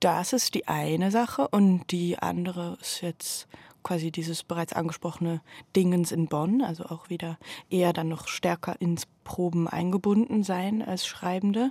Das 0.00 0.32
ist 0.32 0.54
die 0.54 0.68
eine 0.68 1.10
Sache 1.10 1.48
und 1.48 1.90
die 1.90 2.18
andere 2.18 2.76
ist 2.80 3.00
jetzt 3.00 3.48
quasi 3.82 4.10
dieses 4.10 4.42
bereits 4.42 4.72
angesprochene 4.72 5.40
Dingens 5.76 6.10
in 6.10 6.26
Bonn, 6.26 6.60
also 6.60 6.86
auch 6.86 7.08
wieder 7.08 7.38
eher 7.70 7.92
dann 7.92 8.08
noch 8.08 8.26
stärker 8.26 8.80
ins 8.80 9.06
Proben 9.22 9.68
eingebunden 9.68 10.42
sein 10.42 10.82
als 10.82 11.06
Schreibende. 11.06 11.70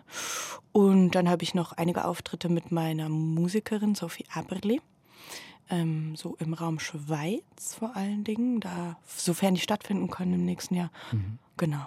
Und 0.72 1.12
dann 1.12 1.30
habe 1.30 1.44
ich 1.44 1.54
noch 1.54 1.74
einige 1.74 2.06
Auftritte 2.06 2.48
mit 2.48 2.72
meiner 2.72 3.10
Musikerin 3.10 3.96
Sophie 3.96 4.26
Aberli. 4.34 4.82
Ähm, 5.70 6.16
so 6.16 6.38
im 6.40 6.54
Raum 6.54 6.80
Schweiz 6.80 7.76
vor 7.78 7.98
allen 7.98 8.24
Dingen, 8.24 8.62
da 8.62 8.98
sofern 9.06 9.56
die 9.56 9.62
stattfinden 9.62 10.10
können 10.10 10.36
im 10.36 10.46
nächsten 10.46 10.76
Jahr. 10.76 10.92
Mhm. 11.12 11.40
Genau. 11.58 11.86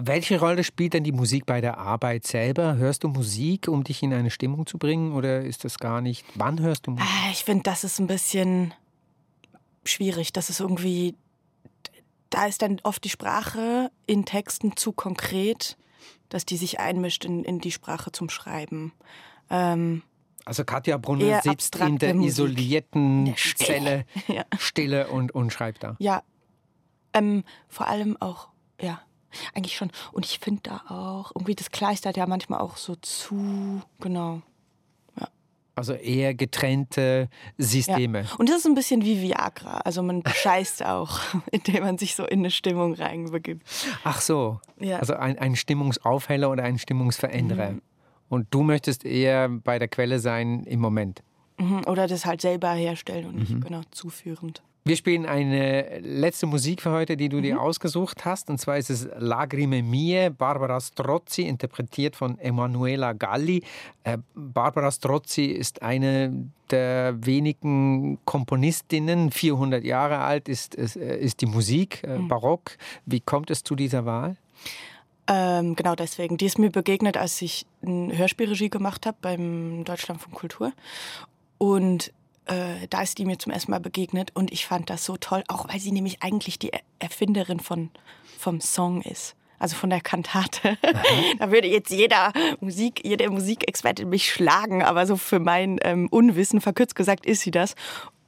Welche 0.00 0.38
Rolle 0.38 0.64
spielt 0.64 0.94
denn 0.94 1.04
die 1.04 1.12
Musik 1.12 1.46
bei 1.46 1.60
der 1.60 1.78
Arbeit 1.78 2.26
selber? 2.26 2.76
Hörst 2.76 3.04
du 3.04 3.08
Musik, 3.08 3.68
um 3.68 3.84
dich 3.84 4.02
in 4.02 4.12
eine 4.14 4.30
Stimmung 4.30 4.66
zu 4.66 4.78
bringen 4.78 5.12
oder 5.12 5.40
ist 5.40 5.64
das 5.64 5.78
gar 5.78 6.00
nicht? 6.00 6.24
Wann 6.34 6.60
hörst 6.60 6.86
du 6.86 6.92
Musik? 6.92 7.06
Ah, 7.08 7.30
ich 7.30 7.44
finde, 7.44 7.64
das 7.64 7.84
ist 7.84 7.98
ein 7.98 8.06
bisschen 8.06 8.74
schwierig. 9.84 10.32
Das 10.32 10.50
ist 10.50 10.60
irgendwie, 10.60 11.14
da 12.30 12.46
ist 12.46 12.62
dann 12.62 12.80
oft 12.84 13.04
die 13.04 13.10
Sprache 13.10 13.90
in 14.06 14.24
Texten 14.24 14.76
zu 14.76 14.92
konkret, 14.92 15.76
dass 16.28 16.46
die 16.46 16.56
sich 16.56 16.80
einmischt 16.80 17.24
in, 17.24 17.44
in 17.44 17.60
die 17.60 17.72
Sprache 17.72 18.12
zum 18.12 18.30
Schreiben. 18.30 18.92
Ähm, 19.50 20.02
also 20.44 20.64
Katja 20.64 20.96
Brunner 20.96 21.42
sitzt 21.42 21.76
in 21.76 21.98
der 21.98 22.14
Musik. 22.14 22.30
isolierten 22.30 23.34
Stille. 23.36 23.66
Zelle, 23.66 24.04
ja. 24.28 24.44
Stille 24.58 25.08
und, 25.08 25.32
und 25.32 25.52
schreibt 25.52 25.82
da. 25.82 25.96
Ja, 25.98 26.22
ähm, 27.12 27.44
vor 27.68 27.88
allem 27.88 28.16
auch, 28.20 28.48
ja, 28.80 29.00
eigentlich 29.54 29.76
schon. 29.76 29.90
Und 30.12 30.26
ich 30.26 30.38
finde 30.38 30.62
da 30.64 30.82
auch, 30.88 31.32
irgendwie 31.34 31.54
das 31.54 31.70
kleistert 31.70 32.16
ja 32.16 32.26
manchmal 32.26 32.60
auch 32.60 32.76
so 32.76 32.96
zu, 32.96 33.82
genau. 34.00 34.42
Also 35.80 35.94
eher 35.94 36.34
getrennte 36.34 37.30
Systeme. 37.56 38.22
Ja. 38.22 38.34
Und 38.36 38.50
das 38.50 38.58
ist 38.58 38.66
ein 38.66 38.74
bisschen 38.74 39.02
wie 39.02 39.22
Viagra. 39.22 39.78
Also 39.78 40.02
man 40.02 40.22
bescheißt 40.22 40.84
auch, 40.84 41.20
indem 41.52 41.84
man 41.84 41.96
sich 41.96 42.14
so 42.16 42.26
in 42.26 42.40
eine 42.40 42.50
Stimmung 42.50 42.92
reinbegibt. 42.92 43.66
Ach 44.04 44.20
so. 44.20 44.60
Ja. 44.78 44.98
Also 44.98 45.14
ein, 45.14 45.38
ein 45.38 45.56
Stimmungsaufheller 45.56 46.50
oder 46.50 46.64
ein 46.64 46.78
Stimmungsveränderer. 46.78 47.70
Mhm. 47.70 47.82
Und 48.28 48.48
du 48.50 48.62
möchtest 48.62 49.06
eher 49.06 49.48
bei 49.48 49.78
der 49.78 49.88
Quelle 49.88 50.18
sein 50.18 50.64
im 50.64 50.80
Moment. 50.80 51.22
Mhm. 51.58 51.84
Oder 51.86 52.06
das 52.06 52.26
halt 52.26 52.42
selber 52.42 52.72
herstellen 52.72 53.26
und 53.26 53.36
nicht 53.36 53.52
mhm. 53.52 53.60
genau 53.60 53.80
zuführend. 53.90 54.62
Wir 54.82 54.96
spielen 54.96 55.26
eine 55.26 55.98
letzte 55.98 56.46
Musik 56.46 56.80
für 56.80 56.90
heute, 56.90 57.16
die 57.16 57.28
du 57.28 57.38
mhm. 57.38 57.42
dir 57.42 57.60
ausgesucht 57.60 58.24
hast. 58.24 58.48
Und 58.48 58.58
zwar 58.58 58.78
ist 58.78 58.88
es 58.88 59.08
Lagrime 59.18 59.82
Mie, 59.82 60.30
Barbara 60.30 60.80
Strozzi, 60.80 61.42
interpretiert 61.42 62.16
von 62.16 62.38
Emanuela 62.38 63.12
Galli. 63.12 63.62
Äh, 64.04 64.18
Barbara 64.34 64.90
Strozzi 64.90 65.44
ist 65.44 65.82
eine 65.82 66.50
der 66.70 67.14
wenigen 67.26 68.18
Komponistinnen, 68.24 69.30
400 69.30 69.84
Jahre 69.84 70.18
alt 70.18 70.48
ist, 70.48 70.74
ist, 70.74 70.96
äh, 70.96 71.28
die 71.38 71.46
Musik, 71.46 72.02
äh, 72.04 72.18
mhm. 72.18 72.28
barock. 72.28 72.78
Wie 73.04 73.20
kommt 73.20 73.50
es 73.50 73.62
zu 73.62 73.76
dieser 73.76 74.06
Wahl? 74.06 74.36
Ähm, 75.26 75.76
genau 75.76 75.94
deswegen. 75.94 76.38
Die 76.38 76.46
ist 76.46 76.58
mir 76.58 76.70
begegnet, 76.70 77.16
als 77.16 77.42
ich 77.42 77.66
eine 77.82 78.16
Hörspielregie 78.16 78.70
gemacht 78.70 79.04
habe 79.04 79.18
beim 79.20 79.84
Deutschlandfunk 79.84 80.34
Kultur. 80.34 80.72
Und 81.58 82.12
äh, 82.46 82.86
da 82.88 83.02
ist 83.02 83.18
die 83.18 83.24
mir 83.24 83.38
zum 83.38 83.52
ersten 83.52 83.70
Mal 83.70 83.80
begegnet 83.80 84.30
und 84.34 84.52
ich 84.52 84.66
fand 84.66 84.90
das 84.90 85.04
so 85.04 85.16
toll, 85.16 85.44
auch 85.48 85.68
weil 85.68 85.80
sie 85.80 85.92
nämlich 85.92 86.22
eigentlich 86.22 86.58
die 86.58 86.72
Erfinderin 86.98 87.60
von, 87.60 87.90
vom 88.38 88.60
Song 88.60 89.02
ist. 89.02 89.36
Also 89.60 89.76
von 89.76 89.90
der 89.90 90.00
Kantate. 90.00 90.76
da 91.38 91.52
würde 91.52 91.68
jetzt 91.68 91.90
jeder 91.90 92.32
Musik, 92.60 93.02
jede 93.04 93.30
Musikexperte 93.30 94.06
mich 94.06 94.32
schlagen, 94.32 94.82
aber 94.82 95.06
so 95.06 95.16
für 95.16 95.38
mein 95.38 95.78
ähm, 95.82 96.08
Unwissen, 96.10 96.60
verkürzt 96.60 96.96
gesagt, 96.96 97.26
ist 97.26 97.42
sie 97.42 97.52
das. 97.52 97.76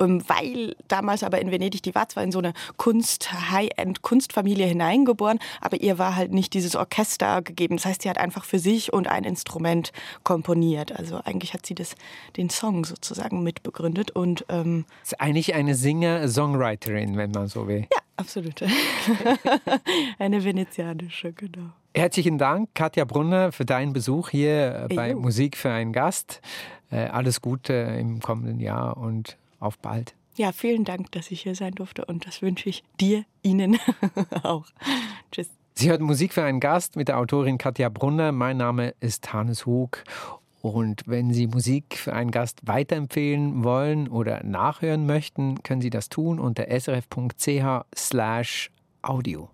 Ähm, 0.03 0.23
weil 0.29 0.77
damals 0.89 1.23
aber 1.23 1.41
in 1.41 1.51
Venedig, 1.51 1.83
die 1.83 1.95
war 1.95 2.09
zwar 2.09 2.23
in 2.23 2.33
so 2.33 2.39
eine 2.39 2.53
Kunst, 2.77 3.33
High-End-Kunstfamilie 3.51 4.67
hineingeboren, 4.67 5.39
aber 5.61 5.81
ihr 5.81 5.99
war 5.99 6.17
halt 6.17 6.33
nicht 6.33 6.55
dieses 6.55 6.77
Orchester 6.77 7.43
gegeben. 7.43 7.77
Das 7.77 7.87
heißt, 7.87 8.03
sie 8.03 8.11
hat 8.11 8.19
einfach 8.19 8.45
für 8.45 8.59
sich 8.59 8.93
und 8.93 9.09
ein 9.09 9.25
Instrument 9.25 9.93
komponiert. 10.25 10.93
Also 10.99 11.21
eigentlich 11.25 11.55
hat 11.55 11.67
sie 11.67 11.75
das, 11.75 11.95
den 12.37 12.51
Song 12.51 12.85
sozusagen 12.85 13.43
mitbegründet 13.43 14.11
und 14.11 14.45
ähm, 14.49 14.85
ist 15.03 15.21
eigentlich 15.21 15.55
eine 15.55 15.75
Singer-Songwriterin, 15.75 17.17
wenn 17.17 17.31
man 17.31 17.49
so 17.49 17.67
will. 17.69 17.87
Ja, 17.93 18.02
absolut. 18.17 18.63
eine 20.19 20.45
venezianische, 20.45 21.33
genau. 21.33 21.71
Herzlichen 21.95 22.39
Dank, 22.39 22.71
Katja 22.75 23.05
Brunner, 23.05 23.53
für 23.53 23.65
deinen 23.65 23.93
Besuch 23.93 24.31
hier 24.31 24.87
bei 24.95 25.11
Ejo. 25.11 25.21
Musik 25.21 25.57
für 25.57 25.71
einen 25.71 25.93
Gast. 25.93 26.41
Äh, 26.91 27.07
alles 27.07 27.41
Gute 27.41 27.73
im 27.73 28.21
kommenden 28.21 28.61
Jahr 28.61 28.97
und 28.97 29.37
auf 29.61 29.79
bald. 29.79 30.15
Ja, 30.37 30.53
vielen 30.53 30.85
Dank, 30.85 31.13
dass 31.13 31.31
ich 31.31 31.43
hier 31.43 31.55
sein 31.55 31.75
durfte 31.75 32.07
und 32.07 32.27
das 32.27 32.41
wünsche 32.41 32.69
ich 32.69 32.83
dir, 33.01 33.25
Ihnen 33.43 33.79
auch. 34.43 34.67
Tschüss. 35.31 35.51
Sie 35.75 35.91
hört 35.91 36.01
Musik 36.01 36.33
für 36.33 36.43
einen 36.43 36.61
Gast 36.61 36.97
mit 36.97 37.09
der 37.09 37.19
Autorin 37.19 37.59
Katja 37.59 37.89
Brunner. 37.89 38.33
Mein 38.33 38.57
Name 38.57 38.95
ist 39.01 39.33
Hannes 39.33 39.67
Hug. 39.67 40.05
Und 40.63 41.03
wenn 41.07 41.33
Sie 41.33 41.49
Musik 41.49 41.99
für 41.99 42.13
einen 42.13 42.31
Gast 42.31 42.61
weiterempfehlen 42.65 43.65
wollen 43.65 44.07
oder 44.07 44.45
nachhören 44.45 45.07
möchten, 45.07 45.61
können 45.65 45.81
Sie 45.81 45.91
das 45.91 46.09
tun 46.09 46.39
unter 46.39 46.69
srf.ch/slash 46.69 48.71
audio. 49.03 49.51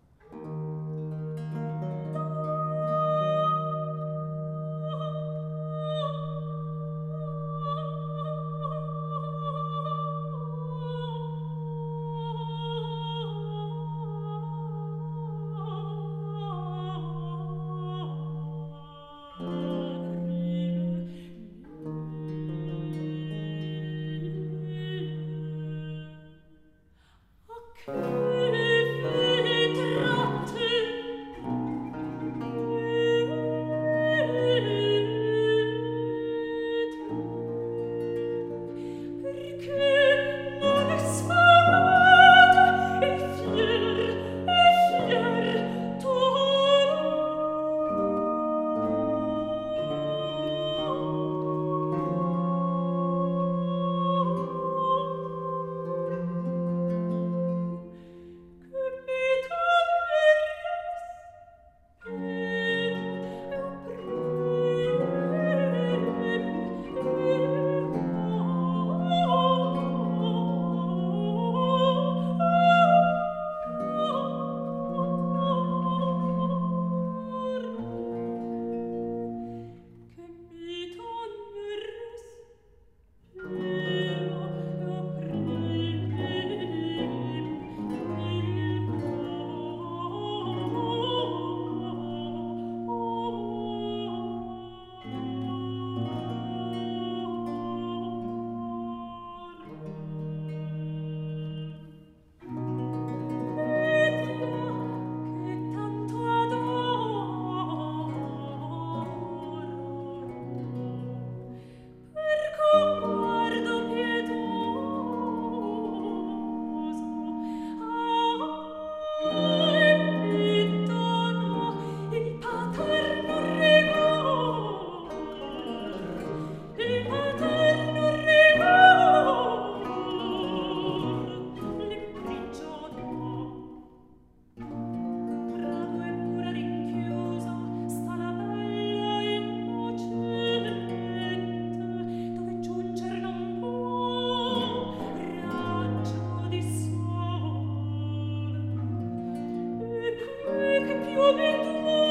momentum 151.19 152.08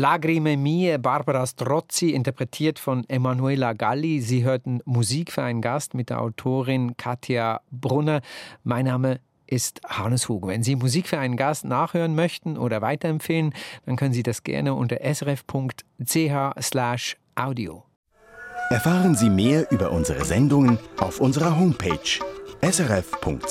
Lagrime 0.00 0.56
mie, 0.56 0.96
Barbara 0.96 1.46
Strozzi, 1.46 2.08
interpretiert 2.12 2.78
von 2.78 3.04
Emanuela 3.10 3.74
Galli. 3.74 4.22
Sie 4.22 4.44
hörten 4.44 4.80
Musik 4.86 5.30
für 5.30 5.42
einen 5.42 5.60
Gast 5.60 5.92
mit 5.92 6.08
der 6.08 6.22
Autorin 6.22 6.96
Katja 6.96 7.60
Brunner. 7.70 8.22
Mein 8.64 8.86
Name 8.86 9.20
ist 9.46 9.82
Hannes 9.86 10.30
Hug. 10.30 10.46
Wenn 10.46 10.62
Sie 10.62 10.74
Musik 10.74 11.06
für 11.06 11.18
einen 11.18 11.36
Gast 11.36 11.66
nachhören 11.66 12.14
möchten 12.14 12.56
oder 12.56 12.80
weiterempfehlen, 12.80 13.52
dann 13.84 13.96
können 13.96 14.14
Sie 14.14 14.22
das 14.22 14.42
gerne 14.42 14.72
unter 14.72 14.96
srf.ch/audio. 15.02 15.44
Erfahren 18.70 19.14
Sie 19.14 19.28
mehr 19.28 19.70
über 19.70 19.92
unsere 19.92 20.24
Sendungen 20.24 20.78
auf 20.96 21.20
unserer 21.20 21.58
Homepage 21.58 22.20
srf.ch-kultur. 22.62 23.50